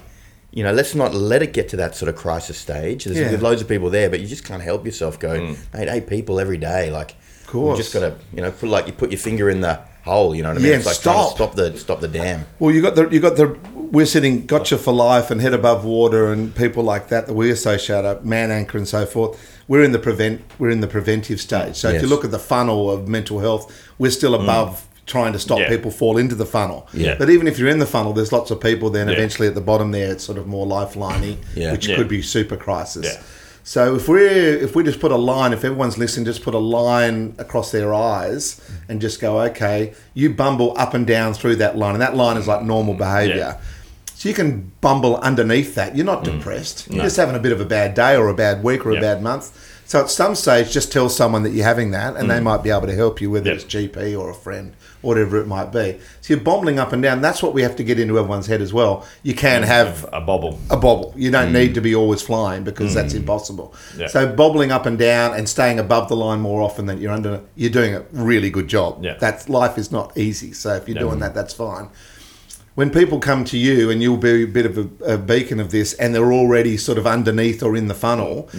you 0.51 0.63
know, 0.63 0.73
let's 0.73 0.93
not 0.95 1.13
let 1.13 1.41
it 1.41 1.53
get 1.53 1.69
to 1.69 1.77
that 1.77 1.95
sort 1.95 2.09
of 2.09 2.15
crisis 2.15 2.57
stage. 2.57 3.05
There's, 3.05 3.17
Yeah. 3.17 3.29
there's 3.29 3.41
loads 3.41 3.61
of 3.61 3.67
people 3.67 3.89
there, 3.89 4.09
but 4.09 4.19
you 4.19 4.27
just 4.27 4.43
can't 4.43 4.61
help 4.61 4.85
yourself. 4.85 5.19
Go, 5.19 5.39
mm. 5.39 5.57
mate, 5.73 5.87
eight 5.89 6.07
people 6.07 6.39
every 6.39 6.57
day. 6.57 6.89
Like, 6.91 7.11
of 7.41 7.47
course. 7.47 7.77
you 7.77 7.83
just 7.83 7.93
gotta, 7.93 8.15
you 8.33 8.41
know, 8.41 8.51
put 8.51 8.69
like 8.69 8.87
you 8.87 8.93
put 8.93 9.11
your 9.11 9.19
finger 9.19 9.49
in 9.49 9.61
the 9.61 9.79
hole. 10.05 10.35
You 10.35 10.43
know 10.43 10.49
what 10.49 10.57
I 10.57 10.61
mean? 10.61 10.71
Yeah, 10.71 10.77
it's 10.77 10.85
like 10.85 10.95
stop. 10.95 11.35
stop 11.35 11.55
the 11.55 11.77
stop 11.77 11.99
the 11.99 12.07
dam. 12.07 12.45
Well, 12.59 12.73
you 12.73 12.81
got 12.81 12.95
the 12.95 13.09
you 13.09 13.19
got 13.19 13.35
the 13.35 13.57
we're 13.75 14.05
sitting 14.05 14.45
gotcha 14.45 14.77
for 14.77 14.93
life 14.93 15.29
and 15.31 15.41
head 15.41 15.53
above 15.53 15.83
water 15.83 16.31
and 16.31 16.55
people 16.55 16.83
like 16.83 17.09
that 17.09 17.27
that 17.27 17.33
we 17.33 17.51
associate 17.51 18.05
up 18.05 18.23
man 18.23 18.51
anchor 18.51 18.77
and 18.77 18.87
so 18.87 19.05
forth. 19.05 19.37
We're 19.67 19.83
in 19.83 19.91
the 19.91 19.99
prevent 19.99 20.41
we're 20.59 20.69
in 20.69 20.81
the 20.81 20.87
preventive 20.87 21.41
stage. 21.41 21.75
So 21.75 21.89
if 21.89 22.01
you 22.01 22.07
look 22.07 22.23
at 22.23 22.31
the 22.31 22.39
funnel 22.39 22.89
of 22.89 23.07
mental 23.07 23.39
health, 23.39 23.73
we're 23.97 24.11
still 24.11 24.37
mm. 24.37 24.43
above 24.43 24.87
trying 25.05 25.33
to 25.33 25.39
stop 25.39 25.59
Yeah. 25.59 25.69
people 25.69 25.91
fall 25.91 26.17
into 26.17 26.35
the 26.35 26.47
funnel. 26.47 26.87
Yeah. 26.93 27.15
But 27.17 27.29
even 27.29 27.47
if 27.47 27.59
you're 27.59 27.69
in 27.69 27.77
the 27.77 27.85
funnel, 27.85 28.13
there's 28.13 28.31
lots 28.31 28.49
of 28.49 28.59
people. 28.59 28.89
Then 28.89 29.07
Yeah. 29.07 29.13
eventually 29.13 29.47
at 29.47 29.53
the 29.53 29.61
bottom 29.61 29.91
there, 29.91 30.11
it's 30.11 30.23
sort 30.23 30.37
of 30.37 30.47
more 30.47 30.65
lifeliney, 30.65 31.37
Yeah. 31.53 31.71
which 31.71 31.87
Yeah. 31.87 31.95
could 31.95 32.07
be 32.07 32.21
super 32.23 32.57
crisis. 32.57 33.15
Yeah. 33.65 33.67
So 33.67 33.95
if 33.95 34.07
we 34.07 34.25
if 34.27 34.75
we 34.75 34.83
just 34.83 34.99
put 34.99 35.11
a 35.11 35.17
line, 35.17 35.51
if 35.51 35.63
everyone's 35.63 35.97
listening, 35.97 36.25
just 36.25 36.43
put 36.43 36.53
a 36.53 36.59
line 36.59 37.35
across 37.39 37.71
their 37.71 37.93
eyes 37.93 38.61
and 38.87 39.01
just 39.01 39.19
go, 39.19 39.41
okay, 39.41 39.93
you 40.13 40.29
bumble 40.29 40.77
up 40.77 40.93
and 40.93 41.05
down 41.05 41.33
through 41.33 41.55
that 41.57 41.75
line, 41.77 41.93
and 41.93 42.01
that 42.01 42.15
line 42.15 42.37
is 42.37 42.47
like 42.47 42.63
normal 42.63 42.93
behaviour. 42.93 43.59
So 44.15 44.29
you 44.29 44.35
can 44.35 44.71
bumble 44.81 45.17
underneath 45.17 45.75
that. 45.75 45.95
You're 45.95 46.05
not 46.05 46.23
mm. 46.23 46.37
depressed. 46.37 46.87
You're 46.89 47.03
just 47.03 47.17
having 47.17 47.35
a 47.35 47.39
bit 47.39 47.51
of 47.51 47.59
a 47.59 47.65
bad 47.65 47.95
day 47.95 48.15
or 48.15 48.29
a 48.29 48.33
bad 48.33 48.63
week 48.63 48.85
or 48.85 48.91
a 48.91 49.01
bad 49.01 49.21
month. 49.21 49.51
So 49.87 50.01
at 50.01 50.09
some 50.09 50.33
stage, 50.33 50.71
just 50.71 50.91
tell 50.91 51.09
someone 51.09 51.43
that 51.43 51.51
you're 51.51 51.63
having 51.63 51.91
that, 51.91 52.15
and 52.15 52.29
they 52.29 52.39
mm. 52.39 52.43
might 52.43 52.63
be 52.63 52.71
able 52.71 52.87
to 52.87 52.95
help 52.95 53.21
you, 53.21 53.29
whether 53.29 53.49
Yeah. 53.49 53.55
it's 53.55 53.63
GP 53.63 54.19
or 54.19 54.31
a 54.31 54.33
friend, 54.33 54.73
or 55.03 55.09
whatever 55.09 55.37
it 55.37 55.45
might 55.47 55.71
be. 55.71 55.99
So 56.21 56.33
you're 56.33 56.43
bobbling 56.43 56.79
up 56.79 56.91
and 56.91 57.03
down. 57.03 57.21
That's 57.21 57.43
what 57.43 57.53
we 57.53 57.61
have 57.61 57.75
to 57.75 57.83
get 57.83 57.99
into 57.99 58.17
everyone's 58.17 58.47
head 58.47 58.61
as 58.61 58.73
well. 58.73 59.05
You 59.21 59.35
can 59.35 59.61
mm. 59.61 59.65
have 59.65 60.03
a 60.11 60.21
bobble. 60.21 60.59
a 60.71 60.77
bobble. 60.77 61.13
You 61.15 61.29
don't 61.29 61.49
mm. 61.49 61.53
need 61.53 61.75
to 61.75 61.81
be 61.81 61.93
always 61.93 62.23
flying 62.23 62.63
because 62.63 62.95
that's 62.95 63.13
impossible. 63.13 63.75
Yeah. 63.95 64.07
So 64.07 64.27
bobbling 64.33 64.71
up 64.71 64.87
and 64.87 64.97
down 64.97 65.35
and 65.35 65.47
staying 65.47 65.77
above 65.79 66.09
the 66.09 66.15
line 66.15 66.41
more 66.41 66.61
often 66.63 66.87
than 66.87 66.99
you're 66.99 67.13
under, 67.13 67.41
you're 67.55 67.69
doing 67.69 67.93
a 67.93 68.03
really 68.11 68.49
good 68.49 68.67
job. 68.67 69.03
Yeah. 69.03 69.17
That's 69.19 69.49
life 69.49 69.77
is 69.77 69.91
not 69.91 70.17
easy. 70.17 70.51
So 70.53 70.73
if 70.73 70.87
you're 70.87 70.95
Yeah. 70.95 71.01
doing 71.03 71.19
that, 71.19 71.35
that's 71.35 71.53
fine. 71.53 71.89
when 72.73 72.89
people 72.89 73.19
come 73.19 73.45
to 73.45 73.57
you 73.57 73.89
and 73.89 74.01
you'll 74.01 74.17
be 74.17 74.43
a 74.43 74.45
bit 74.45 74.65
of 74.65 74.77
a, 74.77 75.13
a 75.13 75.17
beacon 75.17 75.61
of 75.61 75.71
this, 75.71 75.93
and 75.93 76.13
they're 76.13 76.33
already 76.33 76.75
sort 76.75 76.97
of 76.97 77.07
underneath 77.07 77.63
or 77.63 77.73
in 77.77 77.87
the 77.87 77.93
funnel. 77.93 78.49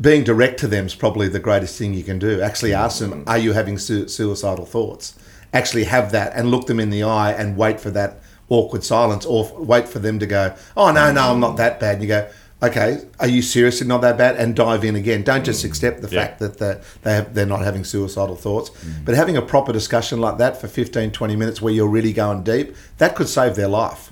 Being 0.00 0.24
direct 0.24 0.58
to 0.60 0.66
them 0.66 0.86
is 0.86 0.94
probably 0.94 1.28
the 1.28 1.38
greatest 1.38 1.78
thing 1.78 1.94
you 1.94 2.02
can 2.04 2.18
do. 2.18 2.40
Actually, 2.40 2.70
mm. 2.70 2.78
ask 2.78 2.98
them, 2.98 3.24
"Are 3.26 3.38
you 3.38 3.52
having 3.52 3.78
su- 3.78 4.08
suicidal 4.08 4.66
thoughts?" 4.66 5.14
Actually, 5.52 5.84
have 5.84 6.10
that 6.12 6.32
and 6.34 6.50
look 6.50 6.66
them 6.66 6.80
in 6.80 6.90
the 6.90 7.02
eye 7.04 7.32
and 7.32 7.56
wait 7.56 7.80
for 7.80 7.90
that 7.90 8.20
awkward 8.48 8.82
silence, 8.84 9.24
or 9.24 9.44
f- 9.44 9.52
wait 9.58 9.88
for 9.88 10.00
them 10.00 10.18
to 10.18 10.26
go, 10.26 10.52
"Oh 10.76 10.90
no, 10.92 11.12
no, 11.12 11.30
I'm 11.30 11.40
not 11.40 11.56
that 11.58 11.78
bad." 11.78 11.94
And 11.94 12.02
you 12.02 12.08
go, 12.08 12.26
"Okay, 12.60 13.02
are 13.20 13.28
you 13.28 13.40
seriously 13.40 13.86
not 13.86 14.00
that 14.02 14.18
bad?" 14.18 14.36
And 14.36 14.56
dive 14.56 14.84
in 14.84 14.96
again. 14.96 15.22
Don't 15.22 15.44
just 15.44 15.62
mm. 15.62 15.68
accept 15.68 16.02
the 16.02 16.08
Yeah. 16.08 16.22
fact 16.22 16.40
that 16.40 16.58
the, 16.58 16.80
they 17.02 17.14
have, 17.14 17.32
they're 17.34 17.46
not 17.46 17.62
having 17.62 17.84
suicidal 17.84 18.34
thoughts, 18.36 18.70
mm. 18.70 19.04
but 19.04 19.14
having 19.14 19.36
a 19.36 19.42
proper 19.42 19.72
discussion 19.72 20.20
like 20.20 20.38
that 20.38 20.60
for 20.60 20.66
15, 20.66 21.12
20 21.12 21.36
minutes 21.36 21.62
where 21.62 21.72
you're 21.72 21.86
really 21.88 22.12
going 22.12 22.42
deep, 22.42 22.74
that 22.98 23.14
could 23.14 23.28
save 23.28 23.54
their 23.54 23.68
life. 23.68 24.10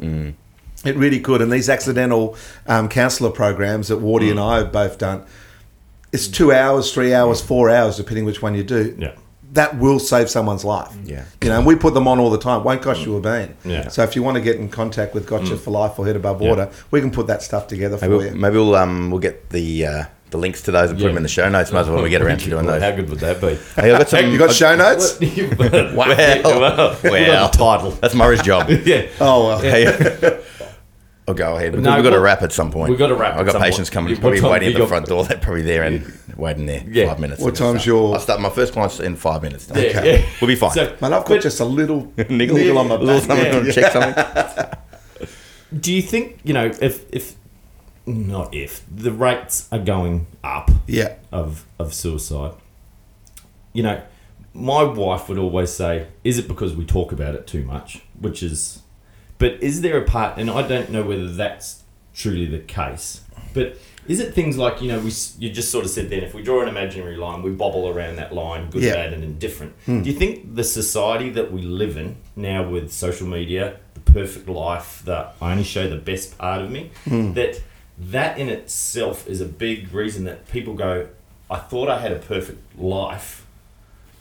It 0.85 0.97
really 0.97 1.21
could. 1.21 1.41
And 1.43 1.53
these 1.53 1.69
accidental 1.69 2.37
um, 2.67 2.89
counsellor 2.89 3.31
programs 3.31 3.89
that 3.89 4.01
Wardy 4.01 4.31
and 4.31 4.41
I 4.41 4.59
have 4.59 4.73
both 4.73 4.99
done, 4.99 5.23
it's 6.13 6.29
two 6.29 6.53
hours, 6.53 6.93
three 6.93 7.15
hours, 7.15 7.41
four 7.41 7.71
hours, 7.71 7.97
depending 7.97 8.25
which 8.25 8.43
one 8.43 8.55
you 8.55 8.63
do. 8.65 8.95
Yeah. 8.99 9.15
That 9.53 9.79
will 9.79 9.99
save 9.99 10.31
someone's 10.31 10.65
life. 10.65 10.95
Yeah. 11.05 11.25
You 11.43 11.51
know, 11.51 11.59
and 11.59 11.67
we 11.67 11.75
put 11.77 11.93
them 11.93 12.09
on 12.09 12.19
all 12.19 12.31
the 12.31 12.39
time. 12.39 12.65
Won't 12.65 12.81
cost 12.81 13.05
you 13.05 13.17
a 13.17 13.21
bean. 13.21 13.55
Yeah. 13.67 13.89
So 13.89 14.03
if 14.03 14.17
you 14.17 14.23
want 14.23 14.37
to 14.37 14.41
get 14.41 14.57
in 14.57 14.71
contact 14.71 15.13
with 15.15 15.27
Gotcha 15.27 15.59
for 15.59 15.71
Life 15.73 15.99
or 15.99 16.07
Head 16.07 16.17
Above 16.17 16.41
Water, 16.41 16.71
we 16.91 17.01
can 17.03 17.11
put 17.11 17.27
that 17.27 17.43
stuff 17.43 17.67
together 17.67 17.99
for 17.99 18.07
Maybe, 18.07 18.17
we'll, 18.17 18.27
you. 18.29 18.35
maybe 18.41 18.57
we'll 18.57 18.75
um 18.77 19.11
we'll 19.11 19.21
get 19.21 19.51
the 19.51 19.85
uh, 19.87 20.05
the 20.31 20.39
links 20.39 20.63
to 20.63 20.71
those 20.71 20.89
and 20.89 20.99
put 20.99 21.03
Yeah. 21.05 21.09
them 21.09 21.19
in 21.19 21.23
the 21.23 21.29
show 21.29 21.47
notes. 21.51 21.71
Might 21.71 21.81
as 21.81 21.87
well 21.89 21.97
when 21.97 22.05
we 22.05 22.09
get 22.09 22.23
around 22.23 22.39
to 22.39 22.49
doing 22.49 22.65
those. 22.65 22.81
How 22.81 22.93
good 22.97 23.11
would 23.11 23.19
that 23.21 23.43
be? 23.43 23.59
Hey, 23.79 23.93
I've 23.93 23.99
got 23.99 24.09
some. 24.09 24.25
You 24.33 24.39
got 24.39 24.53
show 24.55 24.75
notes? 24.75 25.19
well, 25.59 25.95
well, 25.95 26.97
well, 27.05 27.51
title. 27.51 27.91
That's 27.91 28.15
Murray's 28.15 28.41
job. 28.41 28.71
Yeah. 28.71 29.07
Oh, 29.21 29.49
well. 29.49 29.59
Hey, 29.61 29.85
I'll 31.29 31.35
go 31.35 31.57
ahead. 31.57 31.73
Because 31.73 31.85
No, 31.85 31.95
we've 31.95 32.03
got 32.03 32.11
to 32.11 32.17
well, 32.17 32.25
wrap 32.25 32.43
at 32.43 32.53
some 32.53 32.71
point. 32.73 32.91
we've 32.91 32.99
got 32.99 33.07
to 33.09 33.15
wrap 33.15 33.37
I've 33.37 33.47
got 33.47 33.61
patients 33.61 33.89
point. 33.91 33.93
coming, 33.93 34.11
You- 34.11 34.17
what 34.17 34.21
probably 34.23 34.41
waiting 34.51 34.69
at 34.69 34.73
the 34.75 34.79
got- 34.81 34.89
front 34.89 35.07
door. 35.07 35.25
They're 35.25 35.39
probably 35.39 35.63
there 35.63 35.85
and 35.85 36.13
waiting 36.37 36.67
there. 36.67 36.83
Yeah. 36.89 37.07
Five 37.09 37.21
minutes. 37.21 37.41
What 37.41 37.55
time's 37.55 37.83
start. 37.83 37.87
your- 37.87 38.15
I'll 38.15 38.21
start 38.21 38.41
my 38.41 38.51
first 38.51 38.73
client's 38.73 38.99
in 38.99 39.15
five 39.17 39.43
minutes. 39.43 39.69
Yeah, 39.71 39.77
Okay. 39.83 40.21
yeah. 40.21 40.27
We'll 40.41 40.49
be 40.49 40.57
fine. 40.57 40.73
So, 40.73 40.87
Man, 41.01 41.13
I've 41.13 41.21
got 41.25 41.29
but 41.29 41.41
just 41.43 41.61
a 41.61 41.65
little 41.65 42.13
Niggle, 42.17 42.57
niggle 42.57 42.79
on 42.79 42.89
my 42.89 42.95
a 42.97 42.99
little 42.99 43.21
something, 43.21 43.67
Yeah. 43.67 43.73
check 43.73 43.93
something. 43.93 44.79
do 45.81 45.93
you 45.93 46.03
think 46.03 46.39
you 46.45 46.53
know 46.53 46.71
if 46.81 47.05
if 47.13 47.35
not 48.05 48.53
if 48.53 48.83
the 48.95 49.13
rates 49.13 49.69
are 49.73 49.79
going 49.79 50.27
up 50.43 50.71
Yeah. 50.87 51.15
of 51.31 51.65
of 51.79 51.95
suicide? 51.95 52.53
You 53.73 53.85
know, 53.85 54.03
my 54.53 54.83
wife 54.83 55.29
would 55.31 55.39
always 55.39 55.73
say, 55.73 56.09
"Is 56.25 56.37
it 56.39 56.47
because 56.49 56.75
we 56.75 56.85
talk 56.85 57.11
about 57.13 57.35
it 57.37 57.47
too 57.47 57.63
much?" 57.65 58.03
Which 58.21 58.43
is, 58.43 58.82
but 59.43 59.61
is 59.61 59.81
there 59.81 59.99
a 59.99 60.05
part? 60.05 60.39
And 60.39 60.49
I 60.49 60.67
don't 60.69 60.91
know 60.91 61.03
whether 61.03 61.27
that's 61.27 61.83
truly 62.15 62.47
the 62.47 62.61
case. 62.61 63.23
But 63.53 63.77
is 64.07 64.21
it 64.21 64.35
things 64.35 64.57
like 64.57 64.81
you 64.81 64.87
know 64.87 65.01
we 65.01 65.13
you 65.39 65.51
just 65.51 65.73
sort 65.73 65.85
of 65.85 65.91
said 65.91 66.11
then 66.11 66.23
if 66.23 66.33
we 66.33 66.43
draw 66.43 66.63
an 66.63 66.69
imaginary 66.69 67.17
line 67.17 67.43
we 67.43 67.51
bobble 67.51 67.89
around 67.89 68.17
that 68.17 68.35
line 68.35 68.69
good 68.71 68.83
Yeah. 68.83 68.95
bad 68.95 69.13
and 69.13 69.23
indifferent 69.23 69.75
hmm. 69.87 70.03
do 70.03 70.11
you 70.11 70.17
think 70.17 70.57
the 70.57 70.65
society 70.65 71.31
that 71.31 71.53
we 71.53 71.63
live 71.63 71.97
in 71.97 72.17
now 72.35 72.69
with 72.69 72.91
social 72.93 73.29
media 73.29 73.77
the 73.95 74.01
perfect 74.01 74.49
life 74.49 75.03
that 75.05 75.37
I 75.41 75.53
only 75.53 75.63
show 75.63 75.89
the 75.89 76.03
best 76.13 76.37
part 76.37 76.63
of 76.63 76.71
me 76.73 76.91
hmm. 77.05 77.35
that 77.35 77.63
that 77.97 78.39
in 78.39 78.49
itself 78.49 79.29
is 79.29 79.41
a 79.41 79.47
big 79.47 79.95
reason 79.95 80.25
that 80.25 80.49
people 80.51 80.75
go 80.75 81.07
I 81.49 81.59
thought 81.59 81.89
I 81.89 82.01
had 82.01 82.11
a 82.11 82.19
perfect 82.19 82.77
life 82.77 83.42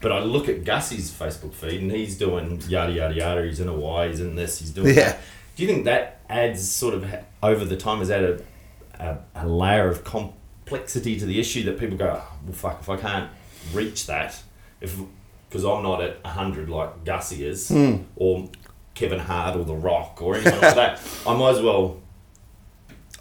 but 0.01 0.11
I 0.11 0.19
look 0.19 0.49
at 0.49 0.63
Gussie's 0.63 1.11
Facebook 1.11 1.53
feed 1.53 1.81
and 1.81 1.91
he's 1.91 2.17
doing 2.17 2.61
yada 2.67 2.91
yada 2.91 3.13
yada 3.15 3.43
he's 3.45 3.59
in 3.59 3.67
Hawaii 3.67 4.09
he's 4.09 4.19
in 4.19 4.35
this 4.35 4.59
he's 4.59 4.71
doing 4.71 4.87
Yeah. 4.89 4.93
that 5.11 5.19
do 5.55 5.63
you 5.63 5.69
think 5.69 5.85
that 5.85 6.19
adds 6.29 6.69
sort 6.69 6.93
of 6.93 7.05
over 7.43 7.63
the 7.65 7.77
time 7.77 7.99
has 7.99 8.09
added 8.11 8.45
a, 8.99 9.17
a 9.35 9.47
layer 9.47 9.87
of 9.87 10.03
complexity 10.03 11.19
to 11.19 11.25
the 11.25 11.39
issue 11.39 11.63
that 11.63 11.79
people 11.79 11.97
go, 11.97 12.05
"Oh, 12.21 12.33
well, 12.45 12.53
fuck, 12.53 12.79
if 12.81 12.89
I 12.89 12.97
can't 12.97 13.29
reach 13.73 14.05
that, 14.07 14.41
if 14.79 14.97
because 15.49 15.65
I'm 15.65 15.83
not 15.83 16.01
at 16.01 16.23
100 16.23 16.69
like 16.69 17.03
Gussie 17.03 17.45
is, 17.45 17.67
Hmm. 17.69 17.95
or 18.15 18.49
Kevin 18.93 19.19
Hart 19.19 19.55
or 19.57 19.63
The 19.65 19.73
Rock 19.75 20.21
or 20.21 20.35
anyone 20.35 20.61
like 20.61 20.75
that, 20.75 21.01
I 21.27 21.35
might 21.35 21.51
as 21.57 21.61
well. 21.61 21.97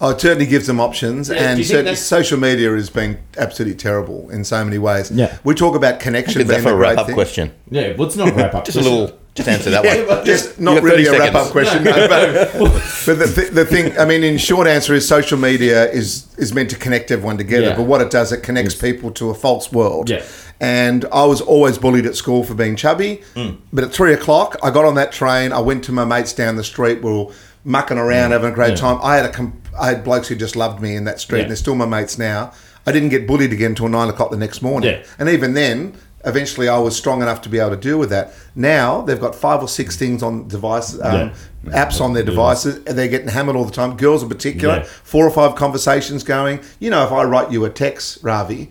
Oh, 0.03 0.11
it 0.11 0.21
certainly 0.21 0.47
gives 0.47 0.67
them 0.67 0.81
options, 0.81 1.29
Yeah, 1.29 1.51
and 1.51 1.65
certainly 1.67 1.95
social 1.95 2.39
media 2.39 2.71
has 2.73 2.89
been 2.89 3.19
absolutely 3.37 3.77
terrible 3.77 4.31
in 4.31 4.45
so 4.45 4.65
many 4.65 4.79
ways. 4.79 5.11
Yeah. 5.11 5.37
we 5.45 5.55
talk 5.55 5.75
about 5.77 6.01
connection 6.01 6.41
Is 6.41 6.47
that 6.49 6.55
being 6.55 6.63
for 6.63 6.71
a 6.71 6.75
a 6.75 6.77
wrap 6.77 6.99
up 6.99 7.07
thing. 7.07 7.15
question? 7.15 7.53
Yeah, 7.71 7.93
well, 7.97 8.07
it's 8.07 8.17
not 8.17 8.29
a 8.29 8.33
wrap 8.33 8.55
up. 8.55 8.65
Just 8.71 8.79
a 8.79 8.81
little, 8.81 9.13
just 9.35 9.49
answer 9.49 9.69
that 9.71 9.85
Yeah, 9.89 9.97
one. 9.99 10.07
but- 10.07 10.25
Just 10.25 10.59
not 10.59 10.83
really 10.83 11.05
a 11.05 11.13
wrap 11.19 11.35
up 11.35 11.51
question, 11.53 11.85
no, 11.85 11.93
but, 12.09 12.53
but 12.55 13.19
the, 13.19 13.33
th- 13.35 13.51
the 13.53 13.65
thing, 13.67 13.97
I 13.99 14.05
mean, 14.07 14.25
in 14.25 14.39
short 14.39 14.67
answer 14.67 14.95
is 14.95 15.07
social 15.07 15.37
media 15.39 15.91
is 15.91 16.27
is 16.39 16.55
meant 16.55 16.71
to 16.71 16.77
connect 16.77 17.11
everyone 17.11 17.37
together, 17.37 17.67
Yeah. 17.69 17.77
but 17.77 17.83
what 17.85 18.01
it 18.01 18.11
does, 18.11 18.33
it 18.33 18.43
connects 18.43 18.75
people 18.75 19.11
to 19.13 19.29
a 19.29 19.35
false 19.35 19.71
world. 19.71 20.09
Yeah. 20.09 20.25
And 20.61 21.07
I 21.13 21.25
was 21.25 21.41
always 21.41 21.79
bullied 21.79 22.05
at 22.07 22.17
school 22.17 22.45
for 22.45 22.55
being 22.55 22.77
chubby, 22.77 23.23
Mm. 23.35 23.57
but 23.73 23.83
at 23.85 23.93
three 23.93 24.13
o'clock, 24.13 24.57
I 24.63 24.71
got 24.71 24.85
on 24.85 24.95
that 24.97 25.11
train. 25.11 25.53
I 25.53 25.61
went 25.61 25.85
to 25.85 25.93
my 25.93 26.05
mates 26.05 26.33
down 26.35 26.57
the 26.57 26.65
street. 26.65 27.03
We 27.03 27.11
were 27.11 27.27
mucking 27.65 27.97
around, 27.99 28.33
having 28.33 28.51
a 28.51 28.55
great 28.55 28.71
Yeah. 28.71 28.77
time. 28.77 28.99
I 29.03 29.17
had 29.17 29.27
a 29.27 29.53
I 29.81 29.87
had 29.89 30.05
blokes 30.05 30.29
who 30.29 30.35
just 30.35 30.57
loved 30.57 30.83
me 30.83 30.95
in 30.97 31.05
that 31.05 31.21
street, 31.21 31.39
Yeah. 31.39 31.43
and 31.45 31.51
they're 31.51 31.57
still 31.57 31.77
my 31.77 31.87
mates 31.87 32.19
now. 32.19 32.51
I 32.87 32.93
didn't 32.93 33.11
get 33.11 33.27
bullied 33.27 33.53
again 33.53 33.71
until 33.71 33.89
nine 33.89 34.09
o'clock 34.09 34.31
the 34.31 34.37
next 34.37 34.61
morning, 34.63 34.91
Yeah. 34.91 34.99
and 35.19 35.29
even 35.29 35.55
then, 35.55 35.93
eventually, 36.25 36.69
I 36.69 36.79
was 36.79 36.97
strong 36.97 37.23
enough 37.23 37.41
to 37.43 37.49
be 37.49 37.59
able 37.59 37.71
to 37.71 37.77
deal 37.77 37.99
with 37.99 38.11
that. 38.11 38.33
Now 38.55 39.01
they've 39.03 39.21
got 39.21 39.35
five 39.35 39.63
or 39.63 39.69
six 39.69 39.97
things 39.97 40.23
on 40.23 40.49
devices, 40.49 41.01
um, 41.03 41.33
apps 41.67 42.01
on 42.01 42.13
their 42.15 42.23
devices, 42.23 42.77
and 42.87 42.99
they're 42.99 43.09
getting 43.09 43.29
hammered 43.29 43.57
all 43.57 43.65
the 43.65 43.71
time. 43.73 43.97
Girls 43.97 44.23
in 44.23 44.29
particular, 44.29 44.77
Yeah. 44.79 44.85
four 44.85 45.27
or 45.27 45.31
five 45.31 45.55
conversations 45.57 46.23
going. 46.25 46.61
You 46.79 46.91
know, 46.91 47.05
if 47.05 47.13
I 47.13 47.23
write 47.25 47.51
you 47.53 47.65
a 47.65 47.71
text, 47.71 48.19
Ravi, 48.23 48.71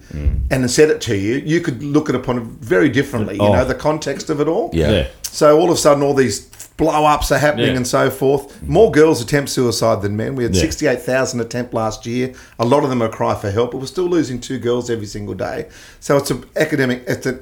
and 0.51 0.69
send 0.69 0.91
it 0.91 1.01
to 1.01 1.15
you, 1.15 1.35
you 1.45 1.61
could 1.61 1.81
look 1.83 2.09
at 2.09 2.15
it 2.15 2.21
upon 2.21 2.57
very 2.61 2.89
differently. 2.89 3.35
You 3.35 3.41
Oh. 3.41 3.53
know, 3.53 3.65
the 3.65 3.75
context 3.75 4.29
of 4.29 4.39
it 4.41 4.47
all. 4.47 4.69
Yeah. 4.73 4.91
Yeah. 4.91 5.07
So 5.31 5.57
all 5.59 5.65
of 5.65 5.77
a 5.77 5.77
sudden, 5.77 6.03
all 6.03 6.13
these 6.15 6.47
blow 6.79 7.05
ups 7.05 7.31
are 7.31 7.37
happening 7.37 7.71
Yeah. 7.71 7.75
and 7.75 7.85
so 7.87 8.09
forth. 8.09 8.63
More 8.63 8.89
girls 8.89 9.21
attempt 9.21 9.49
suicide 9.51 10.01
than 10.01 10.15
men. 10.15 10.35
We 10.35 10.43
had 10.43 10.55
Yeah. 10.55 10.61
68,000 10.61 11.41
attempt 11.41 11.73
last 11.73 12.05
year. 12.07 12.31
A 12.57 12.65
lot 12.65 12.83
of 12.83 12.89
them 12.89 13.01
are 13.03 13.09
cry 13.09 13.35
for 13.35 13.51
help, 13.51 13.71
but 13.71 13.77
we're 13.79 13.85
still 13.87 14.07
losing 14.09 14.39
two 14.39 14.57
girls 14.57 14.89
every 14.89 15.05
single 15.05 15.35
day. 15.35 15.67
So 15.99 16.15
it's 16.17 16.31
an 16.31 16.45
academic, 16.55 17.03
it's 17.05 17.27
a, 17.27 17.39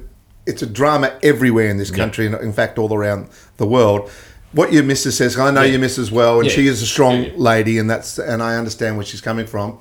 it's 0.47 0.61
a 0.63 0.65
drama 0.65 1.13
everywhere 1.23 1.69
in 1.69 1.77
this 1.77 1.91
country 1.91 2.25
and 2.25 2.35
in 2.35 2.51
fact 2.51 2.77
all 2.79 2.93
around 2.93 3.27
the 3.57 3.67
world. 3.67 4.09
What 4.53 4.73
your 4.73 4.83
missus 4.83 5.15
says, 5.17 5.37
I 5.37 5.51
know 5.51 5.61
Yeah. 5.61 5.71
your 5.73 5.79
missus 5.79 6.11
well, 6.11 6.39
and 6.39 6.49
Yeah. 6.49 6.55
she 6.55 6.67
is 6.67 6.81
a 6.81 6.85
strong 6.87 7.15
Yeah, 7.21 7.27
yeah. 7.29 7.33
lady, 7.37 7.77
and 7.77 7.87
that's 7.89 8.17
and 8.17 8.41
I 8.41 8.55
understand 8.55 8.97
where 8.97 9.05
she's 9.05 9.21
coming 9.21 9.45
from. 9.45 9.77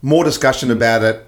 More 0.00 0.24
discussion 0.24 0.70
about 0.70 1.02
it 1.02 1.26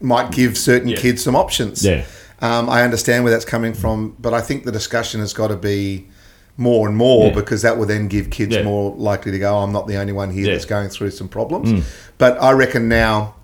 might 0.00 0.32
give 0.32 0.58
certain 0.58 0.88
Yeah. 0.88 0.96
kids 0.96 1.22
some 1.22 1.36
options. 1.36 1.84
Yeah. 1.84 2.02
Um, 2.40 2.68
I 2.68 2.82
understand 2.82 3.22
where 3.22 3.32
that's 3.32 3.44
coming 3.44 3.74
from, 3.74 4.14
but 4.18 4.34
I 4.34 4.40
think 4.40 4.64
the 4.64 4.72
discussion 4.72 5.20
has 5.20 5.32
got 5.32 5.48
to 5.48 5.56
be 5.56 6.08
more 6.56 6.86
and 6.86 6.96
more 6.96 7.28
Yeah. 7.28 7.34
because 7.34 7.62
that 7.62 7.78
will 7.78 7.86
then 7.86 8.08
give 8.08 8.30
kids 8.30 8.54
Yeah. 8.54 8.62
more 8.62 8.94
likely 8.96 9.32
to 9.32 9.38
go. 9.38 9.54
"Oh, 9.54 9.58
I'm 9.58 9.72
not 9.72 9.86
the 9.88 9.96
only 9.96 10.12
one 10.12 10.30
here 10.30 10.44
Yeah. 10.44 10.50
Mm. 10.50 10.54
that's 10.54 10.64
going 10.66 10.88
through 10.90 11.10
some 11.10 11.28
problems. 11.28 11.84
But 12.18 12.36
I 12.42 12.52
reckon 12.52 12.88
now 12.88 13.34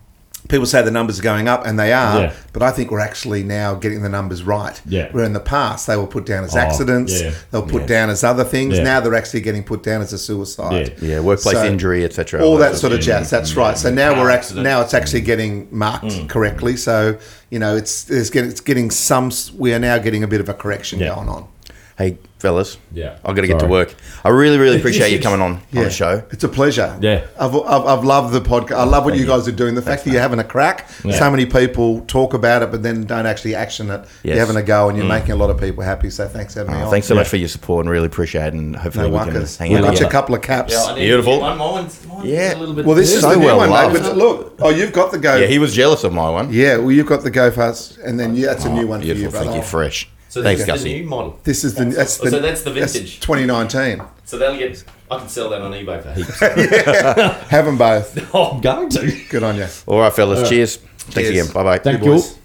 people 0.49 0.65
say 0.65 0.81
the 0.81 0.91
numbers 0.91 1.19
are 1.19 1.23
going 1.23 1.47
up, 1.49 1.67
and 1.67 1.79
they 1.79 1.93
are. 1.93 2.21
Yeah. 2.21 2.33
But 2.55 2.63
I 2.63 2.71
think 2.71 2.91
we're 2.91 3.01
actually 3.01 3.43
now 3.43 3.75
getting 3.75 4.03
the 4.03 4.09
numbers 4.09 4.45
right. 4.45 4.81
Yeah. 4.87 5.09
Where 5.11 5.25
in 5.25 5.33
the 5.35 5.41
past 5.41 5.87
they 5.87 5.97
were 5.97 6.07
put 6.07 6.25
down 6.25 6.45
as 6.45 6.55
Oh, 6.55 6.59
accidents, 6.61 7.21
yeah. 7.21 7.33
they'll 7.51 7.63
put 7.63 7.83
Yes. 7.83 7.89
down 7.89 8.09
as 8.11 8.25
other 8.25 8.45
things. 8.45 8.77
Yeah. 8.79 8.85
Now 8.85 9.01
they're 9.01 9.15
actually 9.17 9.41
getting 9.41 9.63
put 9.63 9.83
down 9.83 10.01
as 10.01 10.13
a 10.13 10.19
suicide. 10.19 10.93
Yeah. 11.03 11.09
Yeah, 11.17 11.21
workplace 11.21 11.57
So- 11.57 11.65
injury, 11.67 12.03
etc. 12.05 12.43
All 12.43 12.57
that 12.59 12.77
sort 12.77 12.93
of 12.95 13.01
jazz. 13.01 13.29
That's 13.31 13.57
right. 13.57 13.77
So 13.77 13.91
now 13.91 14.13
we're 14.13 14.31
actually 14.31 14.61
accident. 14.61 14.65
now 14.65 14.81
it's 14.81 14.95
actually 14.95 15.23
getting 15.23 15.67
marked 15.71 16.29
correctly. 16.29 16.77
So 16.77 17.17
you 17.51 17.59
know 17.59 17.77
it's 17.77 18.09
it's 18.09 18.31
getting 18.31 18.51
it's 18.51 18.61
getting 18.61 18.91
some. 18.91 19.31
We 19.59 19.75
are 19.75 19.79
now 19.79 19.99
getting 19.99 20.23
a 20.23 20.29
bit 20.29 20.41
of 20.41 20.49
a 20.49 20.55
correction 20.55 21.01
Yeah. 21.01 21.15
going 21.15 21.29
on. 21.29 21.45
Hey, 21.99 22.17
fellas. 22.39 22.79
Yeah. 22.93 23.19
I've 23.25 23.35
got 23.35 23.41
to 23.43 23.49
get 23.49 23.59
to 23.59 23.67
work. 23.67 23.93
I 24.23 24.29
really, 24.29 24.57
really 24.57 24.79
appreciate 24.79 25.11
you 25.11 25.19
coming 25.19 25.41
on 25.41 25.55
on 25.55 25.61
the 25.85 25.91
show. 25.91 26.23
It's 26.31 26.45
a 26.45 26.49
pleasure. 26.49 26.97
Yeah. 27.01 27.27
I've, 27.41 27.53
I've, 27.57 27.87
I've 27.87 28.05
loved 28.05 28.33
the 28.33 28.41
podcast. 28.41 28.77
I 28.77 28.85
love 28.85 29.05
what 29.05 29.17
you 29.17 29.27
guys 29.27 29.49
are 29.49 29.53
doing. 29.53 29.75
The 29.75 29.83
fact 29.83 30.05
that 30.05 30.13
you're 30.13 30.21
having 30.23 30.39
a 30.39 30.45
crack. 30.45 30.89
Yeah. 31.05 31.19
So 31.19 31.29
many 31.29 31.45
people 31.45 32.03
talk 32.03 32.35
about 32.35 32.63
it, 32.63 32.71
but 32.71 32.85
then 32.85 33.03
don't 33.05 33.27
actually 33.27 33.57
action 33.57 33.91
it. 33.91 34.03
Yes. 34.23 34.37
You're 34.37 34.47
having 34.47 34.55
a 34.55 34.63
go, 34.63 34.89
and 34.89 34.97
you're 34.97 35.07
mm. 35.07 35.09
making 35.09 35.33
a 35.33 35.37
lot 35.37 35.51
of 35.51 35.59
people 35.59 35.83
happy. 35.83 36.09
So 36.11 36.29
thanks 36.29 36.55
for 36.55 36.61
having 36.61 36.75
me 36.75 36.81
Oh, 36.83 36.85
on. 36.85 36.91
thanks 36.93 37.09
so 37.09 37.15
Yeah. 37.15 37.21
much 37.21 37.29
for 37.31 37.37
your 37.37 37.49
support 37.49 37.85
and 37.85 37.91
really 37.91 38.07
appreciate 38.07 38.47
it. 38.47 38.55
And 38.55 38.77
hopefully 38.77 39.11
No 39.11 39.19
we 39.19 39.25
can 39.25 39.35
workers. 39.35 39.57
hang 39.57 39.71
We've 39.73 39.81
out 39.81 39.87
got 39.87 39.99
you 40.01 40.07
a 40.07 40.11
couple 40.11 40.37
of 40.37 40.43
caps. 40.43 40.73
Yeah, 40.73 40.85
I 40.85 40.95
need 40.95 41.01
to 41.01 41.07
Beautiful. 41.07 41.33
get 41.39 41.43
One, 41.43 41.59
mine's, 41.59 42.07
mine's 42.07 42.25
Yeah. 42.25 42.55
a 42.55 42.59
little 42.61 42.75
bit 42.77 42.87
well, 42.87 42.95
this 42.95 43.13
is 43.13 43.23
So 43.23 43.31
the 43.31 43.37
new 43.39 43.47
well 43.47 43.57
one, 43.57 43.71
mate. 43.71 43.75
loved. 43.75 44.03
But 44.05 44.17
look, 44.17 44.55
oh, 44.61 44.71
you've 44.71 44.93
got 44.93 45.11
the 45.11 45.19
go. 45.19 45.35
Yeah, 45.35 45.49
he 45.49 45.59
was 45.59 45.75
jealous 45.75 46.05
of 46.05 46.13
my 46.13 46.31
one. 46.31 46.53
Yeah, 46.53 46.77
well, 46.77 46.93
you've 46.93 47.07
got 47.09 47.25
the 47.25 47.31
go 47.31 47.51
fast, 47.51 47.99
and 47.99 48.21
then 48.21 48.37
yeah, 48.37 48.47
that's 48.49 48.65
a 48.67 48.73
new 48.73 48.87
one 48.87 49.01
for 49.01 49.07
you, 49.09 49.29
brother. 49.29 49.47
Thank 49.47 49.57
you. 49.57 49.63
Fresh. 49.63 50.09
So 50.29 50.43
Thanks, 50.43 50.65
this 50.65 50.75
is 50.77 50.83
the 50.83 51.01
new 51.01 51.09
model. 51.09 51.41
This 51.43 51.65
is 51.65 51.75
the 51.75 51.87
that's 51.87 52.21
Oh, 52.21 52.25
the 52.25 52.31
so 52.31 52.41
that's 52.41 52.63
the 52.63 52.71
vintage. 52.73 53.21
2019. 53.21 54.03
So 54.25 54.37
they'll 54.37 54.57
get. 54.59 54.85
I 55.11 55.19
can 55.19 55.29
sell 55.29 55.49
that 55.51 55.63
on 55.63 55.73
eBay 55.73 56.03
for 56.03 56.13
heaps. 56.13 56.39
Have 57.51 57.65
them 57.65 57.79
both. 57.79 58.29
oh, 58.35 58.51
I'm 58.53 58.61
going 58.61 58.91
to. 58.91 59.11
Good 59.31 59.43
on 59.43 59.57
you. 59.57 59.67
All 59.87 60.01
right, 60.01 60.13
fellas. 60.13 60.47
Cheers. 60.49 60.77
Thanks 60.77 61.15
Cheers. 61.31 61.31
again. 61.31 61.55
Bye 61.55 61.63
bye. 61.63 61.79
Thank 61.79 62.01
boys. 62.01 62.33
you. 62.33 62.38